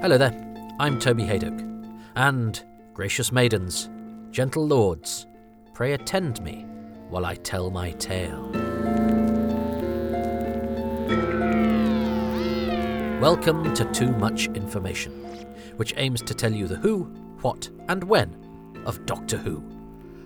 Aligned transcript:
Hello 0.00 0.16
there, 0.16 0.32
I'm 0.78 1.00
Toby 1.00 1.24
Hadoke. 1.24 1.60
And, 2.14 2.64
gracious 2.94 3.32
maidens, 3.32 3.90
gentle 4.30 4.64
lords, 4.64 5.26
pray 5.74 5.94
attend 5.94 6.40
me 6.40 6.64
while 7.08 7.26
I 7.26 7.34
tell 7.34 7.72
my 7.72 7.90
tale. 7.90 8.48
Welcome 13.20 13.74
to 13.74 13.84
Too 13.92 14.12
Much 14.12 14.46
Information, 14.50 15.10
which 15.78 15.94
aims 15.96 16.22
to 16.22 16.34
tell 16.34 16.52
you 16.52 16.68
the 16.68 16.76
who, 16.76 17.02
what, 17.40 17.68
and 17.88 18.04
when 18.04 18.36
of 18.86 19.04
Doctor 19.04 19.36
Who, 19.36 19.64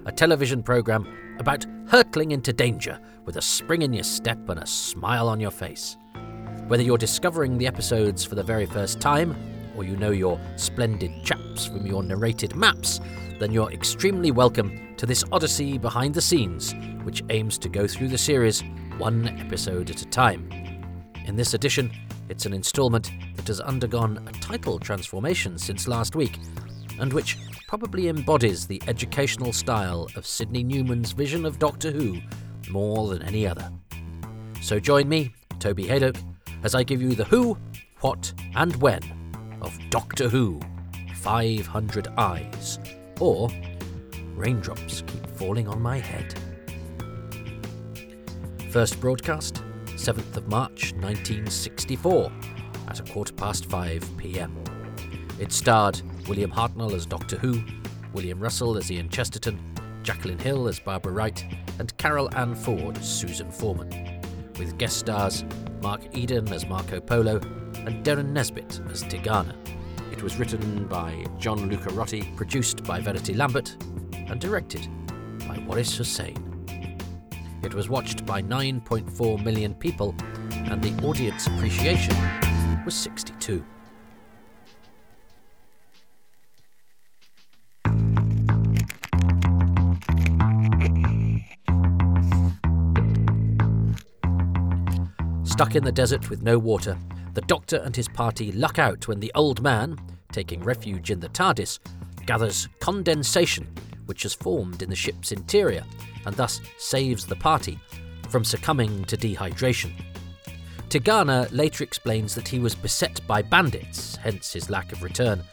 a 0.04 0.12
television 0.12 0.62
programme 0.62 1.08
about 1.38 1.64
hurtling 1.88 2.32
into 2.32 2.52
danger 2.52 3.00
with 3.24 3.38
a 3.38 3.42
spring 3.42 3.80
in 3.80 3.94
your 3.94 4.04
step 4.04 4.50
and 4.50 4.60
a 4.60 4.66
smile 4.66 5.30
on 5.30 5.40
your 5.40 5.50
face. 5.50 5.96
Whether 6.68 6.82
you're 6.82 6.98
discovering 6.98 7.56
the 7.56 7.66
episodes 7.66 8.22
for 8.22 8.34
the 8.34 8.42
very 8.42 8.66
first 8.66 9.00
time, 9.00 9.34
or 9.76 9.84
you 9.84 9.96
know 9.96 10.10
your 10.10 10.40
splendid 10.56 11.24
chaps 11.24 11.66
from 11.66 11.86
your 11.86 12.02
narrated 12.02 12.54
maps, 12.54 13.00
then 13.38 13.52
you're 13.52 13.72
extremely 13.72 14.30
welcome 14.30 14.94
to 14.96 15.06
this 15.06 15.24
odyssey 15.32 15.78
behind 15.78 16.14
the 16.14 16.20
scenes, 16.20 16.74
which 17.04 17.22
aims 17.30 17.58
to 17.58 17.68
go 17.68 17.86
through 17.86 18.08
the 18.08 18.18
series 18.18 18.62
one 18.98 19.28
episode 19.40 19.90
at 19.90 20.02
a 20.02 20.06
time. 20.06 20.48
In 21.24 21.36
this 21.36 21.54
edition, 21.54 21.90
it's 22.28 22.46
an 22.46 22.52
instalment 22.52 23.10
that 23.36 23.48
has 23.48 23.60
undergone 23.60 24.26
a 24.28 24.32
title 24.32 24.78
transformation 24.78 25.58
since 25.58 25.88
last 25.88 26.14
week, 26.14 26.38
and 27.00 27.12
which 27.12 27.38
probably 27.66 28.08
embodies 28.08 28.66
the 28.66 28.82
educational 28.86 29.52
style 29.52 30.08
of 30.14 30.26
Sydney 30.26 30.62
Newman's 30.62 31.12
vision 31.12 31.44
of 31.44 31.58
Doctor 31.58 31.90
Who 31.90 32.20
more 32.70 33.08
than 33.08 33.22
any 33.22 33.46
other. 33.46 33.70
So 34.60 34.78
join 34.78 35.08
me, 35.08 35.34
Toby 35.58 35.84
Hadoke, 35.84 36.22
as 36.62 36.74
I 36.74 36.84
give 36.84 37.02
you 37.02 37.14
the 37.14 37.24
who, 37.24 37.56
what, 38.00 38.32
and 38.54 38.74
when 38.76 39.00
of 39.62 39.78
Doctor 39.90 40.28
Who 40.28 40.60
500 41.14 42.08
Eyes, 42.18 42.78
or 43.20 43.48
Raindrops 44.34 45.02
Keep 45.06 45.26
Falling 45.36 45.68
on 45.68 45.80
My 45.80 45.98
Head. 45.98 46.34
First 48.70 49.00
broadcast, 49.00 49.62
7th 49.86 50.36
of 50.36 50.48
March 50.48 50.92
1964, 50.94 52.32
at 52.88 53.00
a 53.00 53.12
quarter 53.12 53.32
past 53.32 53.66
5 53.66 54.16
pm. 54.18 54.56
It 55.38 55.52
starred 55.52 56.02
William 56.28 56.50
Hartnell 56.50 56.92
as 56.94 57.06
Doctor 57.06 57.36
Who, 57.38 57.62
William 58.12 58.40
Russell 58.40 58.76
as 58.76 58.90
Ian 58.90 59.08
Chesterton, 59.08 59.60
Jacqueline 60.02 60.38
Hill 60.38 60.68
as 60.68 60.80
Barbara 60.80 61.12
Wright, 61.12 61.44
and 61.78 61.96
Carole 61.96 62.34
Ann 62.34 62.54
Ford 62.54 62.98
as 62.98 63.08
Susan 63.08 63.50
Foreman, 63.50 63.90
with 64.62 64.78
guest 64.78 64.98
stars 64.98 65.44
Mark 65.80 66.00
Eden 66.16 66.52
as 66.52 66.68
Marco 66.68 67.00
Polo 67.00 67.36
and 67.84 68.04
Derren 68.04 68.28
Nesbitt 68.28 68.80
as 68.90 69.02
Tegana. 69.02 69.54
It 70.12 70.22
was 70.22 70.36
written 70.36 70.86
by 70.86 71.24
John 71.38 71.68
Lucarotti, 71.68 72.36
produced 72.36 72.84
by 72.84 73.00
Verity 73.00 73.34
Lambert, 73.34 73.76
and 74.12 74.40
directed 74.40 74.86
by 75.48 75.58
Waris 75.66 75.96
Hussein. 75.96 76.36
It 77.64 77.74
was 77.74 77.88
watched 77.88 78.24
by 78.24 78.40
9.4 78.40 79.42
million 79.42 79.74
people, 79.74 80.14
and 80.52 80.80
the 80.80 80.94
audience 81.04 81.48
appreciation 81.48 82.14
was 82.84 82.94
62. 82.94 83.64
Stuck 95.62 95.76
in 95.76 95.84
the 95.84 95.92
desert 95.92 96.28
with 96.28 96.42
no 96.42 96.58
water, 96.58 96.98
the 97.34 97.40
Doctor 97.42 97.76
and 97.84 97.94
his 97.94 98.08
party 98.08 98.50
luck 98.50 98.80
out 98.80 99.06
when 99.06 99.20
the 99.20 99.30
old 99.36 99.62
man, 99.62 99.96
taking 100.32 100.60
refuge 100.60 101.12
in 101.12 101.20
the 101.20 101.28
TARDIS, 101.28 101.78
gathers 102.26 102.68
condensation 102.80 103.72
which 104.06 104.24
has 104.24 104.34
formed 104.34 104.82
in 104.82 104.90
the 104.90 104.96
ship's 104.96 105.30
interior 105.30 105.84
and 106.26 106.34
thus 106.34 106.60
saves 106.78 107.24
the 107.24 107.36
party 107.36 107.78
from 108.28 108.44
succumbing 108.44 109.04
to 109.04 109.16
dehydration. 109.16 109.92
Tegana 110.88 111.46
later 111.52 111.84
explains 111.84 112.34
that 112.34 112.48
he 112.48 112.58
was 112.58 112.74
beset 112.74 113.24
by 113.28 113.40
bandits, 113.40 114.16
hence 114.16 114.52
his 114.52 114.68
lack 114.68 114.90
of 114.90 115.04
return. 115.04 115.44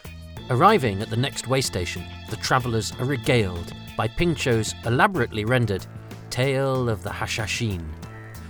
Arriving 0.49 1.03
at 1.03 1.11
the 1.11 1.17
next 1.17 1.47
way 1.47 1.61
station, 1.61 2.03
the 2.31 2.37
travellers 2.37 2.93
are 2.93 3.05
regaled 3.05 3.73
by 3.95 4.07
Ping 4.07 4.33
Cho's 4.33 4.73
elaborately 4.87 5.45
rendered 5.45 5.85
Tale 6.31 6.89
of 6.89 7.03
the 7.03 7.11
Hashashin. 7.11 7.85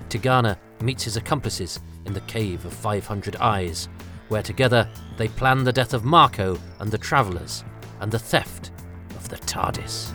Tegana 0.08 0.58
meets 0.82 1.04
his 1.04 1.18
accomplices 1.18 1.80
in 2.06 2.14
the 2.14 2.22
Cave 2.22 2.66
of 2.66 2.74
500 2.74 3.36
Eyes, 3.38 3.90
where 4.30 4.44
together 4.44 4.90
they 5.18 5.28
plan 5.28 5.64
the 5.64 5.74
death 5.74 5.94
of 5.94 6.06
Marco 6.06 6.58
and 6.80 6.90
the 6.90 6.98
travellers 6.98 7.64
and 8.00 8.12
the 8.12 8.20
theft 8.20 8.72
of 9.16 9.28
the 9.30 9.38
TARDIS. 9.38 10.14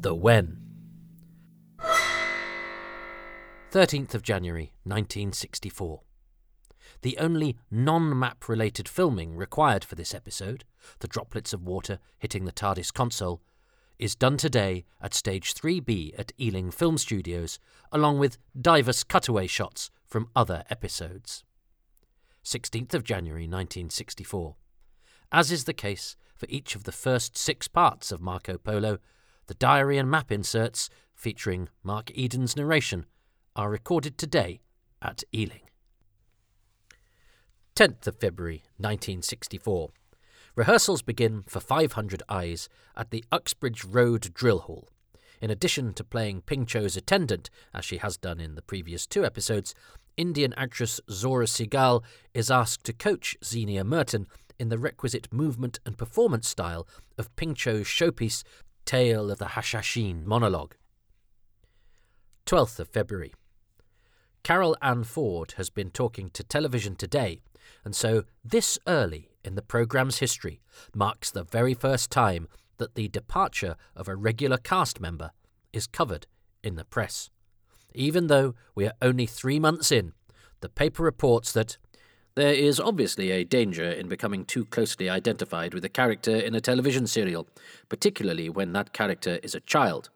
The 0.00 0.14
When. 0.14 0.58
13th 3.70 4.14
of 4.14 4.22
January 4.22 4.72
1964. 4.84 6.00
The 7.02 7.18
only 7.18 7.56
non 7.70 8.18
map 8.18 8.48
related 8.48 8.88
filming 8.88 9.36
required 9.36 9.84
for 9.84 9.94
this 9.94 10.14
episode, 10.14 10.64
the 11.00 11.08
droplets 11.08 11.52
of 11.52 11.62
water 11.62 11.98
hitting 12.18 12.44
the 12.44 12.52
TARDIS 12.52 12.92
console, 12.92 13.42
is 13.98 14.14
done 14.14 14.36
today 14.36 14.84
at 15.00 15.14
Stage 15.14 15.54
3B 15.54 16.18
at 16.18 16.32
Ealing 16.38 16.70
Film 16.70 16.98
Studios, 16.98 17.58
along 17.90 18.18
with 18.18 18.38
diverse 18.60 19.02
cutaway 19.02 19.46
shots 19.46 19.90
from 20.06 20.30
other 20.36 20.64
episodes. 20.70 21.44
16th 22.44 22.94
of 22.94 23.04
January 23.04 23.42
1964. 23.42 24.56
As 25.30 25.52
is 25.52 25.64
the 25.64 25.74
case 25.74 26.16
for 26.34 26.46
each 26.48 26.74
of 26.74 26.84
the 26.84 26.92
first 26.92 27.36
six 27.36 27.68
parts 27.68 28.10
of 28.10 28.20
Marco 28.20 28.56
Polo, 28.56 28.98
the 29.48 29.54
diary 29.54 29.98
and 29.98 30.10
map 30.10 30.30
inserts, 30.30 30.88
featuring 31.14 31.68
Mark 31.82 32.10
Eden's 32.16 32.56
narration, 32.56 33.06
are 33.56 33.70
recorded 33.70 34.16
today 34.16 34.60
at 35.02 35.24
Ealing. 35.34 35.67
10th 37.78 38.08
of 38.08 38.16
February 38.16 38.64
1964. 38.78 39.90
Rehearsals 40.56 41.00
begin 41.00 41.44
for 41.46 41.60
500 41.60 42.24
Eyes 42.28 42.68
at 42.96 43.12
the 43.12 43.24
Uxbridge 43.30 43.84
Road 43.84 44.34
Drill 44.34 44.58
Hall. 44.58 44.88
In 45.40 45.48
addition 45.48 45.94
to 45.94 46.02
playing 46.02 46.40
Ping 46.40 46.66
Cho's 46.66 46.96
attendant, 46.96 47.50
as 47.72 47.84
she 47.84 47.98
has 47.98 48.16
done 48.16 48.40
in 48.40 48.56
the 48.56 48.62
previous 48.62 49.06
two 49.06 49.24
episodes, 49.24 49.76
Indian 50.16 50.52
actress 50.56 51.00
Zohra 51.08 51.46
Sehgal 51.46 52.02
is 52.34 52.50
asked 52.50 52.82
to 52.82 52.92
coach 52.92 53.36
Zienia 53.44 53.86
Merton 53.86 54.26
in 54.58 54.70
the 54.70 54.78
requisite 54.78 55.32
movement 55.32 55.78
and 55.86 55.96
performance 55.96 56.48
style 56.48 56.84
of 57.16 57.36
Ping 57.36 57.54
Cho's 57.54 57.86
showpiece 57.86 58.42
Tale 58.86 59.30
of 59.30 59.38
the 59.38 59.50
Hashashin 59.54 60.24
monologue. 60.24 60.74
12th 62.44 62.80
of 62.80 62.88
February. 62.88 63.32
Carole 64.42 64.76
Ann 64.82 65.04
Ford 65.04 65.54
has 65.58 65.70
been 65.70 65.90
talking 65.90 66.30
to 66.30 66.42
Television 66.42 66.96
Today, 66.96 67.40
and 67.84 67.94
so 67.94 68.24
this 68.44 68.78
early 68.86 69.30
in 69.44 69.54
the 69.54 69.62
programme's 69.62 70.18
history 70.18 70.60
marks 70.94 71.30
the 71.30 71.44
very 71.44 71.74
first 71.74 72.10
time 72.10 72.48
that 72.78 72.94
the 72.94 73.08
departure 73.08 73.76
of 73.94 74.08
a 74.08 74.16
regular 74.16 74.56
cast 74.56 75.00
member 75.00 75.30
is 75.72 75.86
covered 75.86 76.26
in 76.62 76.76
the 76.76 76.84
press. 76.84 77.30
Even 77.94 78.26
though 78.26 78.54
we 78.74 78.86
are 78.86 78.92
only 79.02 79.26
three 79.26 79.58
months 79.58 79.90
in, 79.90 80.12
the 80.60 80.68
paper 80.68 81.02
reports 81.02 81.52
that 81.52 81.78
there 82.34 82.52
is 82.52 82.78
obviously 82.78 83.30
a 83.30 83.44
danger 83.44 83.90
in 83.90 84.06
becoming 84.06 84.44
too 84.44 84.64
closely 84.64 85.10
identified 85.10 85.74
with 85.74 85.84
a 85.84 85.88
character 85.88 86.36
in 86.36 86.54
a 86.54 86.60
television 86.60 87.06
serial, 87.06 87.48
particularly 87.88 88.48
when 88.48 88.72
that 88.72 88.92
character 88.92 89.40
is 89.42 89.54
a 89.54 89.60
child. 89.60 90.10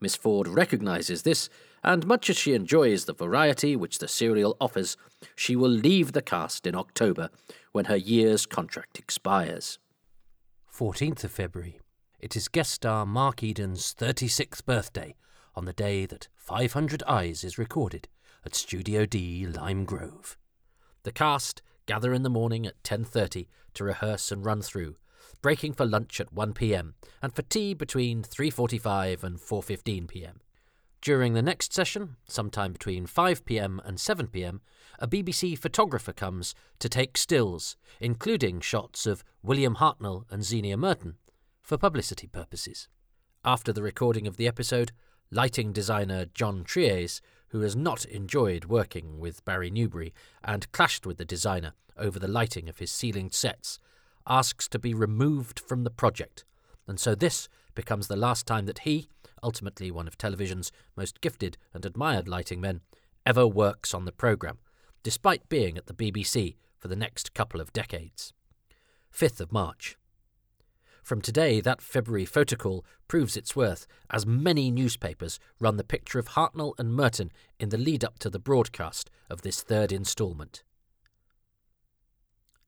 Miss 0.00 0.16
Ford 0.16 0.48
recognizes 0.48 1.22
this, 1.22 1.48
and 1.84 2.06
much 2.06 2.30
as 2.30 2.36
she 2.36 2.54
enjoys 2.54 3.04
the 3.04 3.12
variety 3.12 3.76
which 3.76 3.98
the 3.98 4.08
serial 4.08 4.56
offers, 4.60 4.96
she 5.36 5.54
will 5.54 5.70
leave 5.70 6.12
the 6.12 6.22
cast 6.22 6.66
in 6.66 6.74
October 6.74 7.28
when 7.72 7.86
her 7.86 7.96
year's 7.96 8.46
contract 8.46 8.98
expires. 8.98 9.78
14th 10.72 11.24
of 11.24 11.30
February. 11.30 11.80
It 12.18 12.36
is 12.36 12.48
guest 12.48 12.72
star 12.72 13.04
Mark 13.06 13.42
Eden's 13.42 13.94
36th 13.94 14.64
birthday 14.64 15.14
on 15.54 15.64
the 15.64 15.72
day 15.72 16.06
that 16.06 16.28
500 16.36 17.02
Eyes 17.06 17.44
is 17.44 17.58
recorded 17.58 18.08
at 18.44 18.54
Studio 18.54 19.04
D, 19.04 19.46
Lime 19.46 19.84
Grove. 19.84 20.38
The 21.02 21.12
cast 21.12 21.62
gather 21.86 22.14
in 22.14 22.22
the 22.22 22.30
morning 22.30 22.66
at 22.66 22.82
10:30 22.82 23.48
to 23.74 23.84
rehearse 23.84 24.30
and 24.30 24.44
run 24.44 24.62
through, 24.62 24.96
breaking 25.42 25.74
for 25.74 25.84
lunch 25.84 26.20
at 26.20 26.32
1 26.32 26.52
p.m. 26.54 26.94
and 27.22 27.34
for 27.34 27.42
tea 27.42 27.74
between 27.74 28.22
3:45 28.22 29.22
and 29.22 29.38
4:15 29.38 30.08
p.m. 30.08 30.40
During 31.02 31.32
the 31.32 31.42
next 31.42 31.72
session, 31.72 32.16
sometime 32.28 32.72
between 32.72 33.06
5 33.06 33.44
pm 33.46 33.80
and 33.84 33.98
7 33.98 34.26
pm, 34.26 34.60
a 34.98 35.08
BBC 35.08 35.58
photographer 35.58 36.12
comes 36.12 36.54
to 36.78 36.90
take 36.90 37.16
stills, 37.16 37.76
including 38.00 38.60
shots 38.60 39.06
of 39.06 39.24
William 39.42 39.76
Hartnell 39.76 40.24
and 40.30 40.42
Zienia 40.42 40.78
Merton, 40.78 41.16
for 41.62 41.78
publicity 41.78 42.26
purposes. 42.26 42.88
After 43.44 43.72
the 43.72 43.82
recording 43.82 44.26
of 44.26 44.36
the 44.36 44.46
episode, 44.46 44.92
lighting 45.30 45.72
designer 45.72 46.26
John 46.26 46.64
Treays, 46.64 47.22
who 47.48 47.60
has 47.60 47.74
not 47.74 48.04
enjoyed 48.04 48.66
working 48.66 49.18
with 49.18 49.44
Barry 49.46 49.70
Newbury 49.70 50.12
and 50.44 50.70
clashed 50.72 51.06
with 51.06 51.16
the 51.16 51.24
designer 51.24 51.72
over 51.96 52.18
the 52.18 52.28
lighting 52.28 52.68
of 52.68 52.78
his 52.78 52.92
ceilinged 52.92 53.34
sets, 53.34 53.78
asks 54.30 54.68
to 54.68 54.78
be 54.78 54.94
removed 54.94 55.58
from 55.60 55.82
the 55.82 55.90
project, 55.90 56.44
and 56.86 56.98
so 56.98 57.14
this 57.14 57.48
becomes 57.74 58.06
the 58.06 58.16
last 58.16 58.46
time 58.46 58.64
that 58.66 58.80
he, 58.80 59.08
ultimately 59.42 59.90
one 59.90 60.06
of 60.06 60.16
television's 60.16 60.70
most 60.96 61.20
gifted 61.20 61.58
and 61.74 61.84
admired 61.84 62.28
lighting 62.28 62.60
men, 62.60 62.80
ever 63.26 63.46
works 63.46 63.92
on 63.92 64.04
the 64.04 64.12
programme, 64.12 64.58
despite 65.02 65.48
being 65.48 65.76
at 65.76 65.86
the 65.86 65.94
BBC 65.94 66.54
for 66.78 66.88
the 66.88 66.96
next 66.96 67.34
couple 67.34 67.60
of 67.60 67.72
decades. 67.72 68.32
5th 69.12 69.40
of 69.40 69.52
March. 69.52 69.96
From 71.02 71.20
today, 71.20 71.60
that 71.60 71.82
February 71.82 72.26
photocall 72.26 72.84
proves 73.08 73.36
its 73.36 73.56
worth, 73.56 73.86
as 74.10 74.26
many 74.26 74.70
newspapers 74.70 75.40
run 75.58 75.76
the 75.76 75.82
picture 75.82 76.20
of 76.20 76.28
Hartnell 76.28 76.74
and 76.78 76.94
Merton 76.94 77.32
in 77.58 77.70
the 77.70 77.78
lead 77.78 78.04
up 78.04 78.18
to 78.20 78.30
the 78.30 78.38
broadcast 78.38 79.10
of 79.28 79.42
this 79.42 79.62
third 79.62 79.90
instalment. 79.90 80.62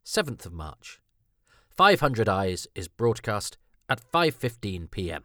7th 0.05 0.44
of 0.44 0.53
March. 0.53 1.00
500 1.75 2.29
Eyes 2.29 2.67
is 2.75 2.87
broadcast 2.87 3.57
at 3.89 4.03
5:15 4.13 4.91
p.m. 4.91 5.25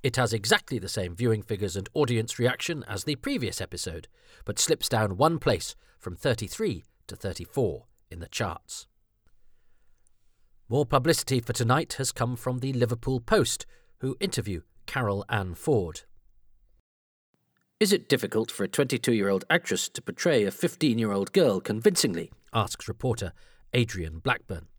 It 0.00 0.14
has 0.14 0.32
exactly 0.32 0.78
the 0.78 0.88
same 0.88 1.16
viewing 1.16 1.42
figures 1.42 1.74
and 1.74 1.88
audience 1.92 2.38
reaction 2.38 2.84
as 2.86 3.02
the 3.02 3.16
previous 3.16 3.60
episode, 3.60 4.06
but 4.44 4.60
slips 4.60 4.88
down 4.88 5.16
one 5.16 5.40
place 5.40 5.74
from 5.98 6.14
33 6.14 6.84
to 7.08 7.16
34 7.16 7.84
in 8.12 8.20
the 8.20 8.28
charts. 8.28 8.86
More 10.68 10.86
publicity 10.86 11.40
for 11.40 11.52
tonight 11.52 11.94
has 11.94 12.12
come 12.12 12.36
from 12.36 12.60
the 12.60 12.72
Liverpool 12.72 13.18
Post, 13.18 13.66
who 13.98 14.16
interview 14.20 14.60
Carole 14.86 15.24
Ann 15.28 15.54
Ford. 15.54 16.02
Is 17.80 17.92
it 17.92 18.08
difficult 18.08 18.52
for 18.52 18.62
a 18.62 18.68
22 18.68 19.12
year 19.12 19.28
old 19.28 19.44
actress 19.50 19.88
to 19.88 20.00
portray 20.00 20.44
a 20.44 20.52
15 20.52 20.96
year 20.96 21.10
old 21.10 21.32
girl 21.32 21.60
convincingly? 21.60 22.30
asks 22.54 22.86
reporter 22.86 23.32
Adrian 23.74 24.20
Blackburn. 24.20 24.69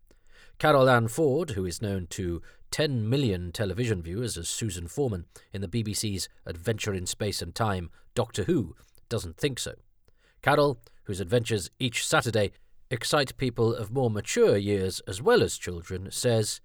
Carole 0.62 0.88
Ann 0.88 1.08
Ford, 1.08 1.50
who 1.50 1.66
is 1.66 1.82
known 1.82 2.06
to 2.10 2.40
10 2.70 3.10
million 3.10 3.50
television 3.50 4.00
viewers 4.00 4.38
as 4.38 4.48
Susan 4.48 4.86
Foreman 4.86 5.24
in 5.52 5.60
the 5.60 5.66
BBC's 5.66 6.28
Adventure 6.46 6.94
in 6.94 7.04
Space 7.04 7.42
and 7.42 7.52
Time 7.52 7.90
Doctor 8.14 8.44
Who, 8.44 8.76
doesn't 9.08 9.36
think 9.36 9.58
so. 9.58 9.74
Carole, 10.40 10.78
whose 11.02 11.18
adventures 11.18 11.68
each 11.80 12.06
Saturday 12.06 12.52
excite 12.92 13.36
people 13.38 13.74
of 13.74 13.90
more 13.90 14.08
mature 14.08 14.56
years 14.56 15.00
as 15.08 15.20
well 15.20 15.42
as 15.42 15.58
children, 15.58 16.12
says, 16.12 16.60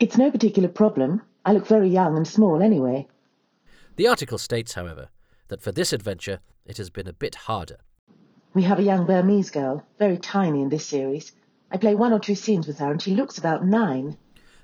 It's 0.00 0.18
no 0.18 0.32
particular 0.32 0.68
problem. 0.68 1.22
I 1.44 1.52
look 1.52 1.68
very 1.68 1.88
young 1.88 2.16
and 2.16 2.26
small 2.26 2.60
anyway. 2.60 3.06
The 3.94 4.08
article 4.08 4.38
states, 4.38 4.74
however, 4.74 5.10
that 5.46 5.62
for 5.62 5.70
this 5.70 5.92
adventure 5.92 6.40
it 6.66 6.76
has 6.78 6.90
been 6.90 7.06
a 7.06 7.12
bit 7.12 7.36
harder. 7.36 7.76
We 8.52 8.64
have 8.64 8.80
a 8.80 8.82
young 8.82 9.06
Burmese 9.06 9.50
girl, 9.50 9.86
very 9.96 10.16
tiny 10.16 10.60
in 10.60 10.70
this 10.70 10.86
series. 10.86 11.30
I 11.70 11.76
play 11.76 11.94
one 11.94 12.12
or 12.12 12.18
two 12.18 12.34
scenes 12.34 12.66
with 12.66 12.78
her 12.78 12.90
and 12.90 13.00
she 13.00 13.14
looks 13.14 13.38
about 13.38 13.64
nine. 13.66 14.16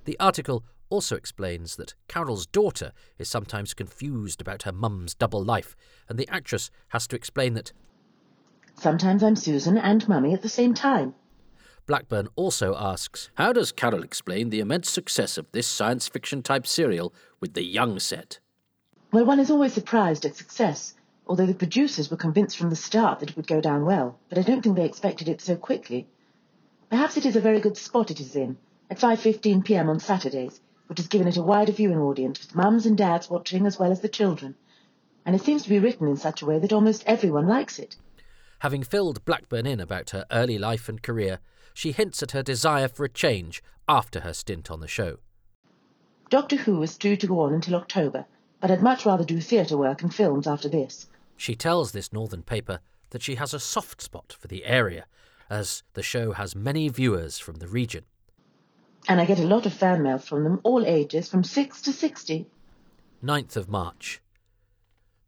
The 0.04 0.18
article 0.18 0.64
also 0.90 1.16
explains 1.16 1.76
that 1.76 1.94
Carole's 2.08 2.46
daughter 2.46 2.92
is 3.18 3.28
sometimes 3.28 3.74
confused 3.74 4.40
about 4.40 4.62
her 4.62 4.72
mum's 4.72 5.14
double 5.14 5.42
life, 5.42 5.74
and 6.08 6.18
the 6.18 6.28
actress 6.28 6.70
has 6.88 7.06
to 7.08 7.16
explain 7.16 7.54
that 7.54 7.72
Sometimes 8.76 9.22
I'm 9.22 9.36
Susan 9.36 9.78
and 9.78 10.06
Mummy 10.08 10.34
at 10.34 10.42
the 10.42 10.48
same 10.48 10.74
time. 10.74 11.14
Blackburn 11.86 12.28
also 12.36 12.74
asks 12.76 13.30
How 13.34 13.52
does 13.52 13.72
Carole 13.72 14.02
explain 14.02 14.50
the 14.50 14.60
immense 14.60 14.90
success 14.90 15.36
of 15.36 15.50
this 15.52 15.66
science 15.66 16.08
fiction 16.08 16.42
type 16.42 16.66
serial 16.66 17.14
with 17.40 17.54
the 17.54 17.64
young 17.64 17.98
set? 17.98 18.40
Well, 19.12 19.26
one 19.26 19.38
is 19.38 19.50
always 19.50 19.72
surprised 19.72 20.24
at 20.24 20.36
success, 20.36 20.94
although 21.26 21.46
the 21.46 21.54
producers 21.54 22.10
were 22.10 22.16
convinced 22.16 22.56
from 22.56 22.70
the 22.70 22.76
start 22.76 23.20
that 23.20 23.30
it 23.30 23.36
would 23.36 23.46
go 23.46 23.60
down 23.60 23.84
well, 23.84 24.18
but 24.28 24.38
I 24.38 24.42
don't 24.42 24.62
think 24.62 24.76
they 24.76 24.84
expected 24.84 25.28
it 25.28 25.40
so 25.40 25.56
quickly. 25.56 26.08
Perhaps 26.94 27.16
it 27.16 27.26
is 27.26 27.34
a 27.34 27.40
very 27.40 27.58
good 27.58 27.76
spot 27.76 28.12
it 28.12 28.20
is 28.20 28.36
in, 28.36 28.56
at 28.88 29.00
5.15 29.00 29.64
p.m. 29.64 29.88
on 29.88 29.98
Saturdays, 29.98 30.60
which 30.86 31.00
has 31.00 31.08
given 31.08 31.26
it 31.26 31.36
a 31.36 31.42
wider 31.42 31.72
viewing 31.72 31.98
audience, 31.98 32.38
with 32.38 32.54
mums 32.54 32.86
and 32.86 32.96
dads 32.96 33.28
watching 33.28 33.66
as 33.66 33.80
well 33.80 33.90
as 33.90 34.00
the 34.00 34.08
children. 34.08 34.54
And 35.26 35.34
it 35.34 35.42
seems 35.42 35.64
to 35.64 35.68
be 35.68 35.80
written 35.80 36.06
in 36.06 36.16
such 36.16 36.40
a 36.40 36.46
way 36.46 36.60
that 36.60 36.72
almost 36.72 37.02
everyone 37.04 37.48
likes 37.48 37.80
it. 37.80 37.96
Having 38.60 38.84
filled 38.84 39.24
Blackburn 39.24 39.66
in 39.66 39.80
about 39.80 40.10
her 40.10 40.24
early 40.30 40.56
life 40.56 40.88
and 40.88 41.02
career, 41.02 41.40
she 41.74 41.90
hints 41.90 42.22
at 42.22 42.30
her 42.30 42.44
desire 42.44 42.86
for 42.86 43.04
a 43.04 43.08
change 43.08 43.60
after 43.88 44.20
her 44.20 44.32
stint 44.32 44.70
on 44.70 44.78
the 44.78 44.86
show. 44.86 45.16
Doctor 46.30 46.54
Who 46.54 46.80
is 46.80 46.96
due 46.96 47.16
to 47.16 47.26
go 47.26 47.40
on 47.40 47.52
until 47.52 47.74
October, 47.74 48.24
but 48.60 48.70
I'd 48.70 48.84
much 48.84 49.04
rather 49.04 49.24
do 49.24 49.40
theatre 49.40 49.76
work 49.76 50.02
and 50.02 50.14
films 50.14 50.46
after 50.46 50.68
this. 50.68 51.08
She 51.36 51.56
tells 51.56 51.90
this 51.90 52.12
northern 52.12 52.44
paper 52.44 52.78
that 53.10 53.22
she 53.22 53.34
has 53.34 53.52
a 53.52 53.58
soft 53.58 54.00
spot 54.00 54.36
for 54.38 54.46
the 54.46 54.64
area, 54.64 55.06
as 55.50 55.82
the 55.94 56.02
show 56.02 56.32
has 56.32 56.56
many 56.56 56.88
viewers 56.88 57.38
from 57.38 57.56
the 57.56 57.68
region. 57.68 58.04
And 59.08 59.20
I 59.20 59.26
get 59.26 59.38
a 59.38 59.44
lot 59.44 59.66
of 59.66 59.72
fan 59.72 60.02
mail 60.02 60.18
from 60.18 60.44
them, 60.44 60.60
all 60.62 60.84
ages, 60.86 61.28
from 61.28 61.44
6 61.44 61.82
to 61.82 61.92
60. 61.92 62.46
9th 63.22 63.56
of 63.56 63.68
March. 63.68 64.20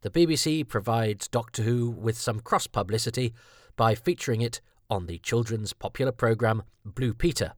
The 0.01 0.09
BBC 0.09 0.67
provides 0.67 1.27
Doctor 1.27 1.63
Who 1.63 1.89
with 1.89 2.17
some 2.17 2.39
cross 2.39 2.67
publicity 2.67 3.33
by 3.75 3.95
featuring 3.95 4.41
it 4.41 4.61
on 4.89 5.05
the 5.05 5.17
children's 5.19 5.73
popular 5.73 6.11
programme 6.11 6.63
Blue 6.85 7.13
Peter. 7.13 7.53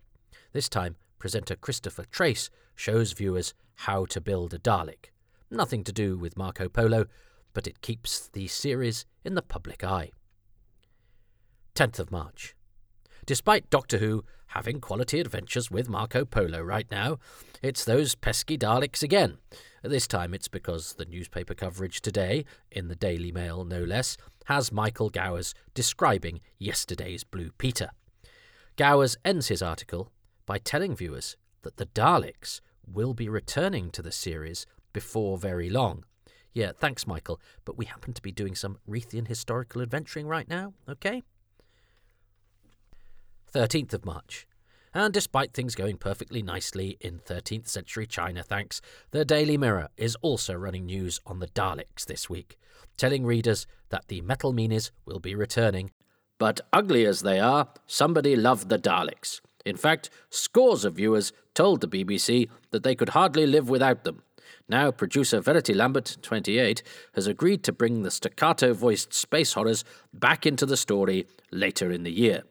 This 0.52 0.68
time, 0.68 0.96
presenter 1.20 1.56
Christopher 1.56 2.06
Trace 2.06 2.50
shows 2.76 3.12
viewers 3.12 3.54
how 3.76 4.06
to 4.06 4.20
build 4.20 4.54
a 4.54 4.60
Dalek. 4.60 5.12
Nothing 5.52 5.84
to 5.84 5.92
do 5.92 6.18
with 6.18 6.38
Marco 6.38 6.68
Polo, 6.70 7.06
but 7.54 7.68
it 7.68 7.82
keeps 7.82 8.28
the 8.28 8.48
series 8.48 9.06
in 9.24 9.36
the 9.36 9.42
public 9.42 9.84
eye. 9.84 10.12
10th 11.80 12.00
of 12.00 12.12
March. 12.12 12.56
Despite 13.26 13.70
Doctor 13.70 14.00
Who 14.00 14.26
having 14.48 14.82
quality 14.82 15.22
adventures 15.22 15.72
with 15.72 15.88
Marco 15.88 16.26
Polo 16.26 16.60
right 16.60 16.86
now, 16.92 17.20
it's 17.62 17.86
those 17.86 18.16
pesky 18.16 18.58
Daleks 18.58 19.02
again. 19.02 19.38
This 19.82 20.06
time 20.06 20.34
it's 20.34 20.50
because 20.50 20.96
the 20.96 21.06
newspaper 21.06 21.54
coverage 21.54 22.02
today, 22.02 22.44
in 22.70 22.90
the 22.90 22.98
Daily 22.98 23.32
Mail 23.32 23.64
no 23.64 23.82
less, 23.82 24.18
has 24.48 24.74
Michael 24.74 25.10
Gowers 25.10 25.54
describing 25.74 26.42
yesterday's 26.58 27.24
Blue 27.24 27.52
Peter. 27.58 27.92
Gowers 28.76 29.16
ends 29.24 29.48
his 29.48 29.62
article 29.62 30.12
by 30.46 30.58
telling 30.58 30.98
viewers 30.98 31.38
that 31.62 31.78
the 31.78 31.86
Daleks 31.86 32.60
will 32.86 33.14
be 33.14 33.30
returning 33.30 33.90
to 33.92 34.02
the 34.02 34.12
series 34.12 34.66
before 34.92 35.38
very 35.38 35.70
long. 35.70 36.04
Yeah, 36.52 36.74
thanks, 36.78 37.08
Michael, 37.08 37.40
but 37.64 37.78
we 37.78 37.86
happen 37.86 38.12
to 38.12 38.22
be 38.22 38.34
doing 38.34 38.54
some 38.54 38.80
Reithian 38.86 39.30
historical 39.30 39.82
adventuring 39.82 40.28
right 40.28 40.50
now, 40.50 40.74
okay? 40.90 41.24
13th 43.54 43.94
of 43.94 44.06
March. 44.06 44.48
And 44.94 45.14
despite 45.14 45.54
things 45.54 45.76
going 45.76 45.98
perfectly 45.98 46.42
nicely 46.42 46.98
in 47.00 47.20
13th 47.20 47.68
century 47.68 48.08
China, 48.08 48.42
thanks, 48.42 48.82
the 49.12 49.24
Daily 49.24 49.58
Mirror 49.58 49.90
is 49.98 50.16
also 50.22 50.56
running 50.56 50.86
news 50.86 51.20
on 51.26 51.40
the 51.40 51.48
Daleks 51.48 52.06
this 52.06 52.30
week, 52.30 52.58
telling 52.98 53.26
readers 53.26 53.68
that 53.90 54.08
the 54.08 54.22
Metal 54.22 54.52
Meanies 54.52 54.92
will 55.06 55.20
be 55.20 55.36
returning. 55.36 55.92
But 56.40 56.62
ugly 56.74 57.06
as 57.06 57.22
they 57.22 57.40
are, 57.40 57.68
somebody 57.86 58.36
loved 58.36 58.70
the 58.70 58.80
Daleks. 58.80 59.42
In 59.66 59.78
fact, 59.78 60.10
scores 60.30 60.86
of 60.86 60.96
viewers 60.96 61.34
told 61.54 61.82
the 61.82 61.88
BBC 61.88 62.50
that 62.72 62.84
they 62.84 62.96
could 62.96 63.10
hardly 63.10 63.46
live 63.46 63.70
without 63.70 64.06
them. 64.06 64.24
Now, 64.68 64.92
producer 64.92 65.40
Verity 65.40 65.74
Lambert, 65.74 66.18
28, 66.22 66.82
has 67.14 67.28
agreed 67.28 67.64
to 67.64 67.72
bring 67.72 68.02
the 68.02 68.12
staccato 68.12 68.74
voiced 68.74 69.14
space 69.14 69.54
horrors 69.54 69.84
back 70.14 70.46
into 70.46 70.66
the 70.66 70.78
story 70.78 71.28
later 71.52 71.92
in 71.92 72.04
the 72.04 72.12
year. 72.12 72.44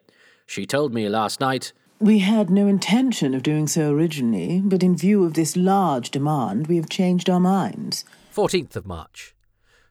She 0.49 0.64
told 0.64 0.95
me 0.95 1.11
last 1.11 1.40
night 1.40 1.75
We 2.00 2.21
had 2.21 2.49
no 2.49 2.67
intention 2.67 3.35
of 3.35 3.43
doing 3.43 3.67
so 3.67 3.93
originally, 3.93 4.62
but 4.64 4.83
in 4.83 4.97
view 4.97 5.23
of 5.25 5.35
this 5.35 5.59
large 5.59 6.11
demand, 6.11 6.69
we 6.69 6.76
have 6.76 6.88
changed 6.88 7.28
our 7.28 7.38
minds. 7.38 8.07
14th 8.35 8.75
of 8.75 8.87
March. 8.87 9.35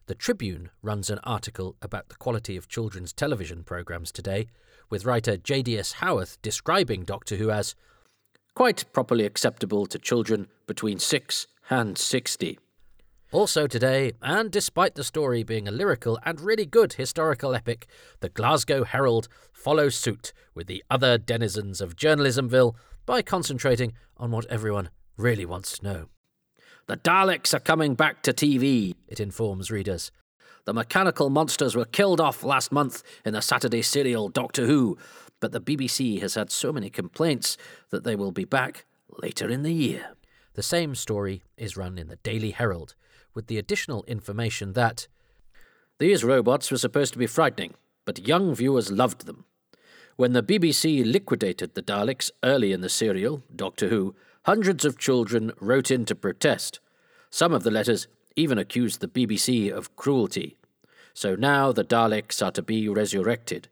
The 0.08 0.16
Tribune 0.16 0.72
runs 0.82 1.12
an 1.12 1.20
article 1.24 1.76
about 1.80 2.10
the 2.10 2.16
quality 2.16 2.58
of 2.58 2.68
children's 2.68 3.14
television 3.14 3.64
programmes 3.64 4.12
today, 4.12 4.48
with 4.90 5.06
writer 5.06 5.38
J.D.S. 5.38 5.92
Howarth 5.92 6.42
describing 6.42 7.04
Doctor 7.04 7.36
Who 7.36 7.52
as 7.52 7.76
quite 8.56 8.92
properly 8.92 9.26
acceptable 9.26 9.86
to 9.86 10.00
children 10.00 10.48
between 10.66 10.98
6 10.98 11.46
and 11.70 12.00
60. 12.00 12.58
Also 13.34 13.68
today, 13.68 14.14
and 14.22 14.50
despite 14.50 14.96
the 14.96 15.04
story 15.04 15.44
being 15.44 15.68
a 15.68 15.72
lyrical 15.72 16.18
and 16.24 16.40
really 16.40 16.66
good 16.66 16.94
historical 16.94 17.54
epic, 17.54 17.86
the 18.22 18.30
Glasgow 18.30 18.86
Herald 18.86 19.28
follows 19.52 19.98
suit 19.98 20.32
with 20.56 20.68
the 20.68 20.82
other 20.90 21.18
denizens 21.18 21.82
of 21.82 21.98
journalismville 21.98 22.76
by 23.06 23.22
concentrating 23.22 23.92
on 24.16 24.32
what 24.32 24.46
everyone 24.46 24.90
really 25.18 25.46
wants 25.46 25.78
to 25.78 25.84
know. 25.84 26.06
The 26.88 26.96
Daleks 26.96 27.54
are 27.54 27.60
coming 27.60 27.96
back 27.96 28.24
to 28.24 28.32
TV, 28.32 28.96
it 29.10 29.20
informs 29.20 29.70
readers. 29.70 30.10
The 30.64 30.74
mechanical 30.74 31.30
monsters 31.30 31.76
were 31.76 31.84
killed 31.84 32.22
off 32.22 32.46
last 32.46 32.72
month 32.72 33.04
in 33.26 33.34
the 33.34 33.42
Saturday 33.42 33.82
serial 33.82 34.30
Doctor 34.30 34.68
Who, 34.68 34.98
but 35.42 35.52
the 35.52 35.60
BBC 35.60 36.22
has 36.22 36.36
had 36.36 36.50
so 36.50 36.72
many 36.72 36.90
complaints 36.90 37.58
that 37.90 38.06
they 38.06 38.16
will 38.16 38.32
be 38.32 38.46
back 38.46 38.86
later 39.22 39.50
in 39.50 39.64
the 39.64 39.74
year. 39.74 40.16
The 40.54 40.64
same 40.64 40.96
story 40.96 41.44
is 41.58 41.76
run 41.76 41.98
in 41.98 42.08
the 42.08 42.16
Daily 42.18 42.52
Herald, 42.52 42.96
with 43.38 43.46
the 43.46 43.60
additional 43.60 44.04
information 44.08 44.74
that 44.74 45.06
these 46.00 46.24
robots 46.24 46.72
were 46.72 46.78
supposed 46.80 47.14
to 47.14 47.20
be 47.20 47.28
frightening, 47.28 47.76
but 48.04 48.28
young 48.28 48.56
viewers 48.56 48.90
loved 48.90 49.28
them. 49.28 49.46
When 50.16 50.34
the 50.34 50.42
BBC 50.42 51.06
liquidated 51.06 51.76
the 51.76 51.84
Daleks 51.84 52.32
early 52.44 52.72
in 52.72 52.82
the 52.82 52.90
serial, 52.90 53.44
Doctor 53.56 53.90
Who, 53.90 54.16
hundreds 54.46 54.86
of 54.86 54.98
children 54.98 55.52
wrote 55.60 55.92
in 55.92 56.04
to 56.06 56.16
protest. 56.16 56.80
Some 57.30 57.54
of 57.54 57.62
the 57.62 57.70
letters 57.70 58.08
even 58.36 58.58
accused 58.58 59.02
the 59.02 59.08
BBC 59.08 59.72
of 59.72 59.96
cruelty. 59.96 60.58
So 61.14 61.36
now 61.36 61.72
the 61.72 61.86
Daleks 61.86 62.44
are 62.44 62.52
to 62.54 62.64
be 62.64 62.90
resurrected. 62.90 63.68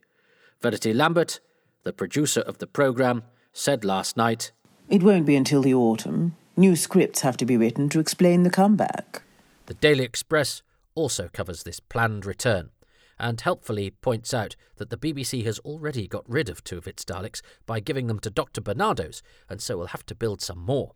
Verity 0.62 0.94
Lambert, 0.94 1.40
the 1.82 1.92
producer 1.92 2.42
of 2.42 2.60
the 2.60 2.68
programme, 2.68 3.24
said 3.52 3.84
last 3.84 4.16
night 4.16 4.52
It 4.90 5.02
won't 5.02 5.26
be 5.26 5.36
until 5.36 5.64
the 5.64 5.74
autumn. 5.74 6.36
New 6.56 6.76
scripts 6.76 7.22
have 7.22 7.38
to 7.38 7.46
be 7.48 7.58
written 7.58 7.90
to 7.90 8.00
explain 8.00 8.44
the 8.44 8.52
comeback. 8.52 9.24
The 9.68 9.74
Daily 9.74 10.04
Express 10.04 10.62
also 10.94 11.28
covers 11.28 11.64
this 11.64 11.80
planned 11.80 12.26
return 12.26 12.70
and 13.18 13.42
helpfully 13.42 13.90
points 13.90 14.34
out 14.34 14.56
that 14.76 14.90
the 14.90 14.98
BBC 14.98 15.44
has 15.46 15.60
already 15.60 16.08
got 16.08 16.30
rid 16.30 16.50
of 16.50 16.64
two 16.64 16.78
of 16.78 16.88
its 16.88 17.04
Daleks 17.04 17.42
by 17.66 17.80
giving 17.80 18.08
them 18.08 18.20
to 18.20 18.30
Dr. 18.30 18.62
Barnardo's, 18.62 19.24
and 19.50 19.62
so 19.62 19.78
will 19.78 19.88
have 19.88 20.06
to 20.08 20.16
build 20.16 20.42
some 20.42 20.60
more. 20.60 20.94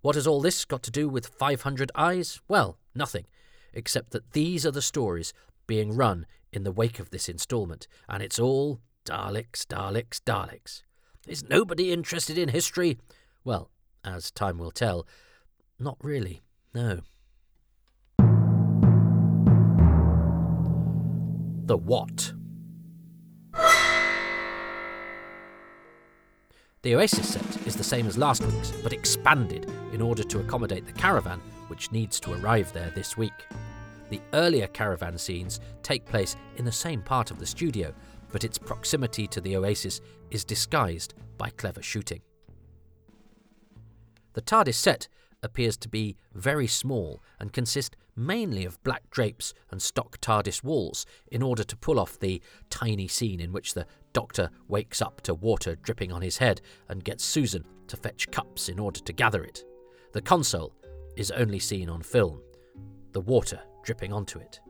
What 0.00 0.14
has 0.14 0.26
all 0.26 0.40
this 0.40 0.64
got 0.64 0.82
to 0.84 0.90
do 0.90 1.08
with 1.08 1.26
500 1.26 1.92
Eyes? 1.94 2.40
Well, 2.48 2.78
nothing, 2.94 3.26
except 3.72 4.10
that 4.10 4.32
these 4.32 4.66
are 4.66 4.70
the 4.70 4.82
stories 4.82 5.32
being 5.66 5.94
run 5.94 6.26
in 6.52 6.64
the 6.64 6.72
wake 6.72 6.98
of 6.98 7.10
this 7.10 7.28
instalment, 7.28 7.86
and 8.08 8.22
it's 8.22 8.38
all 8.38 8.80
Daleks, 9.04 9.64
Daleks, 9.66 10.20
Daleks. 10.20 10.82
Is 11.26 11.48
nobody 11.48 11.92
interested 11.92 12.36
in 12.38 12.48
history? 12.48 12.98
Well, 13.44 13.70
as 14.04 14.30
time 14.30 14.58
will 14.58 14.70
tell, 14.70 15.06
not 15.78 15.96
really, 16.02 16.42
no. 16.74 17.00
The 21.66 21.78
what? 21.78 22.30
The 26.82 26.94
Oasis 26.94 27.32
set 27.32 27.66
is 27.66 27.74
the 27.74 27.82
same 27.82 28.06
as 28.06 28.18
last 28.18 28.44
week's, 28.44 28.70
but 28.82 28.92
expanded 28.92 29.72
in 29.94 30.02
order 30.02 30.22
to 30.24 30.40
accommodate 30.40 30.84
the 30.84 30.92
caravan, 30.92 31.40
which 31.68 31.90
needs 31.90 32.20
to 32.20 32.34
arrive 32.34 32.70
there 32.74 32.92
this 32.94 33.16
week. 33.16 33.32
The 34.10 34.20
earlier 34.34 34.66
caravan 34.66 35.16
scenes 35.16 35.60
take 35.82 36.04
place 36.04 36.36
in 36.56 36.66
the 36.66 36.72
same 36.72 37.00
part 37.00 37.30
of 37.30 37.38
the 37.38 37.46
studio, 37.46 37.94
but 38.30 38.44
its 38.44 38.58
proximity 38.58 39.26
to 39.28 39.40
the 39.40 39.56
Oasis 39.56 40.02
is 40.30 40.44
disguised 40.44 41.14
by 41.38 41.48
clever 41.48 41.80
shooting. 41.80 42.20
The 44.34 44.42
TARDIS 44.42 44.74
set 44.74 45.08
appears 45.42 45.78
to 45.78 45.88
be 45.88 46.18
very 46.34 46.66
small 46.66 47.22
and 47.40 47.54
consist 47.54 47.96
mainly 48.16 48.64
of 48.64 48.82
black 48.82 49.10
drapes 49.10 49.54
and 49.70 49.80
stock 49.80 50.18
TARDIS 50.20 50.62
walls 50.62 51.06
in 51.30 51.42
order 51.42 51.64
to 51.64 51.76
pull 51.76 51.98
off 51.98 52.18
the 52.18 52.40
tiny 52.70 53.08
scene 53.08 53.40
in 53.40 53.52
which 53.52 53.74
the 53.74 53.86
Doctor 54.12 54.50
wakes 54.68 55.02
up 55.02 55.20
to 55.22 55.34
water 55.34 55.74
dripping 55.74 56.12
on 56.12 56.22
his 56.22 56.38
head 56.38 56.60
and 56.88 57.04
gets 57.04 57.24
Susan 57.24 57.64
to 57.88 57.96
fetch 57.96 58.30
cups 58.30 58.68
in 58.68 58.78
order 58.78 59.00
to 59.00 59.12
gather 59.12 59.42
it. 59.42 59.64
The 60.12 60.22
console 60.22 60.72
is 61.16 61.30
only 61.32 61.58
seen 61.58 61.88
on 61.88 62.02
film, 62.02 62.40
the 63.12 63.20
water 63.20 63.60
dripping 63.82 64.12
onto 64.12 64.38
it. 64.38 64.60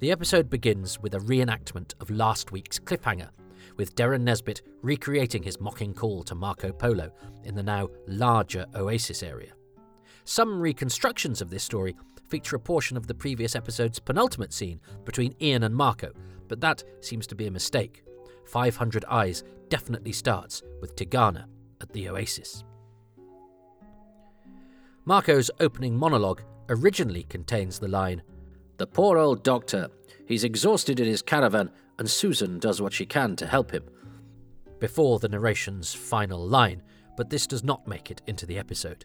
The 0.00 0.10
episode 0.10 0.50
begins 0.50 0.98
with 0.98 1.14
a 1.14 1.20
reenactment 1.20 1.94
of 2.00 2.10
last 2.10 2.50
week's 2.50 2.80
cliffhanger, 2.80 3.28
with 3.76 3.94
Derren 3.94 4.22
Nesbitt 4.22 4.62
recreating 4.82 5.42
his 5.42 5.60
mocking 5.60 5.94
call 5.94 6.24
to 6.24 6.34
Marco 6.34 6.72
Polo 6.72 7.12
in 7.44 7.54
the 7.54 7.62
now 7.62 7.88
larger 8.08 8.66
Oasis 8.74 9.22
area. 9.22 9.52
Some 10.24 10.60
reconstructions 10.60 11.40
of 11.40 11.50
this 11.50 11.64
story 11.64 11.96
feature 12.28 12.56
a 12.56 12.60
portion 12.60 12.96
of 12.96 13.06
the 13.06 13.14
previous 13.14 13.54
episode's 13.54 13.98
penultimate 13.98 14.54
scene 14.54 14.80
between 15.04 15.34
Ian 15.40 15.64
and 15.64 15.74
Marco, 15.74 16.12
but 16.48 16.60
that 16.62 16.82
seems 17.00 17.26
to 17.26 17.34
be 17.34 17.46
a 17.46 17.50
mistake. 17.50 18.04
500 18.46 19.04
Eyes 19.04 19.44
definitely 19.68 20.12
starts 20.12 20.62
with 20.80 20.96
Tegana 20.96 21.44
at 21.82 21.92
the 21.92 22.08
Oasis. 22.08 22.64
Marco's 25.04 25.50
opening 25.60 25.96
monologue 25.96 26.42
originally 26.68 27.24
contains 27.24 27.78
the 27.78 27.88
line, 27.88 28.22
The 28.78 28.86
poor 28.86 29.18
old 29.18 29.42
doctor. 29.42 29.88
He's 30.26 30.44
exhausted 30.44 31.00
in 31.00 31.06
his 31.06 31.20
caravan, 31.20 31.70
and 31.98 32.08
Susan 32.08 32.58
does 32.58 32.80
what 32.80 32.92
she 32.92 33.04
can 33.04 33.36
to 33.36 33.46
help 33.46 33.70
him. 33.70 33.84
Before 34.78 35.18
the 35.18 35.28
narration's 35.28 35.92
final 35.92 36.46
line, 36.46 36.82
but 37.16 37.28
this 37.28 37.46
does 37.46 37.62
not 37.62 37.86
make 37.86 38.10
it 38.10 38.22
into 38.26 38.46
the 38.46 38.58
episode. 38.58 39.04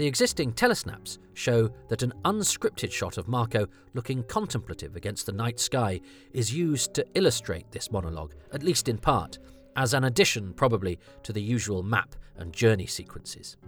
The 0.00 0.06
existing 0.06 0.54
telesnaps 0.54 1.18
show 1.34 1.68
that 1.88 2.02
an 2.02 2.14
unscripted 2.24 2.90
shot 2.90 3.18
of 3.18 3.28
Marco 3.28 3.66
looking 3.92 4.22
contemplative 4.22 4.96
against 4.96 5.26
the 5.26 5.32
night 5.32 5.60
sky 5.60 6.00
is 6.32 6.54
used 6.54 6.94
to 6.94 7.06
illustrate 7.12 7.70
this 7.70 7.92
monologue, 7.92 8.32
at 8.54 8.62
least 8.62 8.88
in 8.88 8.96
part, 8.96 9.38
as 9.76 9.92
an 9.92 10.04
addition 10.04 10.54
probably 10.54 10.98
to 11.22 11.34
the 11.34 11.42
usual 11.42 11.82
map 11.82 12.16
and 12.38 12.50
journey 12.50 12.86
sequences. 12.86 13.58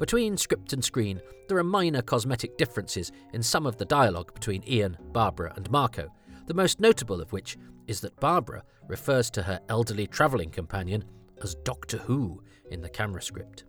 Between 0.00 0.36
script 0.36 0.72
and 0.72 0.84
screen, 0.84 1.20
there 1.46 1.58
are 1.58 1.62
minor 1.62 2.02
cosmetic 2.02 2.58
differences 2.58 3.12
in 3.34 3.40
some 3.40 3.66
of 3.66 3.76
the 3.76 3.84
dialogue 3.84 4.34
between 4.34 4.68
Ian, 4.68 4.96
Barbara, 5.12 5.52
and 5.54 5.70
Marco, 5.70 6.10
the 6.48 6.54
most 6.54 6.80
notable 6.80 7.20
of 7.20 7.32
which 7.32 7.56
is 7.86 8.00
that 8.00 8.18
Barbara 8.18 8.64
refers 8.88 9.30
to 9.30 9.44
her 9.44 9.60
elderly 9.68 10.08
travelling 10.08 10.50
companion 10.50 11.04
as 11.40 11.54
Doctor 11.62 11.98
Who 11.98 12.42
in 12.72 12.80
the 12.80 12.90
camera 12.90 13.22
script. 13.22 13.62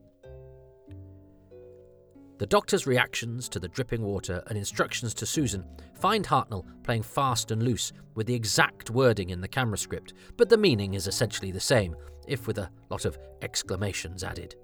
The 2.38 2.46
Doctor's 2.46 2.86
reactions 2.86 3.48
to 3.50 3.60
the 3.60 3.70
dripping 3.70 4.01
water 4.01 4.44
and 4.48 4.58
instructions 4.58 5.13
to 5.15 5.25
Susan 5.25 5.63
find 5.94 6.25
Hartnell 6.25 6.65
playing 6.84 7.04
fast 7.04 7.51
and 7.51 7.63
loose 7.63 7.94
with 8.13 8.27
the 8.27 8.34
exact 8.34 8.89
wording 8.89 9.30
in 9.30 9.39
the 9.39 9.48
camera 9.48 9.77
script, 9.77 10.13
but 10.36 10.50
the 10.50 10.58
meaning 10.58 10.96
is 10.96 11.08
essentially 11.08 11.51
the 11.51 11.62
same, 11.62 11.96
if 12.27 12.46
with 12.46 12.58
a 12.58 12.70
lot 12.89 13.06
of 13.06 13.18
exclamations 13.42 14.22
added. 14.22 14.56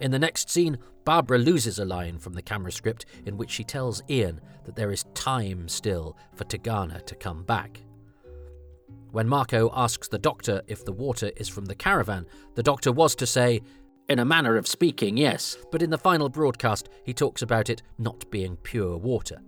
In 0.00 0.10
the 0.10 0.18
next 0.18 0.50
scene, 0.50 0.78
Barbara 1.04 1.38
loses 1.38 1.78
a 1.78 1.84
line 1.84 2.18
from 2.18 2.32
the 2.32 2.42
camera 2.42 2.72
script 2.72 3.06
in 3.24 3.36
which 3.36 3.50
she 3.50 3.62
tells 3.62 4.02
Ian 4.10 4.40
that 4.64 4.74
there 4.74 4.90
is 4.90 5.04
time 5.14 5.68
still 5.68 6.16
for 6.34 6.44
Tegana 6.44 7.04
to 7.06 7.14
come 7.14 7.44
back. 7.44 7.80
When 9.12 9.28
Marco 9.28 9.70
asks 9.74 10.08
the 10.08 10.18
doctor 10.18 10.62
if 10.68 10.84
the 10.84 10.92
water 10.92 11.30
is 11.36 11.48
from 11.48 11.66
the 11.66 11.74
caravan, 11.74 12.26
the 12.54 12.62
doctor 12.62 12.92
was 12.92 13.14
to 13.16 13.26
say, 13.26 13.60
in 14.10 14.18
a 14.18 14.24
manner 14.24 14.56
of 14.56 14.66
speaking, 14.66 15.16
yes, 15.16 15.56
but 15.70 15.82
in 15.82 15.90
the 15.90 15.96
final 15.96 16.28
broadcast, 16.28 16.88
he 17.04 17.14
talks 17.14 17.42
about 17.42 17.70
it 17.70 17.80
not 17.96 18.28
being 18.28 18.56
pure 18.56 18.96
water. 18.96 19.40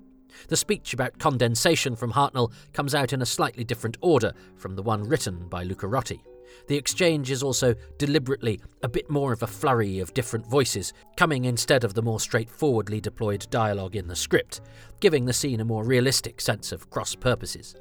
The 0.46 0.56
speech 0.56 0.94
about 0.94 1.18
condensation 1.18 1.96
from 1.96 2.12
Hartnell 2.12 2.52
comes 2.72 2.94
out 2.94 3.12
in 3.12 3.22
a 3.22 3.26
slightly 3.26 3.64
different 3.64 3.96
order 4.00 4.32
from 4.56 4.76
the 4.76 4.82
one 4.82 5.02
written 5.02 5.48
by 5.48 5.64
Lucarotti. 5.64 6.20
The 6.68 6.76
exchange 6.76 7.32
is 7.32 7.42
also 7.42 7.74
deliberately 7.98 8.60
a 8.84 8.88
bit 8.88 9.10
more 9.10 9.32
of 9.32 9.42
a 9.42 9.48
flurry 9.48 9.98
of 9.98 10.14
different 10.14 10.46
voices, 10.46 10.92
coming 11.16 11.44
instead 11.44 11.82
of 11.82 11.94
the 11.94 12.02
more 12.02 12.20
straightforwardly 12.20 13.00
deployed 13.00 13.48
dialogue 13.50 13.96
in 13.96 14.06
the 14.06 14.14
script, 14.14 14.60
giving 15.00 15.24
the 15.24 15.32
scene 15.32 15.60
a 15.60 15.64
more 15.64 15.82
realistic 15.82 16.40
sense 16.40 16.70
of 16.70 16.88
cross 16.88 17.16
purposes. 17.16 17.74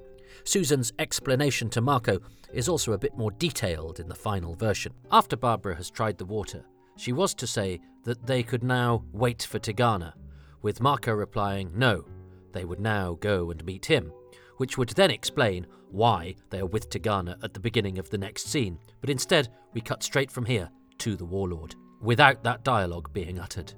Susan's 0.45 0.91
explanation 0.97 1.69
to 1.69 1.81
Marco 1.81 2.19
is 2.51 2.67
also 2.67 2.93
a 2.93 2.97
bit 2.97 3.15
more 3.15 3.31
detailed 3.31 4.00
in 4.00 4.09
the 4.09 4.15
final 4.15 4.55
version. 4.55 4.93
After 5.11 5.38
Barbara 5.38 5.75
has 5.75 5.91
tried 5.91 6.17
the 6.17 6.25
water, 6.25 6.65
she 7.01 7.12
was 7.12 7.34
to 7.34 7.48
say 7.48 7.81
that 8.03 8.27
they 8.27 8.43
could 8.43 8.63
now 8.63 9.03
wait 9.12 9.41
for 9.41 9.58
Tegana, 9.58 10.13
with 10.62 10.81
Marco 10.81 11.12
replying 11.12 11.72
no, 11.74 12.05
they 12.51 12.63
would 12.63 12.79
now 12.79 13.17
go 13.22 13.50
and 13.50 13.65
meet 13.65 13.88
him, 13.88 14.13
which 14.58 14.77
would 14.77 14.89
then 14.89 15.10
explain 15.10 15.65
why 15.89 16.36
they 16.51 16.60
are 16.60 16.67
with 16.67 16.91
Tegana 16.91 17.43
at 17.43 17.55
the 17.55 17.60
beginning 17.60 17.98
of 17.98 18.08
the 18.12 18.20
next 18.20 18.46
scene, 18.46 18.77
but 19.01 19.10
instead 19.10 19.50
we 19.74 19.81
cut 19.81 20.03
straight 20.03 20.29
from 20.29 20.46
here 20.46 20.70
to 21.00 21.15
the 21.15 21.25
Warlord, 21.25 21.74
without 22.01 22.43
that 22.43 22.63
dialogue 22.63 23.12
being 23.12 23.39
uttered. 23.39 23.74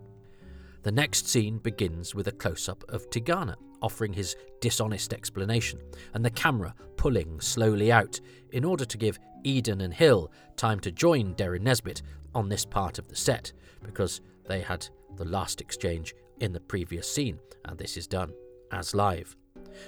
The 0.82 0.92
next 0.92 1.30
scene 1.30 1.60
begins 1.60 2.14
with 2.14 2.28
a 2.28 2.34
close 2.34 2.68
up 2.68 2.84
of 2.90 3.10
Tegana 3.10 3.56
offering 3.84 4.14
his 4.14 4.36
dishonest 4.62 5.14
explanation, 5.14 5.80
and 6.16 6.26
the 6.26 6.32
camera 6.32 6.74
pulling 6.98 7.40
slowly 7.40 7.92
out 7.92 8.20
in 8.52 8.66
order 8.66 8.86
to 8.86 8.98
give 8.98 9.20
Eden 9.44 9.82
and 9.82 9.94
Hill 9.94 10.32
time 10.56 10.80
to 10.80 10.92
join 10.92 11.36
Derren 11.36 11.62
Nesbitt 11.62 12.02
on 12.34 12.50
this 12.50 12.66
part 12.66 12.98
of 12.98 13.08
the 13.08 13.16
set, 13.16 13.52
because 13.84 14.22
they 14.48 14.62
had 14.62 14.88
the 15.18 15.26
last 15.26 15.62
exchange 15.62 16.16
in 16.40 16.54
the 16.54 16.60
previous 16.60 17.12
scene, 17.12 17.40
and 17.66 17.78
this 17.78 17.98
is 17.98 18.08
done 18.08 18.34
as 18.72 18.96
live. 18.96 19.36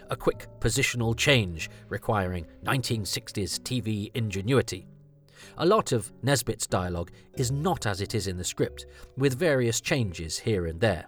A 0.09 0.15
quick 0.15 0.47
positional 0.59 1.15
change 1.15 1.69
requiring 1.89 2.45
1960s 2.65 3.59
TV 3.61 4.11
ingenuity. 4.13 4.87
A 5.57 5.65
lot 5.65 5.91
of 5.91 6.11
Nesbitt's 6.21 6.67
dialogue 6.67 7.11
is 7.35 7.51
not 7.51 7.85
as 7.85 8.01
it 8.01 8.15
is 8.15 8.27
in 8.27 8.37
the 8.37 8.43
script, 8.43 8.85
with 9.17 9.37
various 9.37 9.79
changes 9.81 10.39
here 10.39 10.65
and 10.65 10.79
there. 10.79 11.07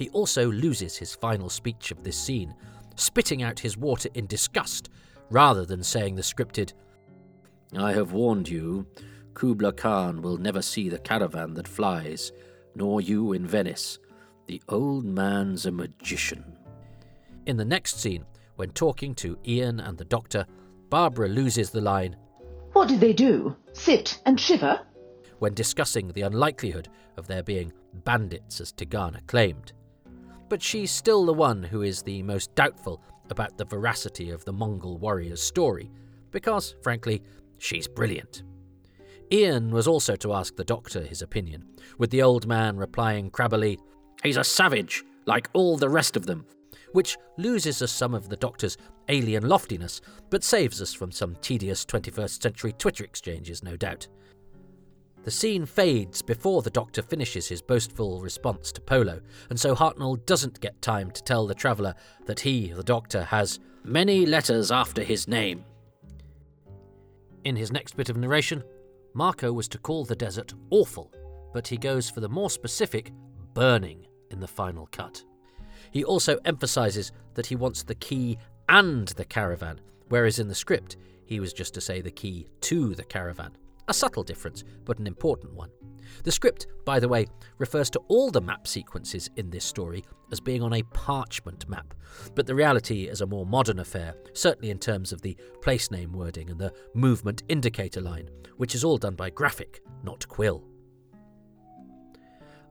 He 0.00 0.08
also 0.08 0.50
loses 0.50 0.96
his 0.96 1.14
final 1.14 1.50
speech 1.50 1.90
of 1.90 2.02
this 2.02 2.16
scene, 2.16 2.54
spitting 2.96 3.42
out 3.42 3.60
his 3.60 3.76
water 3.76 4.08
in 4.14 4.26
disgust 4.26 4.88
rather 5.28 5.66
than 5.66 5.82
saying 5.82 6.14
the 6.14 6.22
scripted, 6.22 6.72
I 7.76 7.92
have 7.92 8.12
warned 8.12 8.48
you. 8.48 8.86
Kubla 9.34 9.74
Khan 9.74 10.22
will 10.22 10.38
never 10.38 10.62
see 10.62 10.88
the 10.88 10.98
caravan 10.98 11.52
that 11.52 11.68
flies, 11.68 12.32
nor 12.74 13.02
you 13.02 13.34
in 13.34 13.46
Venice. 13.46 13.98
The 14.46 14.62
old 14.70 15.04
man's 15.04 15.66
a 15.66 15.70
magician. 15.70 16.56
In 17.44 17.58
the 17.58 17.64
next 17.66 18.00
scene, 18.00 18.24
when 18.56 18.70
talking 18.70 19.14
to 19.16 19.38
Ian 19.46 19.80
and 19.80 19.98
the 19.98 20.06
doctor, 20.06 20.46
Barbara 20.88 21.28
loses 21.28 21.72
the 21.72 21.82
line, 21.82 22.16
What 22.72 22.88
did 22.88 23.00
they 23.00 23.12
do? 23.12 23.54
Sit 23.74 24.18
and 24.24 24.40
shiver? 24.40 24.80
when 25.40 25.52
discussing 25.52 26.08
the 26.08 26.22
unlikelihood 26.22 26.88
of 27.18 27.26
there 27.26 27.42
being 27.42 27.70
bandits 28.04 28.62
as 28.62 28.72
Tegana 28.72 29.26
claimed. 29.26 29.72
But 30.50 30.62
she's 30.62 30.90
still 30.90 31.24
the 31.24 31.32
one 31.32 31.62
who 31.62 31.82
is 31.82 32.02
the 32.02 32.22
most 32.24 32.54
doubtful 32.56 33.00
about 33.30 33.56
the 33.56 33.64
veracity 33.64 34.30
of 34.30 34.44
the 34.44 34.52
Mongol 34.52 34.98
warrior's 34.98 35.40
story, 35.40 35.90
because, 36.32 36.74
frankly, 36.82 37.22
she's 37.58 37.86
brilliant. 37.86 38.42
Ian 39.32 39.70
was 39.70 39.86
also 39.86 40.16
to 40.16 40.32
ask 40.32 40.56
the 40.56 40.64
doctor 40.64 41.02
his 41.02 41.22
opinion, 41.22 41.64
with 41.98 42.10
the 42.10 42.20
old 42.20 42.48
man 42.48 42.76
replying 42.76 43.30
crabbily, 43.30 43.78
He's 44.24 44.36
a 44.36 44.44
savage, 44.44 45.04
like 45.24 45.48
all 45.52 45.76
the 45.76 45.88
rest 45.88 46.16
of 46.16 46.26
them, 46.26 46.44
which 46.92 47.16
loses 47.38 47.80
us 47.80 47.92
some 47.92 48.12
of 48.12 48.28
the 48.28 48.36
doctor's 48.36 48.76
alien 49.08 49.48
loftiness, 49.48 50.00
but 50.30 50.44
saves 50.44 50.82
us 50.82 50.92
from 50.92 51.12
some 51.12 51.36
tedious 51.36 51.86
21st 51.86 52.42
century 52.42 52.72
Twitter 52.72 53.04
exchanges, 53.04 53.62
no 53.62 53.76
doubt. 53.76 54.08
The 55.22 55.30
scene 55.30 55.66
fades 55.66 56.22
before 56.22 56.62
the 56.62 56.70
doctor 56.70 57.02
finishes 57.02 57.46
his 57.46 57.60
boastful 57.60 58.22
response 58.22 58.72
to 58.72 58.80
Polo, 58.80 59.20
and 59.50 59.60
so 59.60 59.74
Hartnell 59.74 60.24
doesn't 60.24 60.60
get 60.60 60.80
time 60.80 61.10
to 61.10 61.22
tell 61.22 61.46
the 61.46 61.54
traveller 61.54 61.94
that 62.24 62.40
he, 62.40 62.72
the 62.72 62.82
doctor, 62.82 63.24
has 63.24 63.60
many 63.84 64.24
letters 64.24 64.72
after 64.72 65.02
his 65.02 65.28
name. 65.28 65.64
In 67.44 67.54
his 67.54 67.70
next 67.70 67.96
bit 67.96 68.08
of 68.08 68.16
narration, 68.16 68.64
Marco 69.12 69.52
was 69.52 69.68
to 69.68 69.78
call 69.78 70.04
the 70.04 70.16
desert 70.16 70.54
awful, 70.70 71.12
but 71.52 71.68
he 71.68 71.76
goes 71.76 72.08
for 72.08 72.20
the 72.20 72.28
more 72.28 72.48
specific 72.48 73.12
burning 73.52 74.06
in 74.30 74.40
the 74.40 74.48
final 74.48 74.88
cut. 74.90 75.22
He 75.90 76.02
also 76.02 76.38
emphasises 76.46 77.12
that 77.34 77.46
he 77.46 77.56
wants 77.56 77.82
the 77.82 77.94
key 77.96 78.38
and 78.68 79.08
the 79.08 79.24
caravan, 79.24 79.80
whereas 80.08 80.38
in 80.38 80.48
the 80.48 80.54
script 80.54 80.96
he 81.26 81.40
was 81.40 81.52
just 81.52 81.74
to 81.74 81.80
say 81.80 82.00
the 82.00 82.10
key 82.10 82.48
to 82.62 82.94
the 82.94 83.04
caravan. 83.04 83.52
A 83.90 83.92
subtle 83.92 84.22
difference, 84.22 84.62
but 84.84 85.00
an 85.00 85.08
important 85.08 85.52
one. 85.52 85.70
The 86.22 86.30
script, 86.30 86.68
by 86.84 87.00
the 87.00 87.08
way, 87.08 87.26
refers 87.58 87.90
to 87.90 87.98
all 88.06 88.30
the 88.30 88.40
map 88.40 88.68
sequences 88.68 89.28
in 89.34 89.50
this 89.50 89.64
story 89.64 90.04
as 90.30 90.38
being 90.38 90.62
on 90.62 90.72
a 90.72 90.84
parchment 90.94 91.68
map, 91.68 91.92
but 92.36 92.46
the 92.46 92.54
reality 92.54 93.08
is 93.08 93.20
a 93.20 93.26
more 93.26 93.44
modern 93.44 93.80
affair, 93.80 94.14
certainly 94.32 94.70
in 94.70 94.78
terms 94.78 95.12
of 95.12 95.22
the 95.22 95.36
place 95.60 95.90
name 95.90 96.12
wording 96.12 96.50
and 96.50 96.60
the 96.60 96.72
movement 96.94 97.42
indicator 97.48 98.00
line, 98.00 98.30
which 98.58 98.76
is 98.76 98.84
all 98.84 98.96
done 98.96 99.16
by 99.16 99.28
graphic, 99.28 99.80
not 100.04 100.28
quill. 100.28 100.62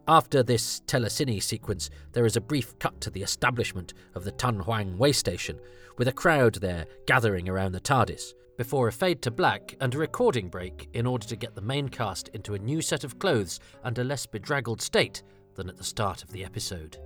After 0.07 0.41
this 0.41 0.79
telecine 0.87 1.43
sequence, 1.43 1.89
there 2.13 2.25
is 2.25 2.37
a 2.37 2.41
brief 2.41 2.79
cut 2.79 3.01
to 3.01 3.09
the 3.09 3.23
establishment 3.23 3.93
of 4.15 4.23
the 4.23 4.31
Tunhuang 4.31 4.97
way 4.97 5.11
station, 5.11 5.59
with 5.97 6.07
a 6.07 6.13
crowd 6.13 6.55
there 6.55 6.85
gathering 7.07 7.49
around 7.49 7.73
the 7.73 7.81
TARDIS, 7.81 8.33
before 8.59 8.89
a 8.89 8.91
fade 8.91 9.21
to 9.21 9.31
black 9.31 9.73
and 9.79 9.95
a 9.95 9.97
recording 9.97 10.49
break 10.49 10.89
in 10.91 11.05
order 11.05 11.25
to 11.25 11.37
get 11.37 11.55
the 11.55 11.61
main 11.61 11.87
cast 11.87 12.27
into 12.33 12.55
a 12.55 12.59
new 12.59 12.81
set 12.81 13.05
of 13.05 13.17
clothes 13.17 13.57
and 13.85 13.97
a 13.97 14.03
less 14.03 14.25
bedraggled 14.25 14.81
state 14.81 15.23
than 15.55 15.69
at 15.69 15.77
the 15.77 15.83
start 15.83 16.21
of 16.21 16.29
the 16.33 16.43
episode. 16.43 16.97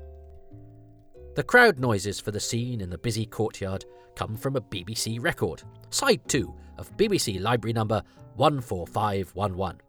The 1.35 1.43
crowd 1.43 1.77
noises 1.77 2.19
for 2.19 2.31
the 2.31 2.39
scene 2.39 2.81
in 2.81 2.89
the 2.89 2.97
busy 2.97 3.27
courtyard 3.27 3.85
come 4.15 4.35
from 4.35 4.55
a 4.55 4.61
BBC 4.61 5.23
record, 5.23 5.61
side 5.91 6.27
2 6.27 6.51
of 6.79 6.97
BBC 6.97 7.39
Library 7.39 7.73
number 7.73 8.01
14511. 8.39 9.79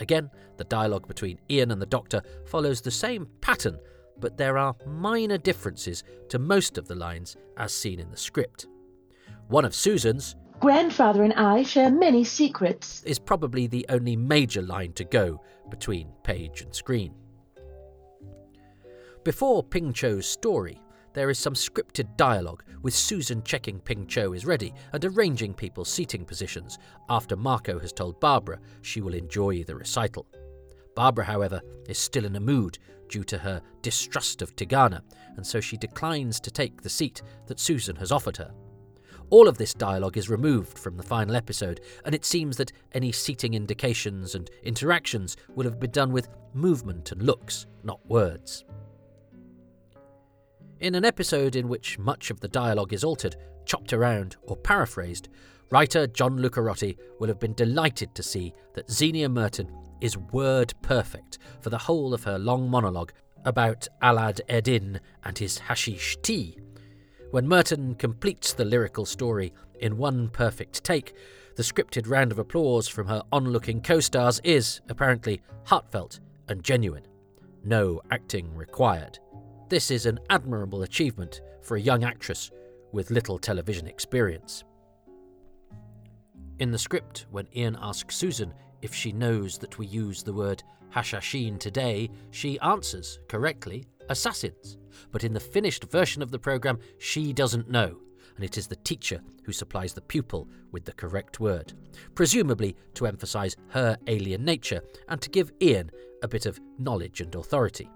Again, 0.00 0.28
the 0.56 0.64
dialogue 0.64 1.06
between 1.06 1.38
Ian 1.48 1.70
and 1.70 1.80
the 1.80 1.86
Doctor 1.86 2.22
follows 2.44 2.80
the 2.80 2.90
same 2.90 3.28
pattern, 3.40 3.78
but 4.18 4.36
there 4.36 4.58
are 4.58 4.74
minor 4.84 5.38
differences 5.38 6.02
to 6.28 6.40
most 6.40 6.76
of 6.76 6.88
the 6.88 6.96
lines 6.96 7.36
as 7.56 7.72
seen 7.72 8.00
in 8.00 8.10
the 8.10 8.16
script. 8.16 8.66
One 9.46 9.64
of 9.64 9.76
Susan's 9.76 10.34
Grandfather 10.60 11.24
and 11.24 11.34
I 11.34 11.62
share 11.62 11.90
many 11.90 12.24
secrets. 12.24 13.02
is 13.04 13.18
probably 13.18 13.66
the 13.66 13.84
only 13.88 14.16
major 14.16 14.62
line 14.62 14.92
to 14.94 15.04
go 15.04 15.40
between 15.70 16.12
page 16.22 16.62
and 16.62 16.74
screen. 16.74 17.12
Before 19.24 19.62
Ping 19.62 19.92
Cho's 19.92 20.26
story, 20.26 20.80
there 21.12 21.30
is 21.30 21.38
some 21.38 21.54
scripted 21.54 22.16
dialogue 22.16 22.62
with 22.82 22.94
Susan 22.94 23.42
checking 23.42 23.80
Ping 23.80 24.06
Cho 24.06 24.32
is 24.32 24.44
ready 24.44 24.74
and 24.92 25.04
arranging 25.04 25.54
people's 25.54 25.88
seating 25.88 26.24
positions 26.24 26.78
after 27.08 27.36
Marco 27.36 27.78
has 27.78 27.92
told 27.92 28.20
Barbara 28.20 28.58
she 28.82 29.00
will 29.00 29.14
enjoy 29.14 29.62
the 29.64 29.76
recital. 29.76 30.26
Barbara, 30.94 31.24
however, 31.24 31.60
is 31.88 31.98
still 31.98 32.24
in 32.24 32.36
a 32.36 32.40
mood 32.40 32.78
due 33.08 33.24
to 33.24 33.38
her 33.38 33.62
distrust 33.82 34.42
of 34.42 34.54
Tegana, 34.56 35.02
and 35.36 35.46
so 35.46 35.60
she 35.60 35.76
declines 35.76 36.40
to 36.40 36.50
take 36.50 36.82
the 36.82 36.90
seat 36.90 37.22
that 37.46 37.60
Susan 37.60 37.96
has 37.96 38.12
offered 38.12 38.36
her. 38.36 38.52
All 39.34 39.48
of 39.48 39.58
this 39.58 39.74
dialogue 39.74 40.16
is 40.16 40.30
removed 40.30 40.78
from 40.78 40.96
the 40.96 41.02
final 41.02 41.34
episode, 41.34 41.80
and 42.04 42.14
it 42.14 42.24
seems 42.24 42.56
that 42.56 42.70
any 42.92 43.10
seating 43.10 43.54
indications 43.54 44.36
and 44.36 44.48
interactions 44.62 45.36
would 45.56 45.66
have 45.66 45.80
been 45.80 45.90
done 45.90 46.12
with 46.12 46.28
movement 46.52 47.10
and 47.10 47.20
looks, 47.20 47.66
not 47.82 47.98
words. 48.06 48.64
In 50.78 50.94
an 50.94 51.04
episode 51.04 51.56
in 51.56 51.68
which 51.68 51.98
much 51.98 52.30
of 52.30 52.38
the 52.38 52.46
dialogue 52.46 52.92
is 52.92 53.02
altered, 53.02 53.34
chopped 53.66 53.92
around, 53.92 54.36
or 54.44 54.56
paraphrased, 54.56 55.28
writer 55.68 56.06
John 56.06 56.38
Lucarotti 56.38 56.96
will 57.18 57.26
have 57.26 57.40
been 57.40 57.54
delighted 57.54 58.14
to 58.14 58.22
see 58.22 58.54
that 58.74 58.86
Zienia 58.86 59.28
Merton 59.28 59.68
is 60.00 60.16
word 60.16 60.72
perfect 60.80 61.38
for 61.60 61.70
the 61.70 61.78
whole 61.78 62.14
of 62.14 62.22
her 62.22 62.38
long 62.38 62.70
monologue 62.70 63.10
about 63.44 63.88
Alad 64.00 64.42
Eddin 64.48 65.00
and 65.24 65.36
his 65.36 65.58
hashish 65.58 66.16
tea. 66.22 66.56
When 67.34 67.48
Merton 67.48 67.96
completes 67.96 68.52
the 68.52 68.64
lyrical 68.64 69.04
story 69.04 69.52
in 69.80 69.96
one 69.96 70.28
perfect 70.28 70.84
take, 70.84 71.16
the 71.56 71.64
scripted 71.64 72.08
round 72.08 72.30
of 72.30 72.38
applause 72.38 72.86
from 72.86 73.08
her 73.08 73.24
onlooking 73.32 73.82
co 73.82 73.98
stars 73.98 74.40
is, 74.44 74.82
apparently, 74.88 75.42
heartfelt 75.64 76.20
and 76.46 76.62
genuine. 76.62 77.02
No 77.64 78.00
acting 78.12 78.54
required. 78.54 79.18
This 79.68 79.90
is 79.90 80.06
an 80.06 80.20
admirable 80.30 80.84
achievement 80.84 81.40
for 81.60 81.76
a 81.76 81.80
young 81.80 82.04
actress 82.04 82.52
with 82.92 83.10
little 83.10 83.40
television 83.40 83.88
experience. 83.88 84.62
In 86.60 86.70
the 86.70 86.78
script, 86.78 87.26
when 87.32 87.48
Ian 87.56 87.76
asks 87.82 88.14
Susan 88.14 88.54
if 88.80 88.94
she 88.94 89.10
knows 89.10 89.58
that 89.58 89.76
we 89.76 89.86
use 89.86 90.22
the 90.22 90.32
word 90.32 90.62
hashashin 90.94 91.58
today, 91.58 92.10
she 92.30 92.60
answers 92.60 93.18
correctly 93.26 93.88
assassins. 94.08 94.78
But 95.10 95.24
in 95.24 95.32
the 95.32 95.40
finished 95.40 95.84
version 95.90 96.22
of 96.22 96.30
the 96.30 96.38
programme, 96.38 96.78
she 96.98 97.32
doesn't 97.32 97.70
know, 97.70 97.98
and 98.36 98.44
it 98.44 98.58
is 98.58 98.66
the 98.66 98.76
teacher 98.76 99.20
who 99.44 99.52
supplies 99.52 99.92
the 99.92 100.00
pupil 100.00 100.48
with 100.72 100.84
the 100.84 100.92
correct 100.92 101.40
word, 101.40 101.72
presumably 102.14 102.76
to 102.94 103.06
emphasise 103.06 103.56
her 103.68 103.96
alien 104.06 104.44
nature 104.44 104.82
and 105.08 105.20
to 105.20 105.30
give 105.30 105.52
Ian 105.62 105.90
a 106.22 106.28
bit 106.28 106.46
of 106.46 106.60
knowledge 106.78 107.20
and 107.20 107.34
authority. 107.34 107.90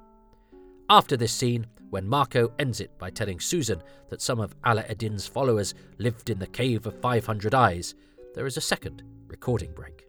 After 0.91 1.17
this 1.17 1.33
scene, 1.33 1.67
when 1.91 2.09
Marco 2.09 2.53
ends 2.59 2.81
it 2.81 2.97
by 2.99 3.11
telling 3.11 3.41
Susan 3.41 3.83
that 4.11 4.23
some 4.23 4.41
of 4.41 4.55
Ala 4.67 4.85
Eddin's 4.85 5.27
followers 5.27 5.75
lived 5.99 6.31
in 6.31 6.39
the 6.39 6.47
Cave 6.47 6.87
of 6.87 7.01
500 7.01 7.55
Eyes, 7.55 7.95
there 8.35 8.47
is 8.47 8.57
a 8.57 8.63
second 8.63 9.03
recording 9.27 9.73
break. 9.73 10.07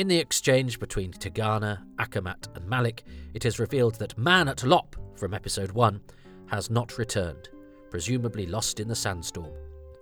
In 0.00 0.08
the 0.08 0.16
exchange 0.16 0.80
between 0.80 1.12
Tegana, 1.12 1.84
Acomat, 1.96 2.48
and 2.56 2.66
Malik, 2.66 3.04
it 3.34 3.44
is 3.44 3.58
revealed 3.58 3.96
that 3.96 4.16
Man 4.16 4.48
at 4.48 4.64
Lop 4.64 4.96
from 5.14 5.34
episode 5.34 5.72
1 5.72 6.00
has 6.46 6.70
not 6.70 6.96
returned, 6.96 7.50
presumably 7.90 8.46
lost 8.46 8.80
in 8.80 8.88
the 8.88 8.94
sandstorm. 8.94 9.52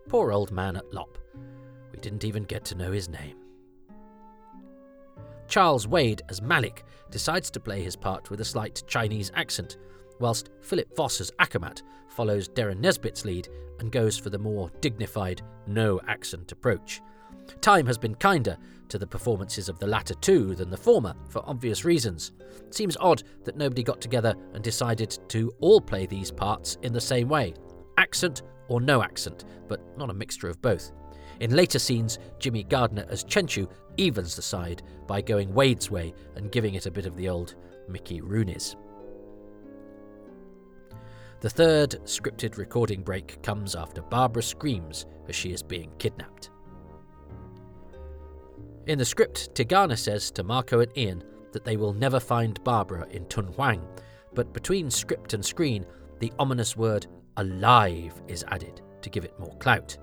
Poor 0.09 0.31
old 0.31 0.53
Man 0.53 0.77
at 0.77 0.95
Lop. 0.95 1.19
We 1.91 1.99
didn't 1.99 2.23
even 2.23 2.45
get 2.45 2.65
to 2.67 2.77
know 2.77 2.93
his 2.93 3.09
name. 3.09 3.39
Charles 5.49 5.89
Wade 5.89 6.23
as 6.29 6.41
Malik 6.41 6.85
decides 7.11 7.51
to 7.51 7.59
play 7.59 7.83
his 7.83 7.97
part 7.97 8.31
with 8.31 8.41
a 8.41 8.45
slight 8.45 8.85
Chinese 8.87 9.33
accent, 9.35 9.79
whilst 10.21 10.51
Philip 10.63 10.95
Voss 10.95 11.21
as 11.21 11.33
Acomat 11.41 11.83
follows 12.07 12.49
Derren 12.49 12.79
Nesbitt's 12.79 13.25
lead 13.25 13.49
and 13.81 13.91
goes 13.91 14.17
for 14.17 14.31
the 14.31 14.39
more 14.39 14.71
dignified, 14.81 15.43
no 15.67 16.01
accent 16.07 16.53
approach. 16.53 17.01
Time 17.61 17.87
has 17.87 17.99
been 17.99 18.15
kinder 18.15 18.57
to 18.89 18.99
the 18.99 19.07
performances 19.07 19.69
of 19.69 19.79
the 19.79 19.87
latter 19.87 20.15
two 20.15 20.55
than 20.55 20.71
the 20.71 20.77
former, 20.77 21.15
for 21.29 21.43
obvious 21.47 21.85
reasons. 21.85 22.33
It 22.67 22.75
seems 22.75 22.97
odd 23.01 23.23
that 23.45 23.57
nobody 23.57 23.83
got 23.83 24.01
together 24.01 24.35
and 24.55 24.63
decided 24.63 25.19
to 25.29 25.53
all 25.61 25.81
play 25.81 26.07
these 26.07 26.31
parts 26.31 26.79
in 26.83 26.93
the 26.93 27.01
same 27.01 27.29
way 27.29 27.55
accent 27.99 28.43
or 28.69 28.81
no 28.81 29.03
accent, 29.03 29.45
but 29.67 29.81
not 29.99 30.11
a 30.11 30.15
mixture 30.15 30.49
of 30.49 30.63
both. 30.63 30.93
In 31.41 31.55
later 31.55 31.79
scenes, 31.79 32.19
Jimmy 32.39 32.65
Gardner 32.65 33.07
as 33.09 33.25
Chenchu 33.25 33.69
evens 33.97 34.37
the 34.37 34.43
side 34.43 34.83
by 35.07 35.21
going 35.21 35.53
Wade's 35.53 35.91
way 35.91 36.15
and 36.37 36.53
giving 36.53 36.75
it 36.75 36.87
a 36.87 36.91
bit 36.91 37.07
of 37.07 37.17
the 37.17 37.29
old 37.29 37.57
Mickey 37.89 38.21
Rooney's. 38.21 38.77
The 41.41 41.51
third 41.51 41.91
scripted 42.05 42.57
recording 42.59 43.03
break 43.03 43.41
comes 43.43 43.77
after 43.77 44.03
Barbara 44.03 44.43
screams 44.43 45.07
as 45.29 45.37
she 45.37 45.53
is 45.53 45.63
being 45.63 45.93
kidnapped. 45.99 46.51
In 48.89 48.99
the 48.99 49.05
script, 49.05 49.55
Tegana 49.55 49.99
says 49.99 50.31
to 50.31 50.43
Marco 50.43 50.81
and 50.81 50.97
Ian 50.97 51.23
that 51.53 51.63
they 51.63 51.77
will 51.77 51.93
never 51.93 52.19
find 52.19 52.65
Barbara 52.65 53.07
in 53.11 53.27
Tun 53.27 53.49
Tunhuang, 53.49 53.87
but 54.33 54.55
between 54.55 54.91
script 54.91 55.35
and 55.35 55.45
screen, 55.45 55.85
the 56.21 56.33
ominous 56.39 56.75
word 56.75 57.07
alive 57.37 58.15
is 58.29 58.47
added 58.49 58.81
to 59.03 59.11
give 59.11 59.27
it 59.27 59.39
more 59.39 59.55
clout. 59.59 59.99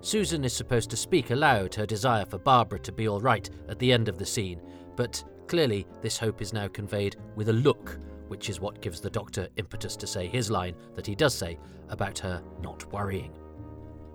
Susan 0.00 0.44
is 0.44 0.52
supposed 0.52 0.90
to 0.90 0.96
speak 0.96 1.30
aloud 1.30 1.76
her 1.76 1.86
desire 1.86 2.24
for 2.24 2.38
Barbara 2.38 2.80
to 2.80 2.90
be 2.90 3.06
all 3.06 3.20
right 3.20 3.48
at 3.68 3.78
the 3.78 3.92
end 3.92 4.08
of 4.08 4.18
the 4.18 4.26
scene, 4.26 4.60
but 4.96 5.22
clearly 5.46 5.86
this 6.02 6.18
hope 6.18 6.42
is 6.42 6.52
now 6.52 6.66
conveyed 6.66 7.14
with 7.36 7.50
a 7.50 7.52
look, 7.52 8.00
which 8.26 8.50
is 8.50 8.58
what 8.58 8.82
gives 8.82 9.00
the 9.00 9.10
Doctor 9.10 9.46
impetus 9.58 9.94
to 9.94 10.08
say 10.08 10.26
his 10.26 10.50
line 10.50 10.74
that 10.96 11.06
he 11.06 11.14
does 11.14 11.36
say 11.36 11.56
about 11.88 12.18
her 12.18 12.42
not 12.60 12.92
worrying. 12.92 13.32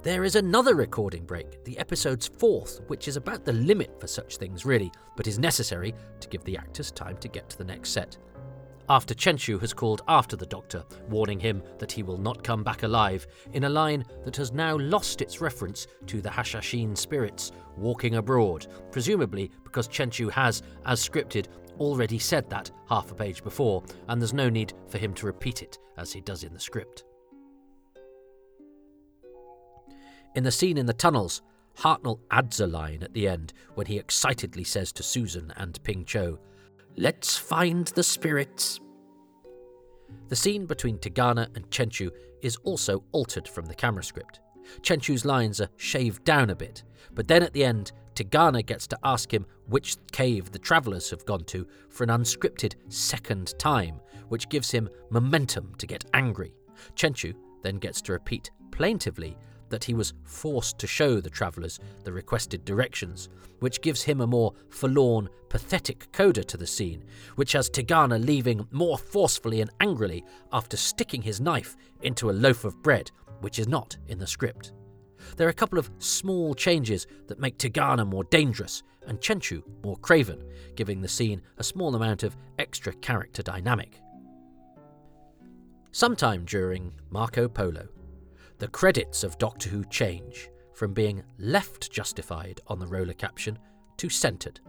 There 0.02 0.24
is 0.24 0.36
another 0.36 0.76
recording 0.76 1.26
break, 1.26 1.64
the 1.66 1.78
episode's 1.78 2.28
fourth, 2.28 2.82
which 2.88 3.08
is 3.08 3.18
about 3.18 3.44
the 3.44 3.54
limit 3.54 4.00
for 4.00 4.08
such 4.08 4.38
things, 4.38 4.66
really, 4.66 4.92
but 5.18 5.28
is 5.28 5.38
necessary 5.38 5.94
to 6.22 6.30
give 6.30 6.44
the 6.46 6.58
actors 6.58 6.92
time 6.92 7.18
to 7.18 7.28
get 7.28 7.50
to 7.50 7.58
the 7.58 7.66
next 7.66 7.90
set 7.90 8.18
after 8.90 9.14
Chenchu 9.14 9.60
has 9.62 9.74
called 9.74 10.02
after 10.08 10.36
the 10.36 10.46
Doctor, 10.48 10.84
warning 11.10 11.40
him 11.40 11.62
that 11.78 11.92
he 11.92 12.04
will 12.04 12.18
not 12.18 12.44
come 12.44 12.64
back 12.64 12.84
alive, 12.84 13.28
in 13.54 13.66
a 13.66 13.70
line 13.70 14.04
that 14.26 14.36
has 14.36 14.52
now 14.52 14.78
lost 14.78 15.22
its 15.22 15.42
reference 15.42 15.88
to 16.08 16.22
the 16.22 16.30
Hashashin 16.30 16.98
spirits 16.98 17.52
walking 17.78 18.16
abroad, 18.16 18.68
presumably 18.92 19.52
because 19.64 19.88
Chenchu 19.88 20.30
has, 20.32 20.64
as 20.86 21.08
scripted, 21.08 21.46
already 21.80 22.20
said 22.20 22.50
that 22.50 22.72
half 22.90 23.12
a 23.12 23.16
page 23.16 23.44
before, 23.44 23.84
and 24.08 24.20
there's 24.20 24.34
no 24.34 24.50
need 24.50 24.74
for 24.88 24.98
him 24.98 25.14
to 25.14 25.28
repeat 25.28 25.62
it 25.62 25.78
as 25.98 26.12
he 26.12 26.20
does 26.20 26.44
in 26.44 26.54
the 26.54 26.60
script. 26.60 27.04
In 30.36 30.44
the 30.44 30.52
scene 30.52 30.78
in 30.78 30.86
the 30.86 30.94
tunnels, 30.94 31.42
Hartnell 31.80 32.20
adds 32.30 32.60
a 32.60 32.68
line 32.68 33.04
at 33.04 33.14
the 33.14 33.28
end 33.28 33.54
when 33.76 33.88
he 33.88 33.98
excitedly 33.98 34.64
says 34.64 34.92
to 34.94 35.04
Susan 35.04 35.54
and 35.58 35.82
Ping 35.84 36.06
Cho, 36.06 36.40
Let's 36.98 37.38
find 37.38 37.88
the 37.88 38.04
spirits. 38.04 38.80
The 40.28 40.36
scene 40.36 40.66
between 40.66 40.98
Tegana 40.98 41.56
and 41.56 41.70
Chenchu 41.70 42.12
is 42.42 42.58
also 42.58 43.04
altered 43.12 43.48
from 43.48 43.66
the 43.66 43.76
camera 43.76 44.04
script. 44.04 44.40
Chenchu's 44.82 45.26
lines 45.26 45.62
are 45.62 45.70
shaved 45.78 46.24
down 46.26 46.50
a 46.50 46.56
bit, 46.56 46.84
but 47.14 47.28
then 47.28 47.42
at 47.42 47.54
the 47.54 47.64
end, 47.64 47.92
Tegana 48.16 48.66
gets 48.66 48.86
to 48.88 49.00
ask 49.04 49.34
him 49.34 49.46
which 49.68 49.96
cave 50.12 50.52
the 50.52 50.60
travellers 50.60 51.10
have 51.10 51.26
gone 51.26 51.46
to 51.46 51.66
for 51.90 52.04
an 52.04 52.10
unscripted 52.10 52.76
second 52.90 53.58
time, 53.58 54.00
which 54.28 54.50
gives 54.50 54.70
him 54.70 54.90
momentum 55.10 55.74
to 55.78 55.88
get 55.88 56.06
angry. 56.14 56.54
Chenchu 56.96 57.34
then 57.64 57.78
gets 57.78 58.02
to 58.04 58.12
repeat 58.12 58.52
plaintively 58.72 59.38
that 59.70 59.84
he 59.84 59.94
was 59.94 60.14
forced 60.24 60.78
to 60.80 60.88
show 60.88 61.20
the 61.20 61.30
travellers 61.30 61.80
the 62.04 62.12
requested 62.12 62.66
directions, 62.66 63.30
which 63.60 63.82
gives 63.82 64.04
him 64.04 64.22
a 64.22 64.28
more 64.28 64.54
forlorn, 64.70 65.30
pathetic 65.50 66.12
coda 66.12 66.44
to 66.44 66.58
the 66.58 66.68
scene, 66.68 67.04
which 67.36 67.54
has 67.54 67.70
Tegana 67.70 68.24
leaving 68.24 68.68
more 68.72 68.98
forcefully 68.98 69.62
and 69.62 69.72
angrily 69.80 70.24
after 70.52 70.78
sticking 70.78 71.22
his 71.22 71.42
knife 71.42 71.76
into 72.02 72.30
a 72.30 72.32
loaf 72.32 72.66
of 72.66 72.82
bread, 72.82 73.12
which 73.42 73.60
is 73.60 73.68
not 73.68 73.98
in 74.08 74.20
the 74.20 74.28
script. 74.28 74.74
There 75.38 75.48
are 75.48 75.52
a 75.52 75.54
couple 75.54 75.80
of 75.80 75.92
small 76.00 76.54
changes 76.54 77.08
that 77.28 77.40
make 77.40 77.58
Tegana 77.58 78.08
more 78.08 78.24
dangerous 78.26 78.84
and 79.08 79.20
Chenchu 79.20 79.64
more 79.84 79.98
craven, 79.98 80.44
giving 80.76 81.02
the 81.02 81.08
scene 81.08 81.42
a 81.58 81.64
small 81.64 81.96
amount 81.96 82.24
of 82.24 82.38
extra 82.58 82.94
character 82.94 83.42
dynamic. 83.42 84.00
Sometime 85.92 86.46
during 86.46 86.94
Marco 87.10 87.48
Polo, 87.48 87.88
the 88.60 88.68
credits 88.68 89.24
of 89.24 89.38
Doctor 89.38 89.70
Who 89.70 89.86
change 89.86 90.50
from 90.74 90.94
being 90.94 91.24
left 91.38 91.90
justified 91.92 92.60
on 92.68 92.78
the 92.78 92.88
roller 92.88 93.14
caption 93.14 93.58
to 93.96 94.10
centred. 94.10 94.60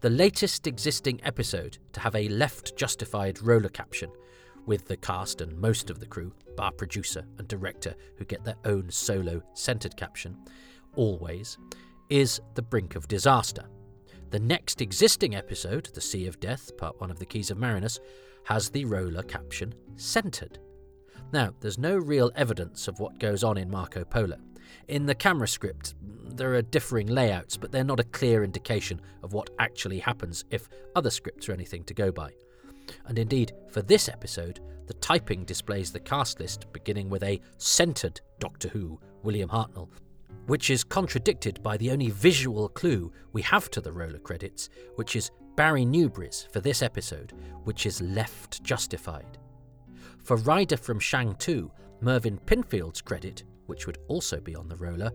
The 0.00 0.10
latest 0.10 0.66
existing 0.66 1.20
episode 1.22 1.78
to 1.92 2.00
have 2.00 2.16
a 2.16 2.28
left 2.28 2.76
justified 2.76 3.40
roller 3.40 3.68
caption, 3.68 4.10
with 4.66 4.86
the 4.86 4.96
cast 4.96 5.40
and 5.40 5.56
most 5.56 5.88
of 5.88 6.00
the 6.00 6.06
crew, 6.06 6.32
bar 6.56 6.72
producer 6.72 7.24
and 7.38 7.46
director, 7.46 7.94
who 8.16 8.24
get 8.24 8.44
their 8.44 8.58
own 8.64 8.90
solo 8.90 9.40
centred 9.54 9.96
caption, 9.96 10.36
always, 10.96 11.58
is 12.08 12.40
The 12.54 12.62
Brink 12.62 12.96
of 12.96 13.06
Disaster. 13.06 13.66
The 14.30 14.40
next 14.40 14.80
existing 14.80 15.36
episode, 15.36 15.90
The 15.94 16.00
Sea 16.00 16.26
of 16.26 16.40
Death, 16.40 16.76
part 16.76 17.00
one 17.00 17.12
of 17.12 17.20
The 17.20 17.26
Keys 17.26 17.52
of 17.52 17.58
Marinus, 17.58 18.00
has 18.44 18.68
the 18.68 18.84
roller 18.84 19.22
caption 19.22 19.74
centred. 19.94 20.58
Now, 21.32 21.54
there's 21.60 21.78
no 21.78 21.96
real 21.96 22.32
evidence 22.34 22.88
of 22.88 22.98
what 22.98 23.20
goes 23.20 23.44
on 23.44 23.56
in 23.56 23.70
Marco 23.70 24.04
Polo. 24.04 24.36
In 24.88 25.06
the 25.06 25.14
camera 25.14 25.46
script, 25.46 25.94
there 26.00 26.54
are 26.54 26.62
differing 26.62 27.06
layouts, 27.06 27.56
but 27.56 27.70
they're 27.70 27.84
not 27.84 28.00
a 28.00 28.04
clear 28.04 28.42
indication 28.42 29.00
of 29.22 29.32
what 29.32 29.50
actually 29.58 30.00
happens 30.00 30.44
if 30.50 30.68
other 30.96 31.10
scripts 31.10 31.48
are 31.48 31.52
anything 31.52 31.84
to 31.84 31.94
go 31.94 32.10
by. 32.10 32.30
And 33.06 33.18
indeed, 33.18 33.52
for 33.70 33.82
this 33.82 34.08
episode, 34.08 34.60
the 34.86 34.94
typing 34.94 35.44
displays 35.44 35.92
the 35.92 36.00
cast 36.00 36.40
list 36.40 36.66
beginning 36.72 37.08
with 37.08 37.22
a 37.22 37.40
centred 37.58 38.20
Doctor 38.40 38.68
Who, 38.68 38.98
William 39.22 39.48
Hartnell, 39.48 39.88
which 40.46 40.70
is 40.70 40.82
contradicted 40.82 41.62
by 41.62 41.76
the 41.76 41.92
only 41.92 42.10
visual 42.10 42.68
clue 42.68 43.12
we 43.32 43.42
have 43.42 43.70
to 43.70 43.80
the 43.80 43.92
roller 43.92 44.18
credits, 44.18 44.68
which 44.96 45.14
is 45.14 45.30
Barry 45.54 45.84
Newbury's 45.84 46.48
for 46.52 46.60
this 46.60 46.82
episode, 46.82 47.32
which 47.62 47.86
is 47.86 48.00
left 48.00 48.62
justified. 48.64 49.38
For 50.22 50.36
Rider 50.36 50.76
from 50.76 51.00
Shang-Tu, 51.00 51.70
Mervyn 52.00 52.38
Pinfield's 52.38 53.00
credit, 53.00 53.44
which 53.66 53.86
would 53.86 53.98
also 54.08 54.40
be 54.40 54.54
on 54.54 54.68
the 54.68 54.76
roller, 54.76 55.10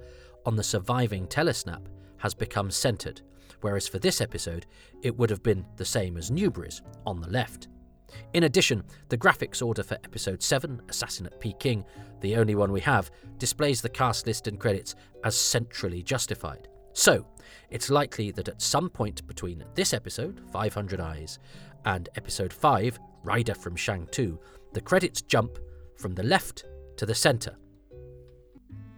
on 0.45 0.55
the 0.55 0.63
surviving 0.63 1.27
telesnap, 1.27 1.85
has 2.17 2.33
become 2.33 2.71
centred, 2.71 3.21
whereas 3.61 3.87
for 3.87 3.99
this 3.99 4.21
episode, 4.21 4.65
it 5.01 5.15
would 5.17 5.29
have 5.29 5.43
been 5.43 5.65
the 5.77 5.85
same 5.85 6.17
as 6.17 6.31
Newbury's, 6.31 6.81
on 7.05 7.21
the 7.21 7.29
left. 7.29 7.67
In 8.33 8.43
addition, 8.43 8.83
the 9.09 9.17
graphics 9.17 9.65
order 9.65 9.83
for 9.83 9.95
episode 10.03 10.41
7, 10.41 10.81
Assassin 10.89 11.25
at 11.25 11.39
Peking, 11.39 11.83
the 12.21 12.35
only 12.35 12.55
one 12.55 12.71
we 12.71 12.81
have, 12.81 13.11
displays 13.37 13.81
the 13.81 13.89
cast 13.89 14.25
list 14.27 14.47
and 14.47 14.59
credits 14.59 14.95
as 15.23 15.35
centrally 15.35 16.01
justified. 16.01 16.67
So, 16.93 17.25
it's 17.69 17.89
likely 17.89 18.31
that 18.31 18.47
at 18.47 18.61
some 18.61 18.89
point 18.89 19.27
between 19.27 19.65
this 19.75 19.93
episode, 19.93 20.41
500 20.51 20.99
Eyes, 20.99 21.39
and 21.85 22.09
episode 22.15 22.53
5, 22.53 22.99
Rider 23.23 23.55
from 23.55 23.75
Shang-Tu, 23.75 24.39
the 24.75 24.81
credits 24.81 25.21
jump 25.21 25.57
from 25.95 26.13
the 26.13 26.23
left 26.23 26.65
to 26.97 27.05
the 27.05 27.15
centre. 27.15 27.55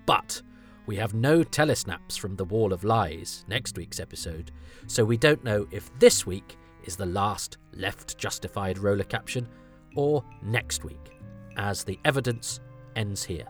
But 0.07 0.41
we 0.87 0.95
have 0.95 1.13
no 1.13 1.43
telesnaps 1.43 2.17
from 2.17 2.35
The 2.35 2.45
Wall 2.45 2.73
of 2.73 2.83
Lies 2.83 3.45
next 3.47 3.77
week's 3.77 3.99
episode, 3.99 4.51
so 4.87 5.05
we 5.05 5.17
don't 5.17 5.43
know 5.43 5.67
if 5.69 5.91
this 5.99 6.25
week 6.25 6.57
is 6.85 6.95
the 6.95 7.05
last 7.05 7.57
left 7.73 8.17
justified 8.17 8.79
roller 8.79 9.03
caption 9.03 9.47
or 9.95 10.23
next 10.41 10.83
week, 10.83 11.11
as 11.57 11.83
the 11.83 11.99
evidence 12.05 12.59
ends 12.95 13.23
here. 13.23 13.47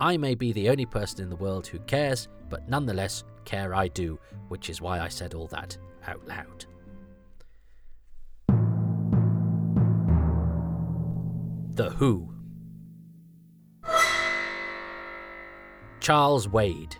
I 0.00 0.16
may 0.16 0.34
be 0.34 0.52
the 0.52 0.70
only 0.70 0.86
person 0.86 1.22
in 1.22 1.30
the 1.30 1.36
world 1.36 1.68
who 1.68 1.78
cares, 1.80 2.26
but 2.50 2.68
nonetheless, 2.68 3.22
care 3.44 3.76
I 3.76 3.86
do, 3.86 4.18
which 4.48 4.68
is 4.68 4.80
why 4.80 4.98
I 4.98 5.08
said 5.08 5.34
all 5.34 5.46
that 5.48 5.78
out 6.08 6.26
loud. 6.26 6.66
The 11.74 11.88
Who. 11.88 12.28
Charles 16.00 16.46
Wade. 16.46 16.96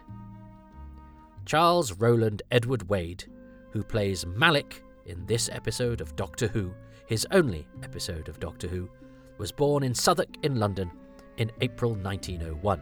Charles 1.45 1.93
Roland 1.93 2.41
Edward 2.51 2.89
Wade, 2.89 3.25
who 3.73 3.83
plays 3.83 4.25
Malik 4.25 4.83
in 5.05 5.27
this 5.27 5.51
episode 5.53 6.01
of 6.01 6.17
Doctor 6.17 6.47
Who, 6.47 6.73
his 7.05 7.27
only 7.33 7.67
episode 7.83 8.31
of 8.31 8.41
Doctor 8.41 8.67
Who, 8.67 8.89
was 9.37 9.53
born 9.53 9.83
in 9.83 9.95
Southwark 9.95 10.43
in 10.43 10.57
London 10.59 10.91
in 11.37 11.53
April 11.61 11.91
1901. 11.91 12.79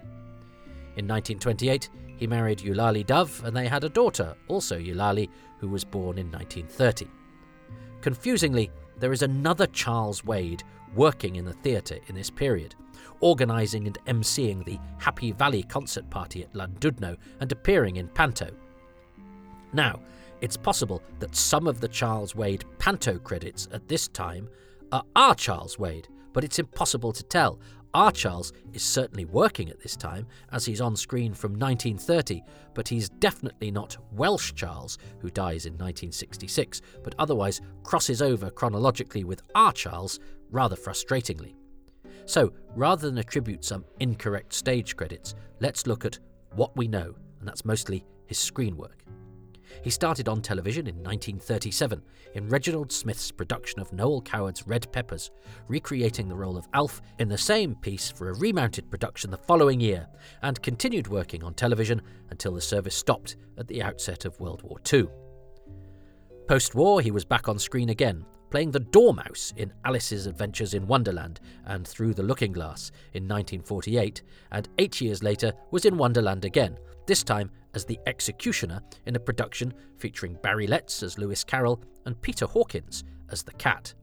In 0.94 1.08
1928, 1.08 1.90
he 2.18 2.26
married 2.28 2.60
Eulalie 2.60 3.02
Dove 3.02 3.42
and 3.44 3.56
they 3.56 3.66
had 3.66 3.82
a 3.82 3.88
daughter, 3.88 4.36
also 4.46 4.78
Eulalie, 4.78 5.28
who 5.58 5.66
was 5.66 5.82
born 5.82 6.18
in 6.18 6.30
1930. 6.30 7.08
Confusingly, 8.00 8.70
there 9.00 9.12
is 9.12 9.22
another 9.22 9.66
Charles 9.66 10.22
Wade 10.24 10.62
working 10.94 11.36
in 11.36 11.44
the 11.44 11.52
theatre 11.52 11.98
in 12.08 12.14
this 12.14 12.30
period, 12.30 12.74
organising 13.20 13.86
and 13.86 13.98
emceeing 14.06 14.64
the 14.64 14.78
Happy 14.98 15.32
Valley 15.32 15.62
concert 15.62 16.08
party 16.10 16.42
at 16.42 16.52
Llandudno 16.54 17.16
and 17.40 17.52
appearing 17.52 17.96
in 17.96 18.08
Panto. 18.08 18.50
Now, 19.72 20.00
it's 20.40 20.56
possible 20.56 21.02
that 21.18 21.36
some 21.36 21.66
of 21.66 21.80
the 21.80 21.88
Charles 21.88 22.34
Wade 22.34 22.64
Panto 22.78 23.18
credits 23.18 23.68
at 23.72 23.88
this 23.88 24.08
time 24.08 24.48
are 24.90 25.04
our 25.14 25.34
Charles 25.34 25.78
Wade, 25.78 26.08
but 26.32 26.44
it's 26.44 26.58
impossible 26.58 27.12
to 27.12 27.22
tell. 27.22 27.60
Our 27.92 28.12
Charles 28.12 28.52
is 28.72 28.82
certainly 28.84 29.24
working 29.24 29.68
at 29.68 29.80
this 29.80 29.96
time, 29.96 30.26
as 30.52 30.64
he's 30.64 30.80
on 30.80 30.94
screen 30.94 31.34
from 31.34 31.58
1930, 31.58 32.42
but 32.72 32.86
he's 32.86 33.08
definitely 33.08 33.70
not 33.72 33.96
Welsh 34.12 34.52
Charles, 34.54 34.96
who 35.18 35.28
dies 35.28 35.66
in 35.66 35.72
1966, 35.72 36.82
but 37.02 37.16
otherwise 37.18 37.60
crosses 37.82 38.22
over 38.22 38.48
chronologically 38.48 39.24
with 39.24 39.42
our 39.56 39.72
Charles 39.72 40.20
rather 40.50 40.76
frustratingly. 40.76 41.54
So, 42.26 42.52
rather 42.76 43.08
than 43.08 43.18
attribute 43.18 43.64
some 43.64 43.84
incorrect 43.98 44.52
stage 44.52 44.96
credits, 44.96 45.34
let's 45.60 45.86
look 45.86 46.04
at 46.04 46.18
what 46.54 46.76
we 46.76 46.86
know, 46.88 47.14
and 47.38 47.48
that's 47.48 47.64
mostly 47.64 48.04
his 48.26 48.38
screen 48.38 48.76
work. 48.76 49.04
He 49.82 49.90
started 49.90 50.28
on 50.28 50.42
television 50.42 50.86
in 50.86 50.96
1937 50.96 52.02
in 52.34 52.48
Reginald 52.48 52.92
Smith's 52.92 53.30
production 53.30 53.80
of 53.80 53.92
Noel 53.92 54.20
Coward's 54.20 54.66
Red 54.66 54.90
Peppers, 54.92 55.30
recreating 55.68 56.28
the 56.28 56.34
role 56.34 56.56
of 56.56 56.68
Alf 56.74 57.00
in 57.18 57.28
the 57.28 57.38
same 57.38 57.74
piece 57.76 58.10
for 58.10 58.28
a 58.28 58.34
remounted 58.34 58.90
production 58.90 59.30
the 59.30 59.36
following 59.36 59.80
year, 59.80 60.06
and 60.42 60.60
continued 60.62 61.08
working 61.08 61.42
on 61.42 61.54
television 61.54 62.02
until 62.30 62.52
the 62.52 62.60
service 62.60 62.94
stopped 62.94 63.36
at 63.58 63.68
the 63.68 63.82
outset 63.82 64.24
of 64.24 64.38
World 64.40 64.62
War 64.62 64.78
II. 64.92 65.06
Post 66.46 66.74
war, 66.74 67.00
he 67.00 67.10
was 67.10 67.24
back 67.24 67.48
on 67.48 67.58
screen 67.58 67.90
again, 67.90 68.24
playing 68.50 68.72
the 68.72 68.80
Dormouse 68.80 69.54
in 69.56 69.72
Alice's 69.84 70.26
Adventures 70.26 70.74
in 70.74 70.86
Wonderland 70.86 71.40
and 71.66 71.86
Through 71.86 72.14
the 72.14 72.22
Looking 72.22 72.52
Glass 72.52 72.90
in 73.14 73.24
1948, 73.24 74.22
and 74.52 74.68
eight 74.78 75.00
years 75.00 75.22
later 75.22 75.52
was 75.70 75.84
in 75.84 75.96
Wonderland 75.96 76.44
again, 76.44 76.76
this 77.06 77.22
time 77.22 77.50
as 77.74 77.84
the 77.84 77.98
executioner 78.06 78.82
in 79.06 79.16
a 79.16 79.20
production 79.20 79.72
featuring 79.96 80.36
Barry 80.42 80.66
Letts 80.66 81.02
as 81.02 81.18
Lewis 81.18 81.44
Carroll 81.44 81.82
and 82.06 82.20
Peter 82.20 82.46
Hawkins 82.46 83.04
as 83.30 83.42
the 83.42 83.52
cat. 83.52 83.94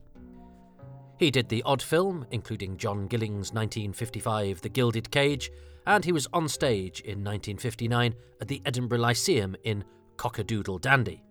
He 1.18 1.30
did 1.30 1.48
the 1.48 1.62
odd 1.64 1.82
film, 1.82 2.26
including 2.30 2.76
John 2.76 3.06
Gilling's 3.06 3.52
1955 3.52 4.60
The 4.60 4.68
Gilded 4.68 5.10
Cage, 5.10 5.50
and 5.86 6.04
he 6.04 6.12
was 6.12 6.28
on 6.32 6.48
stage 6.48 7.00
in 7.00 7.24
1959 7.24 8.14
at 8.40 8.48
the 8.48 8.62
Edinburgh 8.64 9.00
Lyceum 9.00 9.56
in 9.64 9.84
Cock-a-Doodle 10.16 10.78
Dandy. 10.78 11.22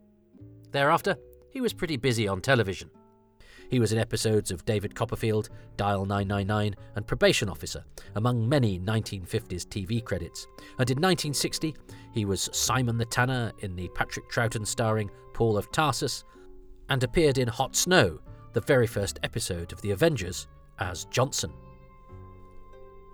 Thereafter, 0.71 1.15
he 1.51 1.62
was 1.62 1.73
pretty 1.73 1.97
busy 1.97 2.27
on 2.27 2.41
television. 2.41 2.89
He 3.69 3.80
was 3.80 3.91
in 3.91 3.99
episodes 3.99 4.49
of 4.51 4.65
David 4.65 4.95
Copperfield, 4.95 5.49
Dial 5.75 6.06
999, 6.06 6.75
and 6.95 7.08
Probation 7.08 7.49
Officer, 7.49 7.84
among 8.15 8.47
many 8.47 8.80
1950s 8.80 9.67
TV 9.67 10.03
credits. 10.03 10.47
And 10.80 10.89
in 10.89 10.97
1960, 10.97 11.75
he 12.13 12.25
was 12.25 12.49
Simon 12.53 12.97
the 12.97 13.06
Tanner 13.06 13.51
in 13.60 13.75
the 13.75 13.89
Patrick 13.89 14.30
Troughton 14.32 14.65
starring 14.65 15.12
Paul 15.34 15.58
of 15.58 15.71
Tarsus, 15.71 16.23
and 16.89 17.03
appeared 17.03 17.38
in 17.38 17.47
Hot 17.47 17.75
Snow, 17.75 18.19
the 18.53 18.62
very 18.62 18.88
first 18.88 19.19
episode 19.23 19.73
of 19.73 19.82
The 19.82 19.91
Avengers, 19.91 20.47
as 20.80 21.06
Johnson. 21.06 21.51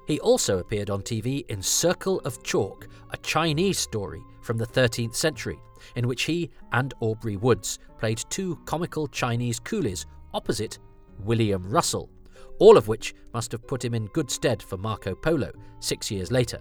He 0.06 0.20
also 0.20 0.60
appeared 0.60 0.90
on 0.90 1.02
TV 1.02 1.50
in 1.50 1.62
Circle 1.62 2.20
of 2.26 2.44
Chalk, 2.44 2.88
a 3.10 3.18
Chinese 3.18 3.80
story 3.80 4.22
from 4.42 4.58
the 4.58 4.68
13th 4.68 5.16
century, 5.16 5.58
in 5.96 6.08
which 6.08 6.24
he 6.24 6.52
and 6.74 6.94
Aubrey 7.00 7.38
Woods 7.38 7.80
played 7.98 8.24
two 8.30 8.58
comical 8.66 9.08
Chinese 9.08 9.60
coolies 9.60 10.06
opposite 10.34 10.80
William 11.20 11.70
Russell, 11.70 12.10
all 12.60 12.78
of 12.78 12.88
which 12.88 13.14
must 13.34 13.52
have 13.52 13.68
put 13.68 13.84
him 13.84 13.94
in 13.94 14.06
good 14.08 14.30
stead 14.30 14.62
for 14.62 14.78
Marco 14.78 15.16
Polo 15.16 15.52
six 15.80 16.10
years 16.12 16.32
later. 16.32 16.60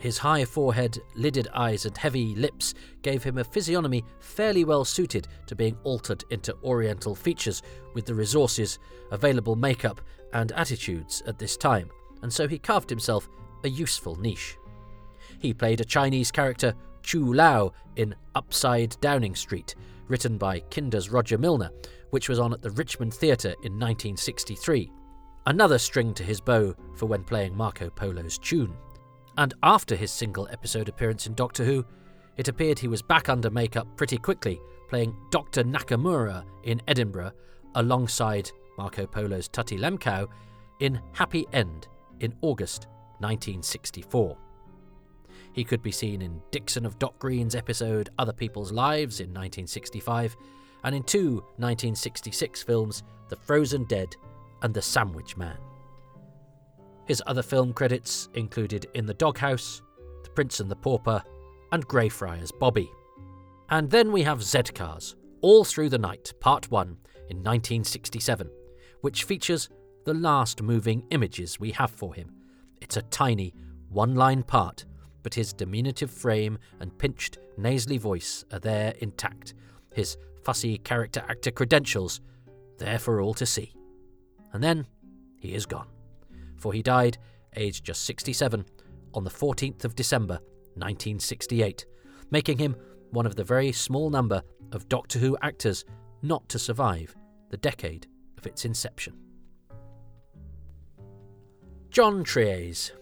His 0.00 0.18
high 0.18 0.44
forehead, 0.44 0.98
lidded 1.14 1.48
eyes, 1.54 1.86
and 1.86 1.96
heavy 1.96 2.34
lips 2.34 2.74
gave 3.02 3.22
him 3.22 3.38
a 3.38 3.44
physiognomy 3.44 4.04
fairly 4.20 4.64
well 4.64 4.84
suited 4.84 5.28
to 5.46 5.54
being 5.54 5.78
altered 5.84 6.24
into 6.30 6.56
Oriental 6.62 7.14
features 7.14 7.62
with 7.94 8.04
the 8.04 8.14
resources, 8.14 8.78
available 9.12 9.56
makeup, 9.56 10.00
and 10.32 10.52
attitudes 10.52 11.22
at 11.26 11.38
this 11.38 11.56
time, 11.56 11.88
and 12.22 12.32
so 12.32 12.48
he 12.48 12.58
carved 12.58 12.90
himself 12.90 13.28
a 13.62 13.68
useful 13.68 14.16
niche. 14.16 14.58
He 15.38 15.54
played 15.54 15.80
a 15.80 15.84
Chinese 15.84 16.30
character, 16.30 16.74
Chu 17.02 17.32
Lao, 17.32 17.72
in 17.96 18.14
Upside 18.34 18.96
Downing 19.00 19.34
Street, 19.34 19.74
written 20.08 20.36
by 20.36 20.60
Kinder's 20.70 21.08
Roger 21.10 21.38
Milner, 21.38 21.70
which 22.14 22.28
was 22.28 22.38
on 22.38 22.52
at 22.52 22.62
the 22.62 22.70
Richmond 22.70 23.12
Theatre 23.12 23.56
in 23.64 23.72
1963. 23.72 24.88
Another 25.46 25.78
string 25.78 26.14
to 26.14 26.22
his 26.22 26.40
bow 26.40 26.72
for 26.94 27.06
when 27.06 27.24
playing 27.24 27.56
Marco 27.56 27.90
Polo's 27.90 28.38
tune. 28.38 28.72
And 29.36 29.52
after 29.64 29.96
his 29.96 30.12
single 30.12 30.46
episode 30.52 30.88
appearance 30.88 31.26
in 31.26 31.34
Doctor 31.34 31.64
Who, 31.64 31.84
it 32.36 32.46
appeared 32.46 32.78
he 32.78 32.86
was 32.86 33.02
back 33.02 33.28
under 33.28 33.50
makeup 33.50 33.88
pretty 33.96 34.16
quickly, 34.16 34.60
playing 34.88 35.16
Dr. 35.32 35.64
Nakamura 35.64 36.44
in 36.62 36.80
Edinburgh 36.86 37.32
alongside 37.74 38.48
Marco 38.78 39.08
Polo's 39.08 39.48
Tutty 39.48 39.76
Lemkow 39.76 40.28
in 40.78 41.00
Happy 41.14 41.44
End 41.52 41.88
in 42.20 42.32
August 42.42 42.86
1964. 43.18 44.38
He 45.52 45.64
could 45.64 45.82
be 45.82 45.90
seen 45.90 46.22
in 46.22 46.40
Dixon 46.52 46.86
of 46.86 46.96
Dock 47.00 47.18
Green's 47.18 47.56
episode 47.56 48.10
Other 48.20 48.32
People's 48.32 48.70
Lives 48.70 49.18
in 49.18 49.30
1965 49.30 50.36
and 50.84 50.94
in 50.94 51.02
two 51.02 51.36
1966 51.56 52.62
films, 52.62 53.02
The 53.28 53.36
Frozen 53.36 53.84
Dead 53.84 54.14
and 54.62 54.72
The 54.72 54.82
Sandwich 54.82 55.36
Man. 55.36 55.56
His 57.06 57.22
other 57.26 57.42
film 57.42 57.72
credits 57.72 58.28
included 58.34 58.86
In 58.94 59.06
the 59.06 59.14
Doghouse, 59.14 59.82
The 60.22 60.30
Prince 60.30 60.60
and 60.60 60.70
the 60.70 60.76
Pauper, 60.76 61.22
and 61.72 61.86
Greyfriars 61.86 62.52
Bobby. 62.52 62.90
And 63.70 63.90
then 63.90 64.12
we 64.12 64.22
have 64.22 64.42
Z-Cars, 64.42 65.16
All 65.40 65.64
Through 65.64 65.88
the 65.88 65.98
Night, 65.98 66.32
Part 66.40 66.70
1, 66.70 66.86
in 67.30 67.38
1967, 67.38 68.50
which 69.00 69.24
features 69.24 69.68
the 70.04 70.14
last 70.14 70.62
moving 70.62 71.04
images 71.10 71.58
we 71.58 71.72
have 71.72 71.90
for 71.90 72.14
him. 72.14 72.30
It's 72.80 72.96
a 72.96 73.02
tiny, 73.02 73.54
one 73.88 74.14
line 74.14 74.42
part, 74.42 74.84
but 75.22 75.34
his 75.34 75.52
diminutive 75.52 76.10
frame 76.10 76.58
and 76.80 76.96
pinched, 76.98 77.38
nasally 77.56 77.96
voice 77.98 78.44
are 78.52 78.58
there 78.58 78.94
intact, 78.98 79.54
his 79.94 80.16
fussy 80.44 80.78
character 80.78 81.24
actor 81.28 81.50
credentials 81.50 82.20
there 82.78 82.98
for 82.98 83.20
all 83.20 83.34
to 83.34 83.46
see. 83.46 83.72
And 84.52 84.62
then 84.62 84.86
he 85.36 85.54
is 85.54 85.66
gone, 85.66 85.88
for 86.56 86.72
he 86.72 86.82
died, 86.82 87.18
aged 87.56 87.84
just 87.84 88.04
67, 88.04 88.64
on 89.14 89.24
the 89.24 89.30
14th 89.30 89.84
of 89.84 89.94
December 89.94 90.34
1968, 90.74 91.86
making 92.30 92.58
him 92.58 92.76
one 93.10 93.26
of 93.26 93.36
the 93.36 93.44
very 93.44 93.72
small 93.72 94.10
number 94.10 94.42
of 94.72 94.88
Doctor 94.88 95.18
Who 95.18 95.36
actors 95.42 95.84
not 96.22 96.48
to 96.48 96.58
survive 96.58 97.14
the 97.50 97.56
decade 97.56 98.06
of 98.36 98.46
its 98.46 98.64
inception. 98.64 99.14
John 101.90 102.24
Treays. 102.24 102.92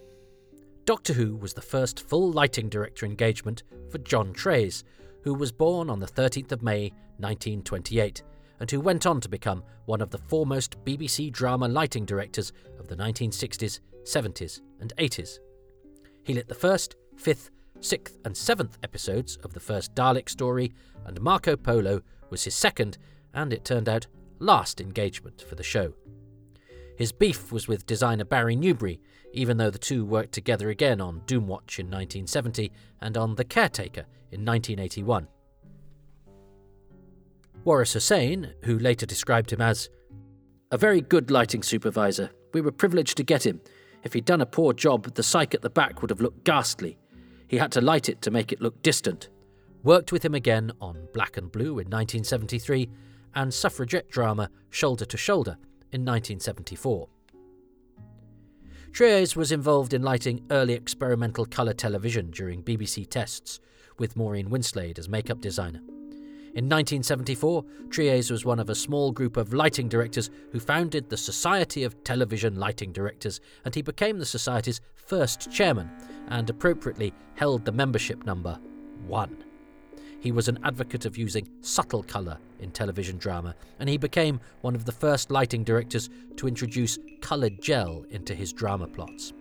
Doctor 0.85 1.13
Who 1.13 1.35
was 1.35 1.53
the 1.53 1.61
first 1.61 2.07
full 2.07 2.31
lighting 2.31 2.69
director 2.69 3.05
engagement 3.05 3.63
for 3.89 3.97
John 3.97 4.33
Treays, 4.33 4.83
who 5.23 5.33
was 5.33 5.51
born 5.51 5.89
on 5.89 5.99
the 5.99 6.05
13th 6.05 6.51
of 6.51 6.61
May 6.61 6.91
1928 7.17 8.23
and 8.59 8.71
who 8.71 8.79
went 8.79 9.05
on 9.05 9.19
to 9.19 9.27
become 9.27 9.63
one 9.85 10.01
of 10.01 10.09
the 10.09 10.17
foremost 10.17 10.77
BBC 10.85 11.31
drama 11.31 11.67
lighting 11.67 12.05
directors 12.05 12.53
of 12.79 12.87
the 12.87 12.95
1960s, 12.95 13.79
70s, 14.03 14.61
and 14.79 14.93
80s. 14.97 15.39
He 16.23 16.33
lit 16.33 16.47
the 16.47 16.55
first, 16.55 16.95
fifth, 17.17 17.49
sixth, 17.81 18.17
and 18.23 18.35
seventh 18.35 18.77
episodes 18.81 19.37
of 19.43 19.53
the 19.53 19.59
first 19.59 19.93
Dalek 19.95 20.29
story, 20.29 20.71
and 21.05 21.19
Marco 21.19 21.55
Polo 21.55 22.01
was 22.29 22.43
his 22.43 22.55
second, 22.55 22.97
and 23.33 23.51
it 23.51 23.65
turned 23.65 23.89
out, 23.89 24.07
last 24.39 24.79
engagement 24.79 25.41
for 25.41 25.55
the 25.55 25.63
show. 25.63 25.93
His 26.95 27.11
beef 27.11 27.51
was 27.51 27.67
with 27.67 27.85
designer 27.85 28.23
Barry 28.23 28.55
Newbury, 28.55 29.01
even 29.33 29.57
though 29.57 29.71
the 29.71 29.79
two 29.79 30.05
worked 30.05 30.31
together 30.31 30.69
again 30.69 31.01
on 31.01 31.21
Doomwatch 31.25 31.79
in 31.79 31.87
1970 31.87 32.71
and 33.01 33.17
on 33.17 33.35
The 33.35 33.43
Caretaker 33.43 34.05
in 34.31 34.45
1981. 34.45 35.27
Waris 37.65 37.93
Hussein, 37.93 38.53
who 38.63 38.77
later 38.77 39.05
described 39.05 39.51
him 39.51 39.61
as 39.61 39.89
a 40.71 40.77
very 40.77 41.01
good 41.01 41.31
lighting 41.31 41.63
supervisor. 41.63 42.31
We 42.53 42.61
were 42.61 42.71
privileged 42.71 43.15
to 43.17 43.23
get 43.23 43.45
him. 43.45 43.61
If 44.03 44.13
he'd 44.13 44.25
done 44.25 44.41
a 44.41 44.45
poor 44.45 44.73
job, 44.73 45.13
the 45.13 45.21
cyc 45.21 45.53
at 45.53 45.61
the 45.61 45.69
back 45.69 46.01
would 46.01 46.09
have 46.09 46.19
looked 46.19 46.43
ghastly. 46.43 46.97
He 47.47 47.57
had 47.57 47.71
to 47.73 47.81
light 47.81 48.09
it 48.09 48.21
to 48.23 48.31
make 48.31 48.51
it 48.51 48.61
look 48.61 48.81
distant. 48.81 49.29
Worked 49.83 50.11
with 50.11 50.25
him 50.25 50.33
again 50.33 50.71
on 50.81 51.07
Black 51.13 51.37
and 51.37 51.51
Blue 51.51 51.79
in 51.79 51.87
1973 51.87 52.89
and 53.35 53.53
suffragette 53.53 54.09
drama 54.09 54.49
Shoulder 54.69 55.05
to 55.05 55.17
Shoulder 55.17 55.57
in 55.91 56.01
1974. 56.01 57.07
Treays 58.91 59.35
was 59.35 59.51
involved 59.51 59.93
in 59.93 60.03
lighting 60.03 60.45
early 60.51 60.73
experimental 60.73 61.45
colour 61.45 61.73
television 61.73 62.29
during 62.29 62.61
BBC 62.61 63.09
tests, 63.09 63.59
with 63.97 64.15
Maureen 64.15 64.49
Winslade 64.49 64.99
as 64.99 65.09
makeup 65.09 65.41
designer. 65.41 65.81
In 66.55 66.65
1974, 66.65 67.65
Treays 67.89 68.29
was 68.29 68.45
one 68.45 68.59
of 68.59 68.69
a 68.69 68.75
small 68.75 69.11
group 69.11 69.37
of 69.37 69.55
lighting 69.55 69.89
directors 69.89 70.29
who 70.51 70.59
founded 70.59 71.09
the 71.09 71.17
Society 71.17 71.83
of 71.83 72.03
Television 72.03 72.57
Lighting 72.57 72.91
Directors, 72.91 73.41
and 73.65 73.73
he 73.73 73.81
became 73.81 74.19
the 74.19 74.25
Society's 74.25 74.79
first 74.93 75.51
chairman 75.51 75.89
and 76.27 76.47
appropriately 76.47 77.11
held 77.33 77.65
the 77.65 77.71
membership 77.71 78.23
number 78.23 78.59
1. 79.07 79.43
He 80.19 80.31
was 80.31 80.47
an 80.47 80.59
advocate 80.63 81.05
of 81.05 81.17
using 81.17 81.49
subtle 81.61 82.03
colour 82.03 82.37
in 82.59 82.69
television 82.69 83.17
drama, 83.17 83.55
and 83.79 83.89
he 83.89 83.97
became 83.97 84.39
one 84.61 84.75
of 84.75 84.85
the 84.85 84.91
first 84.91 85.31
lighting 85.31 85.63
directors 85.63 86.11
to 86.37 86.47
introduce 86.47 86.99
coloured 87.19 87.63
gel 87.63 88.05
into 88.11 88.35
his 88.35 88.53
drama 88.53 88.85
plots. 88.85 89.33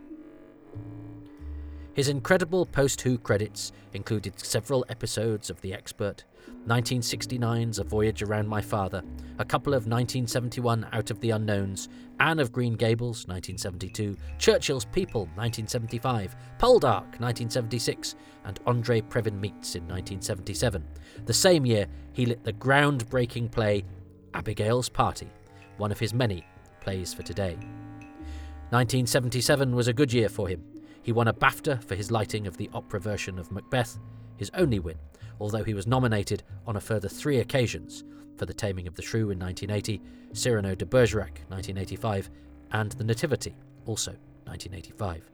His 1.93 2.09
incredible 2.09 2.65
post 2.65 3.03
Who 3.03 3.19
credits 3.19 3.71
included 3.93 4.41
several 4.41 4.87
episodes 4.89 5.51
of 5.51 5.61
The 5.61 5.75
Expert, 5.75 6.25
1969's 6.67 7.81
A 7.81 7.85
Voyage 7.85 8.23
Around 8.23 8.47
My 8.47 8.61
Father, 8.61 9.03
a 9.39 9.45
couple 9.45 9.73
of 9.73 9.89
1971 9.89 10.87
Out 10.93 11.11
of 11.11 11.19
the 11.19 11.31
Unknowns, 11.31 11.89
Anne 12.21 12.39
of 12.39 12.53
Green 12.53 12.75
Gables, 12.75 13.27
1972, 13.27 14.17
Churchill's 14.39 14.85
People, 14.85 15.23
1975, 15.35 16.37
Poldark, 16.59 17.19
1976, 17.19 18.15
and 18.45 18.61
Andre 18.67 19.01
Previn 19.01 19.41
Meets 19.41 19.75
in 19.75 19.83
1977. 19.89 20.85
The 21.27 21.33
same 21.33 21.67
year, 21.67 21.87
he 22.13 22.27
lit 22.27 22.45
the 22.45 22.53
groundbreaking 22.53 23.51
play 23.51 23.85
Abigail's 24.35 24.89
Party, 24.89 25.31
one 25.79 25.91
of 25.91 25.99
his 25.99 26.15
many 26.15 26.47
plays 26.81 27.13
for 27.13 27.25
today. 27.25 27.57
1977 28.71 29.75
was 29.75 29.89
a 29.89 29.93
good 29.93 30.13
year 30.13 30.29
for 30.29 30.49
him. 30.49 30.63
He 31.03 31.11
won 31.11 31.27
a 31.27 31.35
BAFTA 31.35 31.83
for 31.83 31.97
his 31.97 32.13
lighting 32.13 32.47
of 32.47 32.57
the 32.57 32.71
opera 32.73 33.01
version 33.01 33.39
of 33.39 33.51
Macbeth, 33.51 33.99
his 34.37 34.51
only 34.55 34.79
win, 34.79 34.97
although 35.43 35.65
he 35.65 35.75
was 35.75 35.89
nominated 35.89 36.45
on 36.69 36.77
a 36.77 36.81
further 36.81 37.09
three 37.09 37.41
occasions 37.41 38.05
for 38.37 38.47
The 38.47 38.55
Taming 38.55 38.87
of 38.87 38.95
the 38.95 39.03
Shrew 39.03 39.31
in 39.31 39.41
1980, 39.41 40.01
Cyrano 40.33 40.77
de 40.77 40.87
Bergerac 40.87 41.41
1985, 41.49 42.31
and 42.71 42.93
The 42.93 43.03
Nativity, 43.03 43.57
also 43.85 44.13
1985. 44.45 45.29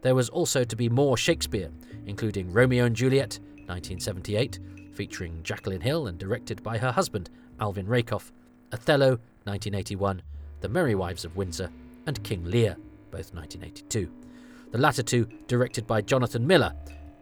There 0.00 0.14
was 0.14 0.30
also 0.30 0.64
to 0.64 0.74
be 0.74 0.88
more 0.88 1.18
Shakespeare, 1.18 1.70
including 2.06 2.50
Romeo 2.50 2.86
and 2.86 2.96
Juliet 2.96 3.38
1978, 3.66 4.58
featuring 4.94 5.42
Jacqueline 5.42 5.82
Hill 5.82 6.06
and 6.06 6.16
directed 6.16 6.62
by 6.62 6.78
her 6.78 6.90
husband, 6.90 7.28
Alvin 7.60 7.86
Rakoff, 7.86 8.32
Othello 8.72 9.18
1981, 9.44 10.22
The 10.62 10.68
Merry 10.70 10.94
Wives 10.94 11.26
of 11.26 11.36
Windsor, 11.36 11.70
and 12.06 12.24
King 12.24 12.42
Lear, 12.46 12.74
both 13.10 13.34
1982. 13.34 14.10
The 14.70 14.78
latter 14.78 15.02
two 15.02 15.28
directed 15.46 15.86
by 15.86 16.00
Jonathan 16.00 16.46
Miller, 16.46 16.72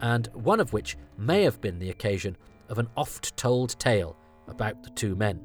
and 0.00 0.28
one 0.32 0.60
of 0.60 0.72
which 0.72 0.96
may 1.16 1.42
have 1.42 1.60
been 1.60 1.78
the 1.78 1.90
occasion 1.90 2.36
of 2.68 2.78
an 2.78 2.88
oft 2.96 3.36
told 3.36 3.78
tale 3.78 4.16
about 4.48 4.82
the 4.82 4.90
two 4.90 5.14
men. 5.14 5.40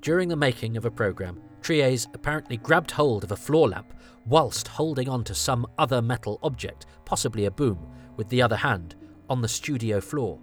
During 0.00 0.28
the 0.28 0.36
making 0.36 0.76
of 0.76 0.84
a 0.84 0.90
programme, 0.90 1.40
Treays 1.60 2.06
apparently 2.14 2.56
grabbed 2.56 2.90
hold 2.90 3.24
of 3.24 3.32
a 3.32 3.36
floor 3.36 3.68
lamp 3.68 3.92
whilst 4.26 4.68
holding 4.68 5.08
on 5.08 5.24
to 5.24 5.34
some 5.34 5.66
other 5.78 6.00
metal 6.00 6.38
object, 6.42 6.86
possibly 7.04 7.46
a 7.46 7.50
boom, 7.50 7.86
with 8.16 8.28
the 8.28 8.42
other 8.42 8.56
hand, 8.56 8.94
on 9.28 9.42
the 9.42 9.48
studio 9.48 10.00
floor. 10.00 10.38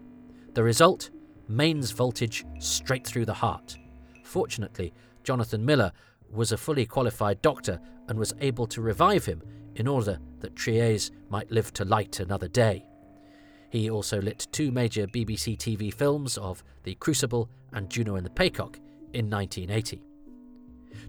The 0.53 0.63
result? 0.63 1.09
Mains 1.47 1.91
voltage 1.91 2.43
straight 2.59 3.05
through 3.05 3.25
the 3.25 3.33
heart. 3.33 3.77
Fortunately, 4.23 4.93
Jonathan 5.23 5.63
Miller 5.63 5.91
was 6.31 6.51
a 6.51 6.57
fully 6.57 6.85
qualified 6.85 7.41
doctor 7.41 7.79
and 8.07 8.17
was 8.17 8.33
able 8.41 8.65
to 8.67 8.81
revive 8.81 9.25
him 9.25 9.41
in 9.75 9.87
order 9.87 10.19
that 10.39 10.55
Treays 10.55 11.11
might 11.29 11.51
live 11.51 11.73
to 11.73 11.85
light 11.85 12.19
another 12.19 12.47
day. 12.47 12.85
He 13.69 13.89
also 13.89 14.21
lit 14.21 14.47
two 14.51 14.71
major 14.71 15.07
BBC 15.07 15.57
TV 15.57 15.93
films 15.93 16.37
of 16.37 16.63
The 16.83 16.95
Crucible 16.95 17.49
and 17.73 17.89
Juno 17.89 18.15
and 18.15 18.25
the 18.25 18.29
Paycock 18.29 18.77
in 19.13 19.29
1980. 19.29 20.01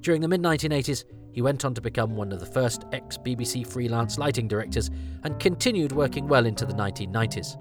During 0.01 0.21
the 0.21 0.29
mid 0.29 0.43
1980s, 0.43 1.05
he 1.33 1.43
went 1.43 1.65
on 1.65 1.75
to 1.75 1.81
become 1.81 2.17
one 2.17 2.33
of 2.33 2.41
the 2.41 2.47
first 2.47 2.85
ex 2.93 3.19
BBC 3.19 3.67
freelance 3.67 4.19
lighting 4.19 4.49
directors 4.49 4.91
and 5.23 5.39
continued 5.39 5.93
working 5.93 6.27
well 6.27 6.47
into 6.47 6.67
the 6.67 6.73
1990s. 6.73 7.57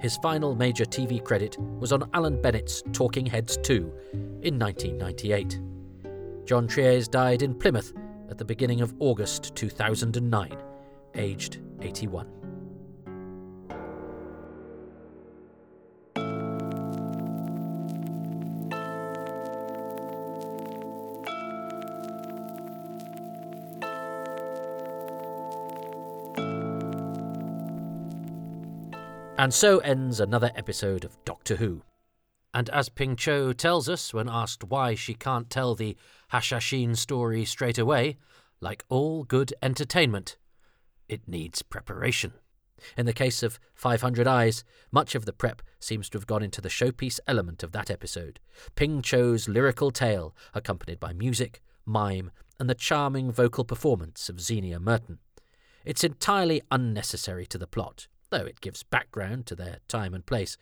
His 0.00 0.16
final 0.18 0.54
major 0.54 0.84
TV 0.84 1.22
credit 1.22 1.58
was 1.58 1.92
on 1.92 2.08
Alan 2.14 2.40
Bennett's 2.40 2.82
Talking 2.92 3.26
Heads 3.26 3.56
2 3.62 3.92
in 4.42 4.58
1998. 4.58 5.60
John 6.46 6.68
Treays 6.68 7.08
died 7.08 7.42
in 7.42 7.54
Plymouth 7.54 7.92
at 8.34 8.38
the 8.38 8.44
beginning 8.44 8.80
of 8.80 8.92
August 8.98 9.54
2009, 9.54 10.58
aged 11.14 11.60
81. 11.80 12.26
And 29.38 29.54
so 29.54 29.78
ends 29.78 30.18
another 30.18 30.50
episode 30.56 31.04
of 31.04 31.24
Doctor 31.24 31.54
Who. 31.54 31.82
And 32.54 32.70
as 32.70 32.88
Ping 32.88 33.16
Cho 33.16 33.52
tells 33.52 33.88
us 33.88 34.14
when 34.14 34.28
asked 34.28 34.62
why 34.62 34.94
she 34.94 35.12
can't 35.12 35.50
tell 35.50 35.74
the 35.74 35.96
Hashashin 36.32 36.96
story 36.96 37.44
straight 37.44 37.78
away, 37.78 38.16
like 38.60 38.84
all 38.88 39.24
good 39.24 39.52
entertainment, 39.60 40.36
it 41.08 41.26
needs 41.26 41.62
preparation. 41.62 42.32
In 42.96 43.06
the 43.06 43.12
case 43.12 43.42
of 43.42 43.58
500 43.74 44.28
Eyes, 44.28 44.62
much 44.92 45.16
of 45.16 45.24
the 45.24 45.32
prep 45.32 45.62
seems 45.80 46.08
to 46.10 46.18
have 46.18 46.28
gone 46.28 46.44
into 46.44 46.60
the 46.60 46.68
showpiece 46.68 47.18
element 47.26 47.64
of 47.64 47.72
that 47.72 47.90
episode 47.90 48.38
Ping 48.76 49.02
Cho's 49.02 49.48
lyrical 49.48 49.90
tale, 49.90 50.34
accompanied 50.54 51.00
by 51.00 51.12
music, 51.12 51.60
mime, 51.84 52.30
and 52.60 52.70
the 52.70 52.74
charming 52.74 53.32
vocal 53.32 53.64
performance 53.64 54.28
of 54.28 54.36
Zienia 54.36 54.80
Merton. 54.80 55.18
It's 55.84 56.04
entirely 56.04 56.62
unnecessary 56.70 57.46
to 57.46 57.58
the 57.58 57.66
plot, 57.66 58.06
though 58.30 58.46
it 58.46 58.60
gives 58.60 58.84
background 58.84 59.46
to 59.46 59.56
their 59.56 59.78
time 59.88 60.14
and 60.14 60.24
place, 60.24 60.56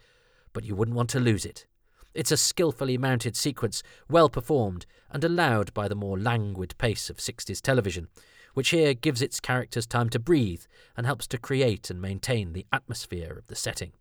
but 0.55 0.65
you 0.65 0.75
wouldn't 0.75 0.97
want 0.97 1.11
to 1.11 1.21
lose 1.21 1.45
it. 1.45 1.67
It's 2.15 2.33
a 2.33 2.37
skillfully 2.37 2.99
mounted 2.99 3.37
sequence, 3.37 3.83
well 4.09 4.29
performed, 4.29 4.87
and 5.11 5.25
allowed 5.25 5.73
by 5.73 5.89
the 5.89 5.95
more 5.95 6.19
languid 6.19 6.77
pace 6.79 7.09
of 7.09 7.17
60s 7.17 7.61
television, 7.61 8.09
which 8.55 8.71
here 8.71 8.93
gives 8.95 9.23
its 9.23 9.41
characters 9.41 9.87
time 9.87 10.11
to 10.11 10.19
breathe 10.19 10.65
and 10.97 11.07
helps 11.07 11.27
to 11.29 11.39
create 11.39 11.89
and 11.89 12.03
maintain 12.03 12.53
the 12.53 12.67
atmosphere 12.73 13.37
of 13.39 13.47
the 13.47 13.57
setting. 13.57 13.93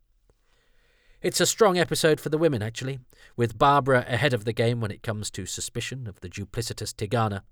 It's 1.22 1.40
a 1.40 1.46
strong 1.46 1.78
episode 1.78 2.20
for 2.20 2.30
the 2.30 2.38
women, 2.38 2.62
actually, 2.64 3.00
with 3.38 3.58
Barbara 3.58 4.06
ahead 4.08 4.34
of 4.34 4.44
the 4.44 4.54
game 4.54 4.82
when 4.82 4.92
it 4.92 5.04
comes 5.04 5.30
to 5.32 5.46
suspicion 5.46 6.08
of 6.08 6.20
the 6.20 6.30
duplicitous 6.30 6.94
Tegana. 6.94 7.44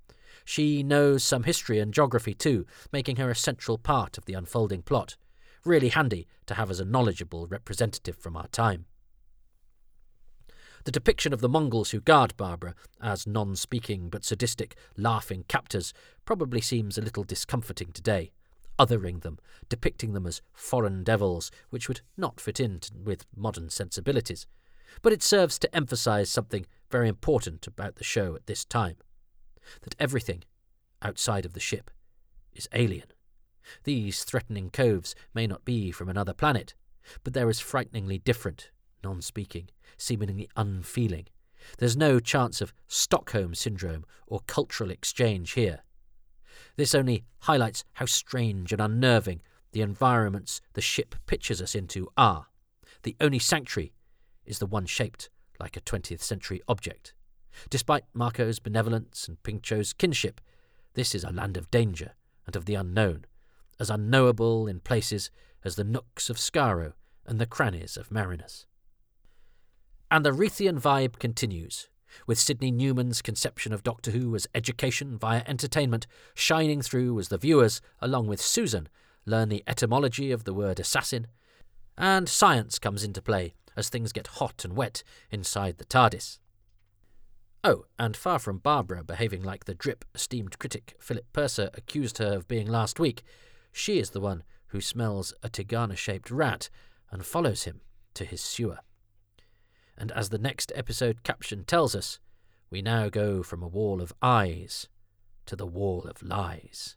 She 0.44 0.84
knows 0.84 1.24
some 1.24 1.44
history 1.44 1.80
and 1.80 1.94
geography 1.94 2.34
too, 2.34 2.66
making 2.92 3.18
her 3.18 3.30
a 3.30 3.36
central 3.36 3.78
part 3.78 4.18
of 4.18 4.26
the 4.26 4.34
unfolding 4.34 4.82
plot. 4.82 5.18
Really 5.64 5.90
handy 5.90 6.28
to 6.48 6.56
have 6.56 6.72
as 6.72 6.80
a 6.80 6.86
knowledgeable 6.86 7.46
representative 7.48 8.18
from 8.18 8.36
our 8.36 8.48
time. 8.48 8.86
The 10.86 10.92
depiction 10.92 11.34
of 11.34 11.42
the 11.42 11.50
Mongols 11.50 11.92
who 11.92 12.00
guard 12.00 12.36
Barbara 12.38 12.74
as 13.02 13.28
non 13.28 13.56
speaking 13.56 14.10
but 14.10 14.24
sadistic, 14.24 14.76
laughing 14.96 15.44
captors 15.48 15.94
probably 16.26 16.62
seems 16.62 16.98
a 16.98 17.02
little 17.02 17.24
discomforting 17.24 17.92
today, 17.92 18.32
othering 18.78 19.22
them, 19.22 19.40
depicting 19.68 20.14
them 20.14 20.26
as 20.26 20.42
foreign 20.54 21.04
devils, 21.04 21.52
which 21.70 21.88
would 21.88 22.02
not 22.18 22.40
fit 22.40 22.60
in 22.60 22.80
with 23.04 23.26
modern 23.36 23.70
sensibilities. 23.70 24.48
But 25.02 25.14
it 25.14 25.22
serves 25.22 25.60
to 25.60 25.76
emphasize 25.76 26.30
something 26.30 26.66
very 26.90 27.10
important 27.10 27.68
about 27.68 27.96
the 27.96 28.04
show 28.04 28.36
at 28.36 28.48
this 28.48 28.66
time 28.66 28.96
that 29.82 29.96
everything 30.00 30.44
outside 31.02 31.46
of 31.46 31.54
the 31.54 31.60
ship 31.60 31.92
is 32.54 32.70
alien. 32.74 33.08
These 33.84 34.24
threatening 34.24 34.70
coves 34.70 35.14
may 35.34 35.46
not 35.46 35.66
be 35.66 35.92
from 35.92 36.10
another 36.10 36.34
planet, 36.34 36.74
but 37.24 37.34
they're 37.34 37.50
as 37.50 37.60
frighteningly 37.60 38.18
different, 38.18 38.72
non 39.04 39.22
speaking, 39.22 39.70
seemingly 39.98 40.50
unfeeling. 40.56 41.28
There's 41.78 41.98
no 41.98 42.20
chance 42.20 42.62
of 42.62 42.74
Stockholm 42.88 43.54
syndrome 43.56 44.06
or 44.28 44.42
cultural 44.48 44.92
exchange 44.92 45.52
here. 45.52 45.84
This 46.76 46.96
only 46.96 47.26
highlights 47.42 47.84
how 47.94 48.06
strange 48.06 48.72
and 48.72 48.82
unnerving 48.82 49.42
the 49.72 49.82
environments 49.82 50.62
the 50.74 50.82
ship 50.82 51.16
pitches 51.26 51.62
us 51.62 51.76
into 51.76 52.10
are. 52.18 52.48
The 53.04 53.16
only 53.20 53.40
sanctuary 53.40 53.94
is 54.46 54.60
the 54.60 54.66
one 54.66 54.86
shaped 54.86 55.30
like 55.60 55.78
a 55.78 55.82
20th 55.82 56.22
century 56.22 56.62
object. 56.68 57.14
Despite 57.70 58.06
Marco's 58.14 58.60
benevolence 58.60 59.28
and 59.28 59.42
Ping 59.44 59.62
Cho's 59.62 59.94
kinship, 59.94 60.42
this 60.94 61.14
is 61.14 61.24
a 61.24 61.32
land 61.32 61.58
of 61.58 61.70
danger 61.70 62.14
and 62.46 62.56
of 62.56 62.66
the 62.66 62.76
unknown, 62.76 63.26
as 63.80 63.90
unknowable 63.90 64.68
in 64.68 64.80
places 64.80 65.30
as 65.64 65.76
the 65.76 65.84
nooks 65.84 66.30
of 66.30 66.38
Skaro 66.38 66.94
and 67.26 67.40
the 67.40 67.46
crannies 67.46 67.98
of 67.98 68.12
Marinus. 68.12 68.66
And 70.12 70.26
the 70.26 70.32
Reithian 70.32 70.82
vibe 70.82 71.20
continues, 71.20 71.88
with 72.26 72.40
Sydney 72.40 72.72
Newman's 72.72 73.22
conception 73.22 73.72
of 73.72 73.84
Doctor 73.84 74.10
Who 74.10 74.34
as 74.36 74.48
education 74.56 75.20
via 75.20 75.44
entertainment 75.46 76.08
shining 76.34 76.82
through 76.82 77.20
as 77.20 77.28
the 77.28 77.38
viewers, 77.38 77.80
along 78.02 78.26
with 78.26 78.42
Susan, 78.42 78.90
learn 79.28 79.50
the 79.50 79.64
etymology 79.68 80.32
of 80.32 80.46
the 80.46 80.54
word 80.54 80.80
assassin, 80.80 81.28
and 81.96 82.28
science 82.28 82.80
comes 82.80 83.04
into 83.04 83.22
play 83.22 83.54
as 83.76 83.90
things 83.90 84.12
get 84.12 84.26
hot 84.26 84.66
and 84.66 84.76
wet 84.76 85.04
inside 85.30 85.78
the 85.78 85.86
TARDIS. 85.86 86.40
Oh, 87.64 87.86
and 88.00 88.18
far 88.18 88.40
from 88.40 88.58
Barbara 88.58 89.04
behaving 89.04 89.44
like 89.44 89.66
the 89.66 89.76
drip 89.76 90.06
esteemed 90.16 90.58
critic 90.58 90.96
Philip 91.00 91.26
Purser 91.34 91.70
accused 91.76 92.18
her 92.18 92.34
of 92.34 92.48
being 92.48 92.68
last 92.68 93.00
week, 93.00 93.22
she 93.72 94.00
is 94.00 94.10
the 94.10 94.22
one 94.22 94.44
who 94.68 94.82
smells 94.82 95.36
a 95.44 95.50
Tegana 95.50 95.96
shaped 95.96 96.32
rat 96.32 96.70
and 97.12 97.24
follows 97.24 97.66
him 97.66 97.82
to 98.16 98.26
his 98.26 98.42
sewer 98.42 98.80
and 100.00 100.12
as 100.14 100.30
the 100.30 100.38
next 100.38 100.72
episode 100.76 101.24
caption 101.24 101.66
tells 101.66 101.94
us, 101.94 102.20
we 102.72 102.82
now 102.82 103.10
go 103.10 103.44
from 103.44 103.62
a 103.62 103.68
wall 103.68 104.02
of 104.02 104.14
eyes 104.22 104.88
to 105.46 105.56
the 105.56 105.66
wall 105.66 106.04
of 106.04 106.24
lies. 106.24 106.96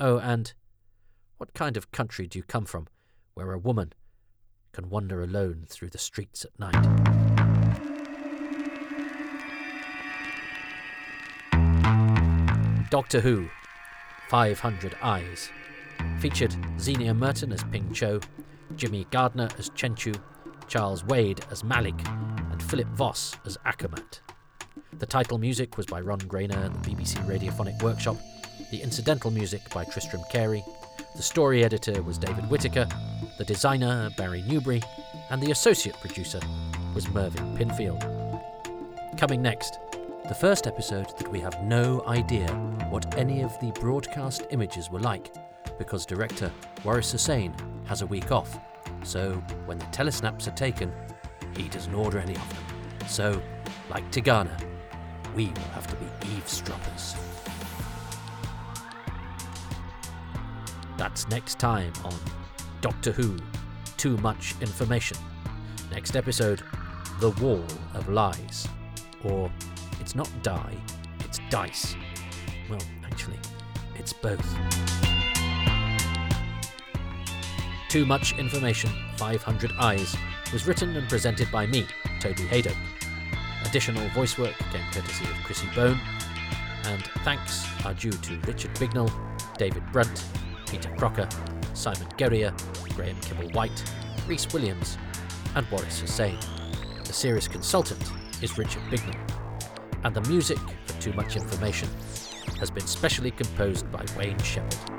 Oh, 0.00 0.18
and 0.18 0.54
what 1.36 1.52
kind 1.52 1.76
of 1.76 1.92
country 1.92 2.26
do 2.26 2.38
you 2.38 2.42
come 2.42 2.64
from 2.64 2.88
where 3.34 3.52
a 3.52 3.58
woman 3.58 3.92
can 4.72 4.88
wander 4.88 5.22
alone 5.22 5.66
through 5.68 5.90
the 5.90 5.98
streets 5.98 6.44
at 6.44 6.58
night. 6.58 6.72
Doctor 12.90 13.20
Who 13.20 13.48
500 14.28 14.96
Eyes 15.02 15.50
featured 16.18 16.52
Zienia 16.76 17.16
Merton 17.16 17.52
as 17.52 17.62
Ping 17.64 17.92
Cho, 17.92 18.20
Jimmy 18.76 19.06
Gardner 19.10 19.48
as 19.58 19.70
Chenchu, 19.70 20.16
Charles 20.68 21.04
Wade 21.04 21.44
as 21.50 21.64
Malik, 21.64 22.00
and 22.50 22.62
Philip 22.62 22.88
Voss 22.88 23.36
as 23.44 23.56
Acomat. 23.66 24.20
The 24.98 25.06
title 25.06 25.38
music 25.38 25.76
was 25.76 25.86
by 25.86 26.00
Ron 26.00 26.20
Grainer 26.20 26.64
and 26.64 26.74
the 26.74 26.90
BBC 26.90 27.16
Radiophonic 27.26 27.82
Workshop, 27.82 28.16
the 28.70 28.82
incidental 28.82 29.30
music 29.30 29.62
by 29.72 29.84
Tristram 29.84 30.22
Carey, 30.30 30.64
the 31.16 31.22
story 31.22 31.62
editor 31.62 32.02
was 32.02 32.18
David 32.18 32.50
Whitaker, 32.50 32.88
the 33.38 33.44
designer 33.44 34.10
Barry 34.16 34.42
Newbury, 34.42 34.82
and 35.30 35.40
the 35.40 35.52
associate 35.52 35.94
producer 36.00 36.40
was 36.92 37.08
Mervyn 37.10 37.56
Pinfield. 37.56 38.00
Coming 39.16 39.40
next, 39.40 39.78
the 40.26 40.34
first 40.34 40.66
episode 40.66 41.16
that 41.18 41.30
we 41.30 41.38
have 41.38 41.62
no 41.62 42.02
idea 42.08 42.48
what 42.90 43.16
any 43.16 43.42
of 43.42 43.52
the 43.60 43.70
broadcast 43.80 44.42
images 44.50 44.90
were 44.90 44.98
like 44.98 45.32
because 45.78 46.04
director 46.04 46.50
Waris 46.82 47.12
Hussein 47.12 47.54
has 47.84 48.02
a 48.02 48.06
week 48.06 48.32
off. 48.32 48.58
So 49.04 49.34
when 49.66 49.78
the 49.78 49.84
telesnaps 49.86 50.48
are 50.48 50.56
taken, 50.56 50.92
he 51.56 51.68
doesn't 51.68 51.94
order 51.94 52.18
any 52.18 52.34
of 52.34 52.48
them. 52.48 53.08
So, 53.08 53.40
like 53.90 54.10
Tegana, 54.10 54.58
we 55.36 55.46
will 55.46 55.70
have 55.72 55.86
to 55.88 55.96
be 55.96 56.36
eavesdroppers. 56.36 57.14
That's 60.96 61.28
next 61.28 61.58
time 61.58 61.92
on 62.04 62.14
Doctor 62.80 63.12
Who 63.12 63.36
Too 63.96 64.16
Much 64.18 64.54
Information. 64.60 65.18
Next 65.90 66.16
episode 66.16 66.62
The 67.20 67.30
Wall 67.30 67.64
of 67.94 68.08
Lies. 68.08 68.66
Or 69.22 69.50
it's 70.00 70.14
not 70.14 70.30
die, 70.42 70.76
it's 71.20 71.40
dice. 71.50 71.94
Well, 72.70 72.82
actually, 73.04 73.38
it's 73.96 74.12
both. 74.12 75.13
Too 77.94 78.04
Much 78.04 78.36
Information 78.38 78.90
500 79.18 79.70
Eyes 79.78 80.16
was 80.52 80.66
written 80.66 80.96
and 80.96 81.08
presented 81.08 81.48
by 81.52 81.64
me, 81.64 81.86
Toby 82.18 82.42
Hadoke. 82.42 82.74
Additional 83.64 84.08
voice 84.08 84.36
work 84.36 84.52
came 84.72 84.82
courtesy 84.90 85.24
of 85.26 85.44
Chrissy 85.44 85.68
Bone, 85.76 86.00
and 86.86 87.04
thanks 87.22 87.64
are 87.86 87.94
due 87.94 88.10
to 88.10 88.36
Richard 88.48 88.74
Bignell, 88.80 89.08
David 89.58 89.84
Brunt, 89.92 90.24
Peter 90.66 90.88
Crocker, 90.96 91.28
Simon 91.72 92.08
Guerrier, 92.16 92.52
Graham 92.96 93.14
Kibble 93.20 93.50
White, 93.50 93.84
Rhys 94.26 94.52
Williams, 94.52 94.98
and 95.54 95.64
Waris 95.70 96.00
Hussein. 96.00 96.36
The 97.04 97.12
series 97.12 97.46
consultant 97.46 98.02
is 98.42 98.58
Richard 98.58 98.82
Bignell, 98.90 99.14
and 100.02 100.12
the 100.12 100.28
music 100.28 100.58
for 100.86 101.00
Too 101.00 101.12
Much 101.12 101.36
Information 101.36 101.88
has 102.58 102.72
been 102.72 102.88
specially 102.88 103.30
composed 103.30 103.88
by 103.92 104.04
Wayne 104.18 104.38
Shepherd. 104.38 104.93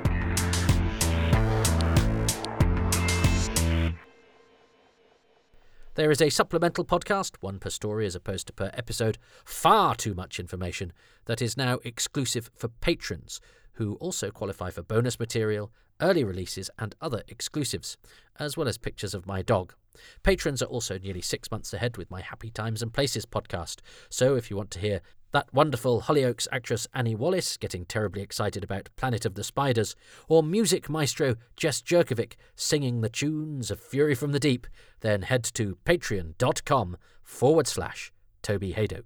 There 5.96 6.10
is 6.10 6.20
a 6.20 6.28
supplemental 6.28 6.84
podcast, 6.84 7.36
one 7.40 7.58
per 7.58 7.70
story 7.70 8.04
as 8.04 8.14
opposed 8.14 8.48
to 8.48 8.52
per 8.52 8.70
episode, 8.74 9.16
far 9.46 9.94
too 9.94 10.12
much 10.12 10.38
information, 10.38 10.92
that 11.24 11.40
is 11.40 11.56
now 11.56 11.78
exclusive 11.84 12.50
for 12.54 12.68
patrons, 12.68 13.40
who 13.76 13.94
also 13.94 14.30
qualify 14.30 14.70
for 14.70 14.82
bonus 14.82 15.18
material, 15.18 15.72
early 16.00 16.24
releases, 16.24 16.70
and 16.78 16.94
other 17.00 17.22
exclusives, 17.28 17.96
as 18.38 18.56
well 18.56 18.68
as 18.68 18.78
pictures 18.78 19.14
of 19.14 19.26
my 19.26 19.42
dog. 19.42 19.74
Patrons 20.22 20.60
are 20.60 20.66
also 20.66 20.98
nearly 20.98 21.22
six 21.22 21.50
months 21.50 21.72
ahead 21.72 21.96
with 21.96 22.10
my 22.10 22.20
Happy 22.20 22.50
Times 22.50 22.82
and 22.82 22.92
Places 22.92 23.24
podcast, 23.24 23.80
so 24.10 24.36
if 24.36 24.50
you 24.50 24.56
want 24.56 24.70
to 24.72 24.80
hear 24.80 25.00
that 25.32 25.52
wonderful 25.52 26.02
Hollyoaks 26.02 26.46
actress 26.50 26.86
Annie 26.94 27.14
Wallace 27.14 27.56
getting 27.56 27.84
terribly 27.84 28.22
excited 28.22 28.64
about 28.64 28.88
Planet 28.96 29.24
of 29.26 29.34
the 29.34 29.44
Spiders, 29.44 29.94
or 30.28 30.42
music 30.42 30.88
maestro 30.88 31.36
Jess 31.56 31.82
Jerkovic 31.82 32.34
singing 32.54 33.00
the 33.00 33.08
tunes 33.08 33.70
of 33.70 33.80
Fury 33.80 34.14
from 34.14 34.32
the 34.32 34.38
Deep, 34.38 34.66
then 35.00 35.22
head 35.22 35.44
to 35.54 35.76
patreon.com 35.84 36.96
forward 37.22 37.66
slash 37.66 38.12
Toby 38.42 38.72
Hadoke. 38.72 39.02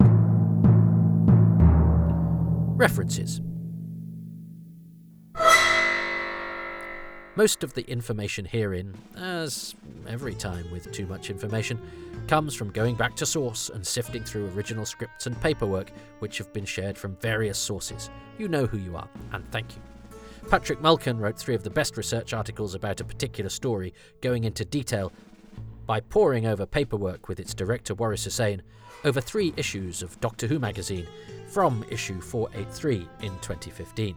References 2.78 3.40
Most 7.40 7.64
of 7.64 7.72
the 7.72 7.90
information 7.90 8.44
herein, 8.44 8.94
as 9.16 9.74
every 10.06 10.34
time 10.34 10.70
with 10.70 10.92
too 10.92 11.06
much 11.06 11.30
information, 11.30 11.80
comes 12.26 12.54
from 12.54 12.70
going 12.70 12.96
back 12.96 13.16
to 13.16 13.24
source 13.24 13.70
and 13.70 13.86
sifting 13.86 14.22
through 14.22 14.50
original 14.50 14.84
scripts 14.84 15.26
and 15.26 15.40
paperwork 15.40 15.90
which 16.18 16.36
have 16.36 16.52
been 16.52 16.66
shared 16.66 16.98
from 16.98 17.16
various 17.16 17.56
sources. 17.56 18.10
You 18.36 18.48
know 18.48 18.66
who 18.66 18.76
you 18.76 18.94
are, 18.94 19.08
and 19.32 19.50
thank 19.50 19.74
you. 19.74 19.80
Patrick 20.50 20.82
Mulkern 20.82 21.18
wrote 21.18 21.38
three 21.38 21.54
of 21.54 21.64
the 21.64 21.70
best 21.70 21.96
research 21.96 22.34
articles 22.34 22.74
about 22.74 23.00
a 23.00 23.04
particular 23.04 23.48
story, 23.48 23.94
going 24.20 24.44
into 24.44 24.66
detail 24.66 25.10
by 25.86 25.98
poring 25.98 26.44
over 26.44 26.66
paperwork 26.66 27.26
with 27.26 27.40
its 27.40 27.54
director 27.54 27.94
Waris 27.94 28.24
Hussein 28.24 28.60
over 29.02 29.22
three 29.22 29.54
issues 29.56 30.02
of 30.02 30.20
Doctor 30.20 30.46
Who 30.46 30.58
magazine 30.58 31.06
from 31.48 31.86
issue 31.88 32.20
483 32.20 32.96
in 33.22 33.32
2015. 33.38 34.14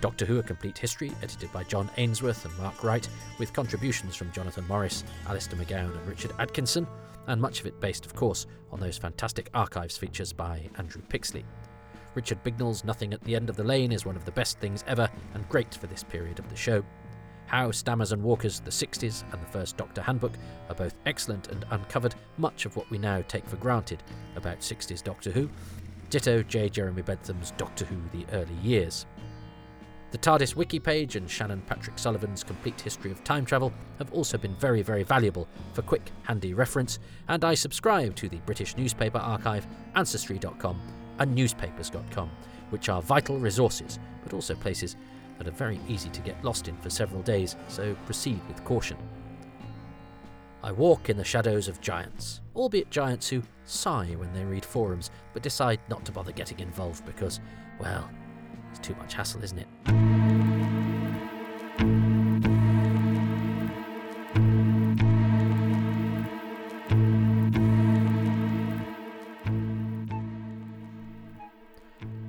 Doctor 0.00 0.24
Who 0.24 0.38
A 0.38 0.42
Complete 0.42 0.78
History, 0.78 1.12
edited 1.22 1.52
by 1.52 1.64
John 1.64 1.90
Ainsworth 1.96 2.44
and 2.44 2.56
Mark 2.58 2.82
Wright, 2.84 3.08
with 3.38 3.52
contributions 3.52 4.16
from 4.16 4.32
Jonathan 4.32 4.66
Morris, 4.66 5.04
Alistair 5.28 5.58
McGown, 5.58 5.96
and 5.96 6.06
Richard 6.06 6.32
Atkinson, 6.38 6.86
and 7.26 7.40
much 7.40 7.60
of 7.60 7.66
it 7.66 7.80
based, 7.80 8.06
of 8.06 8.14
course, 8.14 8.46
on 8.70 8.80
those 8.80 8.98
fantastic 8.98 9.50
archives 9.54 9.96
features 9.96 10.32
by 10.32 10.68
Andrew 10.78 11.02
Pixley. 11.08 11.44
Richard 12.14 12.42
Bignell's 12.42 12.84
Nothing 12.84 13.12
at 13.12 13.22
the 13.22 13.34
End 13.34 13.50
of 13.50 13.56
the 13.56 13.64
Lane 13.64 13.92
is 13.92 14.06
one 14.06 14.16
of 14.16 14.24
the 14.24 14.32
best 14.32 14.58
things 14.58 14.84
ever 14.86 15.08
and 15.34 15.48
great 15.48 15.74
for 15.74 15.86
this 15.86 16.04
period 16.04 16.38
of 16.38 16.48
the 16.48 16.56
show. 16.56 16.84
Howe 17.46 17.70
Stammers 17.70 18.12
and 18.12 18.22
Walkers, 18.22 18.60
the 18.60 18.70
60s, 18.70 19.22
and 19.32 19.42
the 19.42 19.50
First 19.50 19.76
Doctor 19.76 20.00
Handbook 20.00 20.32
are 20.68 20.74
both 20.74 20.94
excellent 21.06 21.48
and 21.48 21.64
uncovered 21.70 22.14
much 22.38 22.66
of 22.66 22.76
what 22.76 22.88
we 22.90 22.98
now 22.98 23.22
take 23.28 23.46
for 23.46 23.56
granted 23.56 24.02
about 24.36 24.60
60s 24.60 25.02
Doctor 25.02 25.30
Who. 25.30 25.50
Ditto 26.10 26.42
J. 26.42 26.68
Jeremy 26.68 27.02
Bentham's 27.02 27.50
Doctor 27.52 27.84
Who 27.84 27.96
The 28.12 28.26
Early 28.32 28.54
Years. 28.62 29.06
The 30.14 30.20
TARDIS 30.20 30.54
wiki 30.54 30.78
page 30.78 31.16
and 31.16 31.28
Shannon 31.28 31.60
Patrick 31.62 31.98
Sullivan's 31.98 32.44
complete 32.44 32.80
history 32.80 33.10
of 33.10 33.24
time 33.24 33.44
travel 33.44 33.72
have 33.98 34.12
also 34.12 34.38
been 34.38 34.54
very, 34.54 34.80
very 34.80 35.02
valuable 35.02 35.48
for 35.72 35.82
quick, 35.82 36.12
handy 36.22 36.54
reference, 36.54 37.00
and 37.26 37.44
I 37.44 37.54
subscribe 37.54 38.14
to 38.14 38.28
the 38.28 38.36
British 38.46 38.76
newspaper 38.76 39.18
archive, 39.18 39.66
Ancestry.com, 39.96 40.80
and 41.18 41.34
Newspapers.com, 41.34 42.30
which 42.70 42.88
are 42.88 43.02
vital 43.02 43.40
resources, 43.40 43.98
but 44.22 44.32
also 44.32 44.54
places 44.54 44.94
that 45.38 45.48
are 45.48 45.50
very 45.50 45.80
easy 45.88 46.10
to 46.10 46.20
get 46.20 46.44
lost 46.44 46.68
in 46.68 46.76
for 46.76 46.90
several 46.90 47.22
days, 47.22 47.56
so 47.66 47.96
proceed 48.06 48.38
with 48.46 48.62
caution. 48.64 48.96
I 50.62 50.70
walk 50.70 51.10
in 51.10 51.16
the 51.16 51.24
shadows 51.24 51.66
of 51.66 51.80
giants, 51.80 52.40
albeit 52.54 52.88
giants 52.88 53.28
who 53.28 53.42
sigh 53.64 54.14
when 54.16 54.32
they 54.32 54.44
read 54.44 54.64
forums, 54.64 55.10
but 55.32 55.42
decide 55.42 55.80
not 55.88 56.04
to 56.04 56.12
bother 56.12 56.30
getting 56.30 56.60
involved 56.60 57.04
because, 57.04 57.40
well, 57.80 58.08
it's 58.74 58.86
too 58.86 58.94
much 58.96 59.14
hassle, 59.14 59.42
isn't 59.42 59.58
it? 59.58 59.68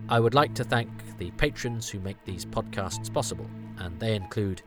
I 0.07 0.19
would 0.19 0.35
like 0.35 0.53
to 0.55 0.63
thank 0.63 0.89
the 1.17 1.31
patrons 1.31 1.89
who 1.89 1.99
make 1.99 2.23
these 2.25 2.45
podcasts 2.45 3.11
possible, 3.11 3.49
and 3.79 3.99
they 3.99 4.15
include 4.15 4.61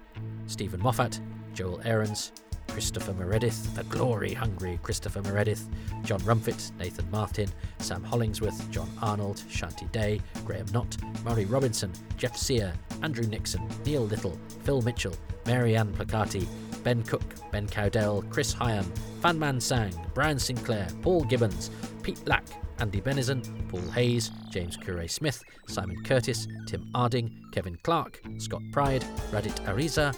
Stephen 0.46 0.82
Moffat, 0.82 1.20
Joel 1.54 1.80
Aarons, 1.84 2.32
Christopher 2.78 3.12
Meredith, 3.14 3.74
the 3.74 3.82
glory 3.82 4.32
hungry 4.32 4.78
Christopher 4.84 5.20
Meredith, 5.22 5.68
John 6.04 6.20
Rumfit, 6.20 6.70
Nathan 6.78 7.10
Martin, 7.10 7.48
Sam 7.78 8.04
Hollingsworth, 8.04 8.70
John 8.70 8.88
Arnold, 9.02 9.42
Shanti 9.50 9.90
Day, 9.90 10.20
Graham 10.44 10.66
Knott, 10.66 10.96
Murray 11.24 11.44
Robinson, 11.44 11.90
Jeff 12.16 12.36
Sear, 12.36 12.72
Andrew 13.02 13.26
Nixon, 13.26 13.68
Neil 13.84 14.04
Little, 14.04 14.38
Phil 14.62 14.80
Mitchell, 14.82 15.16
Mary 15.44 15.76
Ann 15.76 15.92
Placati, 15.92 16.46
Ben 16.84 17.02
Cook, 17.02 17.24
Ben 17.50 17.66
Cowdell, 17.66 18.22
Chris 18.30 18.54
Hyam, 18.54 18.86
Fanman 19.22 19.60
Sang, 19.60 19.92
Brian 20.14 20.38
Sinclair, 20.38 20.86
Paul 21.02 21.24
Gibbons, 21.24 21.72
Pete 22.04 22.24
Lack, 22.28 22.44
Andy 22.78 23.00
Benison, 23.00 23.42
Paul 23.68 23.90
Hayes, 23.90 24.30
James 24.50 24.76
Curray 24.76 25.10
Smith, 25.10 25.42
Simon 25.66 26.00
Curtis, 26.04 26.46
Tim 26.68 26.88
Arding, 26.94 27.42
Kevin 27.52 27.76
Clark, 27.82 28.20
Scott 28.38 28.62
Pride, 28.70 29.04
Radit 29.32 29.56
Ariza, 29.66 30.14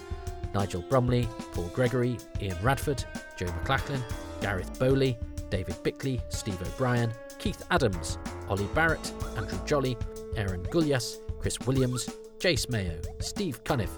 Nigel 0.55 0.83
Bromley, 0.83 1.29
Paul 1.53 1.71
Gregory, 1.75 2.19
Ian 2.41 2.57
Radford, 2.63 3.05
Joe 3.37 3.47
McLachlan, 3.47 4.03
Gareth 4.41 4.79
Bowley, 4.79 5.19
David 5.51 5.83
Bickley, 5.83 6.21
Steve 6.29 6.61
O'Brien, 6.63 7.13
Keith 7.39 7.63
Adams, 7.71 8.19
Ollie 8.49 8.69
Barrett, 8.75 9.13
Andrew 9.37 9.59
Jolly, 9.65 9.97
Aaron 10.37 10.63
Gulyas, 10.65 11.19
Chris 11.41 11.59
Williams, 11.61 12.09
Jace 12.39 12.69
Mayo, 12.71 13.01
Steve 13.19 13.63
Cuniff, 13.65 13.91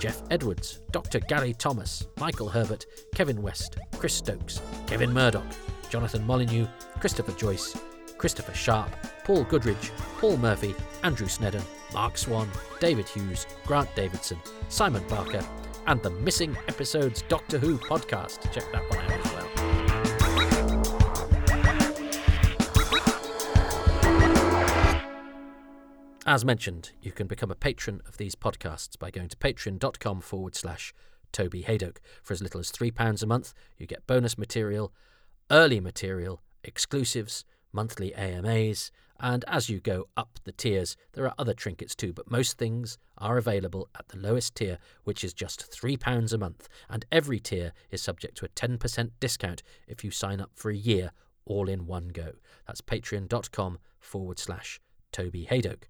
Jeff 0.00 0.22
Edwards, 0.30 0.80
Dr. 0.92 1.20
Gary 1.20 1.54
Thomas, 1.54 2.06
Michael 2.18 2.48
Herbert, 2.48 2.86
Kevin 3.14 3.42
West, 3.42 3.76
Chris 3.96 4.14
Stokes, 4.14 4.60
Kevin 4.86 5.12
Murdoch, 5.12 5.46
Jonathan 5.88 6.26
Molyneux, 6.26 6.66
Christopher 7.00 7.32
Joyce, 7.32 7.76
Christopher 8.18 8.54
Sharp, 8.54 8.90
Paul 9.24 9.44
Goodridge, 9.44 9.90
Paul 10.18 10.36
Murphy, 10.36 10.74
Andrew 11.02 11.28
Snedden, 11.28 11.62
Mark 11.92 12.18
Swan, 12.18 12.48
David 12.80 13.08
Hughes, 13.08 13.46
Grant 13.66 13.88
Davidson, 13.94 14.38
Simon 14.68 15.02
Barker, 15.08 15.44
and 15.86 16.02
the 16.02 16.10
Missing 16.10 16.56
Episodes 16.68 17.22
Doctor 17.28 17.58
Who 17.58 17.78
podcast. 17.78 18.52
Check 18.52 18.64
that 18.72 18.88
one 18.90 18.98
out 18.98 19.26
as 19.26 19.32
well. 19.32 19.46
As 26.26 26.44
mentioned, 26.44 26.90
you 27.00 27.12
can 27.12 27.28
become 27.28 27.52
a 27.52 27.54
patron 27.54 28.00
of 28.06 28.16
these 28.16 28.34
podcasts 28.34 28.98
by 28.98 29.12
going 29.12 29.28
to 29.28 29.36
patreon.com 29.36 30.20
forward 30.20 30.56
slash 30.56 30.92
Toby 31.30 31.62
Hadoke. 31.62 31.98
For 32.22 32.34
as 32.34 32.42
little 32.42 32.58
as 32.58 32.72
£3 32.72 33.22
a 33.22 33.26
month, 33.26 33.54
you 33.78 33.86
get 33.86 34.06
bonus 34.08 34.36
material, 34.36 34.92
early 35.52 35.78
material, 35.78 36.42
exclusives, 36.64 37.44
monthly 37.72 38.14
AMAs, 38.14 38.90
and 39.18 39.44
as 39.48 39.70
you 39.70 39.80
go 39.80 40.08
up 40.16 40.38
the 40.44 40.52
tiers, 40.52 40.96
there 41.12 41.24
are 41.24 41.34
other 41.38 41.54
trinkets 41.54 41.94
too, 41.94 42.12
but 42.12 42.30
most 42.30 42.58
things 42.58 42.98
are 43.18 43.38
available 43.38 43.88
at 43.98 44.08
the 44.08 44.18
lowest 44.18 44.54
tier, 44.54 44.78
which 45.04 45.24
is 45.24 45.32
just 45.32 45.70
£3 45.70 46.32
a 46.32 46.38
month, 46.38 46.68
and 46.88 47.06
every 47.10 47.40
tier 47.40 47.72
is 47.90 48.02
subject 48.02 48.36
to 48.38 48.44
a 48.44 48.50
10% 48.50 49.10
discount 49.20 49.62
if 49.86 50.04
you 50.04 50.10
sign 50.10 50.40
up 50.40 50.50
for 50.54 50.70
a 50.70 50.76
year 50.76 51.12
all 51.46 51.68
in 51.68 51.86
one 51.86 52.08
go. 52.08 52.32
That's 52.66 52.80
patreon.com 52.80 53.78
forward 53.98 54.38
slash 54.38 54.80
Toby 55.12 55.48
Hadoke. 55.50 55.84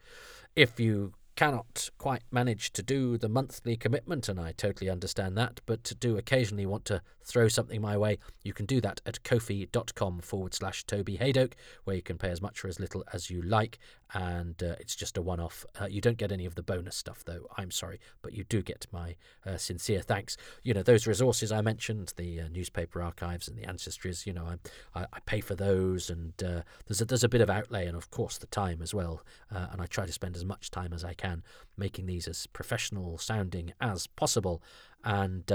If 0.55 0.79
you 0.79 1.15
cannot 1.35 1.91
quite 1.99 2.23
manage 2.31 2.73
to 2.73 2.83
do 2.83 3.19
the 3.19 3.29
monthly 3.29 3.77
commitment, 3.77 4.29
and 4.29 4.41
I 4.41 4.53
totally 4.53 4.89
understand 4.89 5.37
that, 5.37 5.61
but 5.67 5.93
do 5.99 6.17
occasionally 6.17 6.67
want 6.67 6.85
to 6.87 7.03
throw 7.27 7.49
something 7.49 7.81
my 7.81 7.97
way, 7.97 8.19
you 8.45 8.53
can 8.53 8.67
do 8.67 8.81
that 8.81 9.01
at 9.05 9.23
kofi.com 9.25 10.21
forward 10.21 10.55
slash 10.55 10.85
Toby 10.85 11.19
Hadoke, 11.19 11.55
where 11.85 11.97
you 11.97 12.03
can 12.03 12.19
pay 12.19 12.31
as 12.31 12.41
much 12.41 12.65
or 12.65 12.69
as 12.69 12.79
little 12.79 13.05
as 13.13 13.31
you 13.31 13.43
like, 13.43 13.79
and 14.15 14.63
uh, 14.63 14.77
it's 14.79 14.95
just 14.95 15.17
a 15.17 15.23
one 15.23 15.41
off. 15.41 15.67
Uh, 15.81 15.87
you 15.87 16.01
don't 16.01 16.17
get 16.17 16.31
any 16.31 16.47
of 16.47 16.55
the 16.55 16.63
bonus 16.63 16.95
stuff, 16.97 17.25
though, 17.25 17.49
I'm 17.57 17.73
sorry, 17.73 17.99
but 18.23 18.33
you 18.33 18.45
do 18.45 18.63
get 18.63 18.87
my 18.93 19.17
uh, 19.45 19.57
sincere 19.57 20.01
thanks. 20.01 20.37
You 20.63 20.73
know, 20.73 20.83
those 20.83 21.07
resources 21.07 21.51
I 21.51 21.61
mentioned, 21.61 22.13
the 22.17 22.43
uh, 22.43 22.49
newspaper 22.49 23.03
archives 23.03 23.49
and 23.49 23.59
the 23.59 23.67
ancestries, 23.67 24.25
you 24.25 24.33
know, 24.33 24.47
I, 24.47 25.01
I, 25.01 25.07
I 25.13 25.19
pay 25.27 25.41
for 25.41 25.57
those, 25.57 26.09
and 26.09 26.33
uh, 26.43 26.63
there's, 26.87 27.01
a, 27.01 27.05
there's 27.05 27.25
a 27.25 27.29
bit 27.29 27.41
of 27.41 27.51
outlay, 27.51 27.87
and 27.87 27.97
of 27.97 28.11
course 28.13 28.39
the 28.39 28.47
time 28.47 28.81
as 28.81 28.95
well, 28.95 29.25
uh, 29.53 29.67
and 29.73 29.83
I 29.83 29.87
try 29.87 30.07
to 30.07 30.13
spend 30.13 30.37
as 30.37 30.45
much 30.45 30.71
time 30.71 30.93
as 30.93 31.05
I 31.05 31.15
can 31.15 31.43
making 31.77 32.07
these 32.07 32.29
as 32.29 32.47
professional 32.47 33.19
sounding 33.19 33.73
as 33.81 34.07
possible, 34.07 34.63
and, 35.03 35.51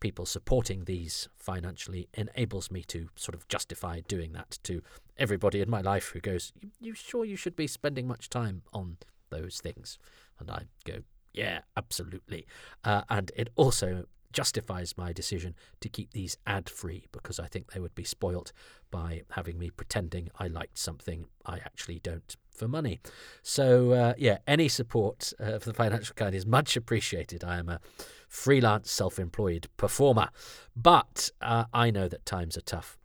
people 0.00 0.26
supporting 0.26 0.84
these 0.84 1.28
financially 1.36 2.08
enables 2.14 2.70
me 2.70 2.82
to 2.84 3.08
sort 3.14 3.34
of 3.34 3.46
justify 3.48 4.00
doing 4.08 4.32
that 4.32 4.58
to 4.64 4.82
everybody 5.16 5.60
in 5.60 5.70
my 5.70 5.80
life 5.80 6.08
who 6.08 6.20
goes, 6.20 6.52
You 6.80 6.94
sure 6.94 7.24
you 7.24 7.36
should 7.36 7.56
be 7.56 7.66
spending 7.66 8.06
much 8.06 8.28
time 8.28 8.62
on 8.72 8.96
those 9.28 9.60
things? 9.60 9.98
And 10.38 10.50
I 10.50 10.64
go, 10.84 11.00
Yeah, 11.32 11.60
absolutely. 11.76 12.46
Uh, 12.82 13.02
and 13.08 13.30
it 13.36 13.50
also 13.56 14.06
justifies 14.32 14.96
my 14.96 15.12
decision 15.12 15.54
to 15.80 15.88
keep 15.88 16.12
these 16.12 16.36
ad 16.46 16.68
free 16.68 17.06
because 17.12 17.40
I 17.40 17.46
think 17.46 17.72
they 17.72 17.80
would 17.80 17.94
be 17.94 18.04
spoilt 18.04 18.52
by 18.90 19.22
having 19.30 19.58
me 19.58 19.70
pretending 19.70 20.30
I 20.38 20.46
liked 20.46 20.78
something 20.78 21.26
I 21.44 21.56
actually 21.56 21.98
don't 21.98 22.36
for 22.60 22.68
money. 22.68 23.00
So, 23.42 23.92
uh, 23.92 24.14
yeah, 24.18 24.38
any 24.46 24.68
support 24.68 25.32
uh, 25.40 25.58
for 25.58 25.70
the 25.70 25.74
financial 25.74 26.14
kind 26.14 26.34
is 26.34 26.46
much 26.46 26.76
appreciated. 26.76 27.42
I 27.42 27.58
am 27.58 27.68
a 27.68 27.80
freelance, 28.28 28.90
self 28.90 29.18
employed 29.18 29.66
performer, 29.76 30.28
but 30.76 31.30
uh, 31.40 31.64
I 31.72 31.90
know 31.90 32.06
that 32.06 32.24
times 32.26 32.56
are 32.56 32.62
tough. 32.76 32.98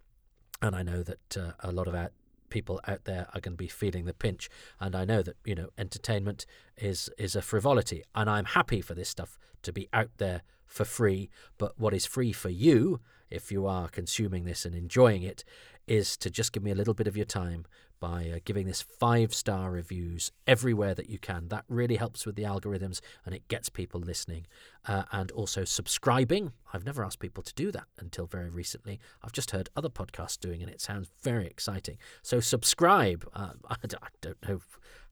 And 0.61 0.75
I 0.75 0.83
know 0.83 1.03
that 1.03 1.37
uh, 1.37 1.51
a 1.61 1.71
lot 1.71 1.87
of 1.87 1.95
out- 1.95 2.11
people 2.49 2.79
out 2.87 3.05
there 3.05 3.27
are 3.33 3.39
going 3.39 3.53
to 3.53 3.57
be 3.57 3.67
feeling 3.67 4.05
the 4.05 4.13
pinch. 4.13 4.49
And 4.79 4.93
I 4.95 5.05
know 5.05 5.21
that, 5.21 5.37
you 5.45 5.55
know, 5.55 5.69
entertainment 5.77 6.45
is, 6.77 7.09
is 7.17 7.35
a 7.35 7.41
frivolity. 7.41 8.03
And 8.13 8.29
I'm 8.29 8.45
happy 8.45 8.81
for 8.81 8.93
this 8.93 9.09
stuff 9.09 9.37
to 9.63 9.71
be 9.71 9.87
out 9.93 10.11
there 10.17 10.41
for 10.65 10.85
free. 10.85 11.29
But 11.57 11.79
what 11.79 11.93
is 11.93 12.05
free 12.05 12.33
for 12.33 12.49
you, 12.49 12.99
if 13.29 13.51
you 13.51 13.65
are 13.67 13.87
consuming 13.87 14.45
this 14.45 14.65
and 14.65 14.75
enjoying 14.75 15.23
it, 15.23 15.43
is 15.87 16.17
to 16.17 16.29
just 16.29 16.51
give 16.51 16.63
me 16.63 16.71
a 16.71 16.75
little 16.75 16.93
bit 16.93 17.07
of 17.07 17.15
your 17.15 17.25
time 17.25 17.65
by 17.99 18.29
uh, 18.29 18.39
giving 18.45 18.65
this 18.65 18.81
five 18.81 19.33
star 19.33 19.71
reviews 19.71 20.31
everywhere 20.47 20.93
that 20.93 21.09
you 21.09 21.19
can. 21.19 21.47
That 21.49 21.65
really 21.67 21.95
helps 21.95 22.25
with 22.25 22.35
the 22.35 22.43
algorithms 22.43 23.01
and 23.25 23.33
it 23.33 23.47
gets 23.47 23.69
people 23.69 23.99
listening. 23.99 24.47
Uh, 24.87 25.03
and 25.11 25.31
also 25.31 25.63
subscribing. 25.63 26.51
I've 26.71 26.85
never 26.85 27.03
asked 27.03 27.19
people 27.19 27.41
to 27.43 27.53
do 27.55 27.71
that 27.71 27.85
until 27.97 28.27
very 28.27 28.49
recently. 28.49 28.99
I've 29.23 29.31
just 29.31 29.51
heard 29.51 29.69
other 29.75 29.89
podcasts 29.89 30.39
doing 30.39 30.61
it. 30.61 30.69
It 30.69 30.81
sounds 30.81 31.09
very 31.23 31.47
exciting. 31.47 31.97
So 32.21 32.39
subscribe. 32.39 33.27
Uh, 33.33 33.53
I 33.69 33.75
don't 34.21 34.47
know 34.47 34.59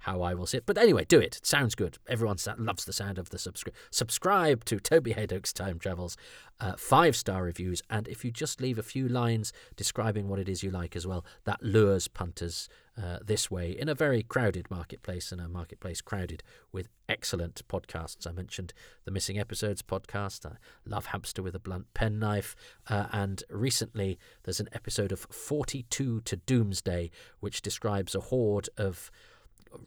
how 0.03 0.21
I 0.21 0.33
will 0.33 0.45
sit, 0.45 0.65
but 0.65 0.77
anyway, 0.77 1.05
do 1.05 1.19
it. 1.19 1.37
It 1.37 1.45
sounds 1.45 1.75
good. 1.75 1.97
Everyone 2.07 2.37
loves 2.57 2.85
the 2.85 2.93
sound 2.93 3.17
of 3.17 3.29
the 3.29 3.39
subscribe. 3.39 3.75
Subscribe 3.89 4.65
to 4.65 4.79
Toby 4.79 5.13
Hadoke's 5.13 5.53
Time 5.53 5.79
Travels. 5.79 6.17
Uh, 6.59 6.73
five 6.77 7.15
star 7.15 7.43
reviews, 7.43 7.81
and 7.89 8.07
if 8.07 8.23
you 8.23 8.31
just 8.31 8.61
leave 8.61 8.77
a 8.77 8.83
few 8.83 9.07
lines 9.07 9.51
describing 9.75 10.29
what 10.29 10.39
it 10.39 10.47
is 10.47 10.63
you 10.63 10.71
like 10.71 10.95
as 10.95 11.05
well, 11.05 11.25
that 11.45 11.61
lures 11.61 12.07
punters 12.07 12.69
uh, 13.01 13.17
this 13.25 13.49
way 13.49 13.71
in 13.71 13.89
a 13.89 13.95
very 13.95 14.21
crowded 14.21 14.69
marketplace 14.69 15.31
and 15.31 15.41
a 15.41 15.49
marketplace 15.49 15.99
crowded 15.99 16.43
with 16.71 16.89
excellent 17.09 17.67
podcasts. 17.67 18.27
I 18.27 18.31
mentioned 18.31 18.73
the 19.05 19.11
Missing 19.11 19.39
Episodes 19.39 19.81
podcast. 19.81 20.45
I 20.45 20.57
love 20.85 21.07
Hamster 21.07 21.41
with 21.41 21.55
a 21.55 21.59
Blunt 21.59 21.93
Penknife. 21.93 22.55
Uh, 22.87 23.07
and 23.11 23.43
recently 23.49 24.19
there's 24.43 24.59
an 24.59 24.69
episode 24.73 25.11
of 25.11 25.21
42 25.21 26.21
to 26.21 26.35
Doomsday, 26.35 27.09
which 27.39 27.61
describes 27.61 28.13
a 28.13 28.21
horde 28.21 28.69
of 28.77 29.09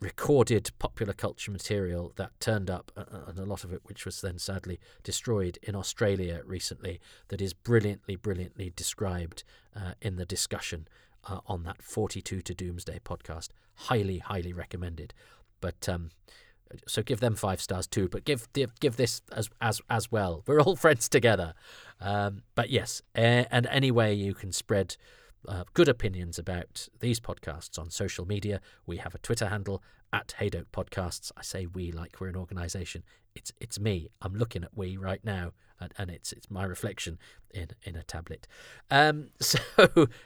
recorded 0.01 0.71
popular 0.79 1.13
culture 1.13 1.51
material 1.51 2.13
that 2.17 2.39
turned 2.41 2.71
up, 2.71 2.93
uh, 2.97 3.05
uh, 3.13 3.21
and 3.29 3.39
a 3.39 3.45
lot 3.45 3.65
of 3.65 3.73
it 3.73 3.81
which 3.85 4.05
was 4.05 4.21
then 4.21 4.39
sadly 4.39 4.79
destroyed 5.03 5.59
in 5.63 5.75
Australia 5.75 6.43
recently, 6.45 7.01
that 7.29 7.41
is 7.41 7.53
brilliantly, 7.53 8.17
brilliantly 8.17 8.73
described 8.75 9.45
uh, 9.75 9.93
in 10.01 10.17
the 10.17 10.27
discussion 10.27 10.89
uh, 11.29 11.41
on 11.47 11.63
that 11.65 11.83
42 11.83 12.43
to 12.43 12.55
Doomsday 12.55 13.01
podcast. 13.05 13.49
Highly, 13.75 14.19
highly 14.19 14.53
recommended. 14.53 15.13
But 15.61 15.89
um, 15.89 16.11
so 16.87 17.03
give 17.03 17.21
them 17.21 17.35
five 17.35 17.61
stars 17.61 17.87
too, 17.87 18.09
but 18.09 18.25
give 18.25 18.49
give, 18.53 18.97
this 18.97 19.23
as 19.33 19.49
as 19.61 19.81
as 19.89 20.11
well. 20.11 20.43
We're 20.47 20.61
all 20.61 20.77
friends 20.85 21.09
together. 21.09 21.55
Um, 22.01 22.43
but 22.55 22.71
yes, 22.71 23.03
and 23.15 23.67
any 23.71 23.91
way 23.91 24.15
you 24.15 24.35
can 24.35 24.53
spread 24.53 24.97
uh, 25.49 25.65
good 25.75 25.89
opinions 25.89 26.39
about 26.39 26.89
these 27.01 27.21
podcasts 27.21 27.79
on 27.79 27.91
social 27.91 28.27
media. 28.27 28.61
We 28.87 28.99
have 28.99 29.15
a 29.15 29.19
Twitter 29.19 29.49
handle 29.49 29.83
at 30.13 30.35
Hadoke 30.41 30.67
Podcasts. 30.73 31.33
I 31.37 31.43
say 31.43 31.67
we 31.67 31.93
like 31.93 32.21
we're 32.21 32.29
an 32.29 32.37
organisation. 32.37 33.03
It's 33.35 33.53
it's 33.61 33.79
me. 33.79 34.09
I'm 34.23 34.35
looking 34.35 34.65
at 34.65 34.77
we 34.77 34.97
right 34.97 35.25
now, 35.25 35.53
and, 35.81 35.93
and 35.99 36.11
it's 36.11 36.33
it's 36.33 36.51
my 36.51 36.65
reflection 36.65 37.19
in 37.51 37.69
in 37.83 37.97
a 37.97 38.03
tablet. 38.03 38.47
Um, 38.91 39.31
so 39.41 39.59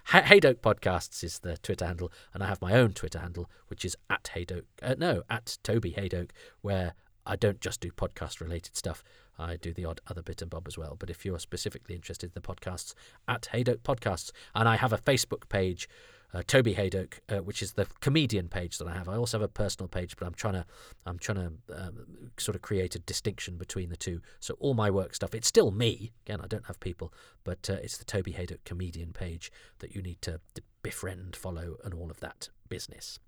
Hadoke 0.09 0.61
Podcasts 0.61 1.25
is 1.25 1.41
the 1.41 1.57
Twitter 1.59 1.87
handle, 1.87 2.13
and 2.33 2.43
I 2.43 2.47
have 2.47 2.63
my 2.63 2.75
own 2.75 2.93
Twitter 2.93 3.19
handle, 3.19 3.51
which 3.69 3.85
is 3.85 3.97
at 4.09 4.31
Hadoke. 4.35 4.65
Uh, 4.83 4.95
no, 4.99 5.23
at 5.29 5.59
Toby 5.63 5.93
Hadoke, 5.93 6.31
where 6.61 6.95
I 7.27 7.37
don't 7.37 7.61
just 7.61 7.81
do 7.81 7.91
podcast 7.91 8.41
related 8.41 8.77
stuff. 8.77 9.03
I 9.39 9.57
do 9.57 9.73
the 9.73 9.85
odd 9.85 10.01
other 10.09 10.23
bit 10.23 10.43
and 10.43 10.51
bob 10.51 10.67
as 10.67 10.77
well. 10.77 10.97
But 10.99 11.11
if 11.11 11.25
you're 11.25 11.39
specifically 11.39 11.95
interested 11.95 12.27
in 12.27 12.33
the 12.35 12.41
podcasts, 12.41 12.95
at 13.27 13.49
Hadoke 13.53 13.79
Podcasts, 13.79 14.33
and 14.55 14.69
I 14.69 14.77
have 14.77 14.93
a 14.93 14.99
Facebook 14.99 15.49
page, 15.49 15.89
uh, 16.33 16.43
Toby 16.47 16.75
Hadoke, 16.75 17.15
uh, 17.29 17.39
which 17.39 17.63
is 17.63 17.73
the 17.73 17.87
comedian 18.01 18.49
page 18.49 18.79
that 18.79 18.87
I 18.87 18.93
have. 18.93 19.09
I 19.09 19.17
also 19.17 19.39
have 19.39 19.45
a 19.45 19.49
personal 19.49 19.89
page, 19.89 20.17
but 20.17 20.27
I'm 20.27 20.35
trying 20.35 20.55
to 20.55 20.67
I'm 21.07 21.19
trying 21.19 21.39
to 21.39 21.83
um, 21.83 22.07
sort 22.39 22.55
of 22.55 22.63
create 22.63 22.95
a 22.95 23.01
distinction 23.01 23.57
between 23.57 23.89
the 23.89 23.97
two. 23.97 24.21
So 24.39 24.57
all 24.61 24.75
my 24.75 24.91
work 24.91 25.15
stuff, 25.15 25.35
it's 25.35 25.49
still 25.49 25.71
me. 25.71 26.13
Again, 26.27 26.41
I 26.43 26.47
don't 26.47 26.67
have 26.67 26.79
people, 26.81 27.13
but 27.45 27.69
uh, 27.69 27.75
it's 27.83 27.99
the 27.99 28.05
Toby 28.05 28.33
Hadoke 28.33 28.65
comedian 28.65 29.13
page 29.13 29.51
that 29.81 29.95
you 29.95 30.03
need 30.03 30.23
to 30.23 30.41
befriend, 30.83 31.35
follow, 31.35 31.77
and 31.85 31.95
all 31.95 32.11
of 32.11 32.21
that 32.21 32.49
business. 32.69 33.19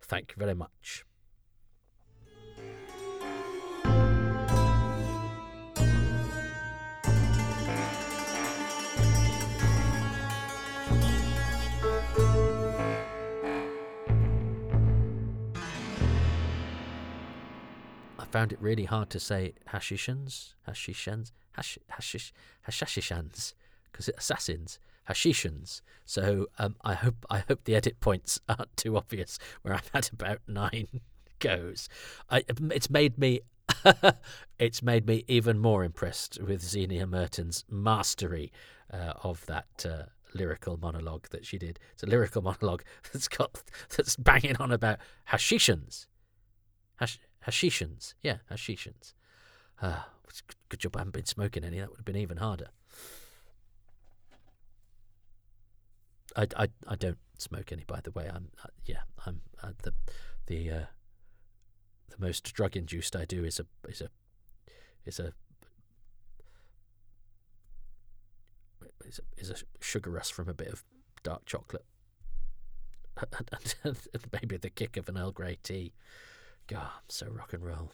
Thank 0.00 0.32
you 0.32 0.36
very 0.38 0.54
much. 0.54 1.04
Found 18.32 18.52
it 18.52 18.60
really 18.60 18.84
hard 18.84 19.10
to 19.10 19.20
say 19.20 19.52
hashishans, 19.70 20.54
hashishans, 20.66 21.32
hash, 21.52 21.78
hashish, 21.90 22.32
hashishans, 22.66 23.52
because 23.90 24.08
assassins, 24.16 24.78
hashishans. 25.08 25.82
So 26.06 26.46
um, 26.58 26.76
I 26.82 26.94
hope 26.94 27.26
I 27.28 27.40
hope 27.40 27.64
the 27.64 27.76
edit 27.76 28.00
points 28.00 28.40
aren't 28.48 28.74
too 28.76 28.96
obvious. 28.96 29.38
Where 29.60 29.74
I've 29.74 29.90
had 29.92 30.08
about 30.12 30.38
nine 30.48 30.88
goes, 31.40 31.90
I, 32.30 32.44
it's 32.70 32.88
made 32.88 33.18
me 33.18 33.40
it's 34.58 34.82
made 34.82 35.06
me 35.06 35.24
even 35.28 35.58
more 35.58 35.84
impressed 35.84 36.40
with 36.40 36.62
Zienia 36.62 37.06
Merton's 37.06 37.64
mastery 37.68 38.50
uh, 38.90 39.12
of 39.22 39.44
that 39.46 39.86
uh, 39.86 40.04
lyrical 40.34 40.78
monologue 40.78 41.28
that 41.30 41.44
she 41.44 41.58
did. 41.58 41.78
It's 41.92 42.02
a 42.02 42.06
lyrical 42.06 42.42
monologue 42.42 42.82
that's 43.12 43.28
got 43.28 43.62
that's 43.96 44.16
banging 44.16 44.56
on 44.56 44.72
about 44.72 44.98
hashishans, 45.30 46.06
Hash, 46.96 47.18
hashishans, 47.46 48.14
yeah, 48.22 48.38
hashishans. 48.50 49.14
Uh, 49.80 50.02
good 50.68 50.80
job 50.80 50.96
I 50.96 51.00
haven't 51.00 51.14
been 51.14 51.26
smoking 51.26 51.64
any. 51.64 51.80
That 51.80 51.90
would 51.90 51.98
have 51.98 52.04
been 52.04 52.16
even 52.16 52.38
harder. 52.38 52.68
I, 56.36 56.46
I, 56.56 56.68
I 56.86 56.96
don't 56.96 57.18
smoke 57.38 57.72
any, 57.72 57.84
by 57.86 58.00
the 58.00 58.10
way. 58.10 58.30
I'm 58.32 58.48
uh, 58.64 58.68
yeah, 58.84 59.02
I'm 59.26 59.40
uh, 59.62 59.72
the 59.82 59.92
the 60.46 60.70
uh, 60.70 60.84
the 62.08 62.16
most 62.18 62.52
drug 62.52 62.76
induced 62.76 63.16
I 63.16 63.24
do 63.24 63.44
is 63.44 63.60
a 63.60 63.66
is 63.88 64.00
a 64.00 64.08
is 65.04 65.18
a 65.18 65.32
is 69.04 69.18
a, 69.18 69.40
is 69.40 69.50
a 69.50 69.56
sugar 69.80 70.10
rush 70.10 70.32
from 70.32 70.48
a 70.48 70.54
bit 70.54 70.68
of 70.68 70.84
dark 71.22 71.44
chocolate 71.44 71.84
and, 73.84 73.96
maybe 74.32 74.56
the 74.56 74.70
kick 74.70 74.96
of 74.96 75.08
an 75.08 75.18
Earl 75.18 75.32
Grey 75.32 75.58
tea. 75.62 75.92
God, 76.66 76.80
I'm 76.80 77.02
so 77.08 77.26
rock 77.28 77.52
and 77.52 77.64
roll. 77.64 77.92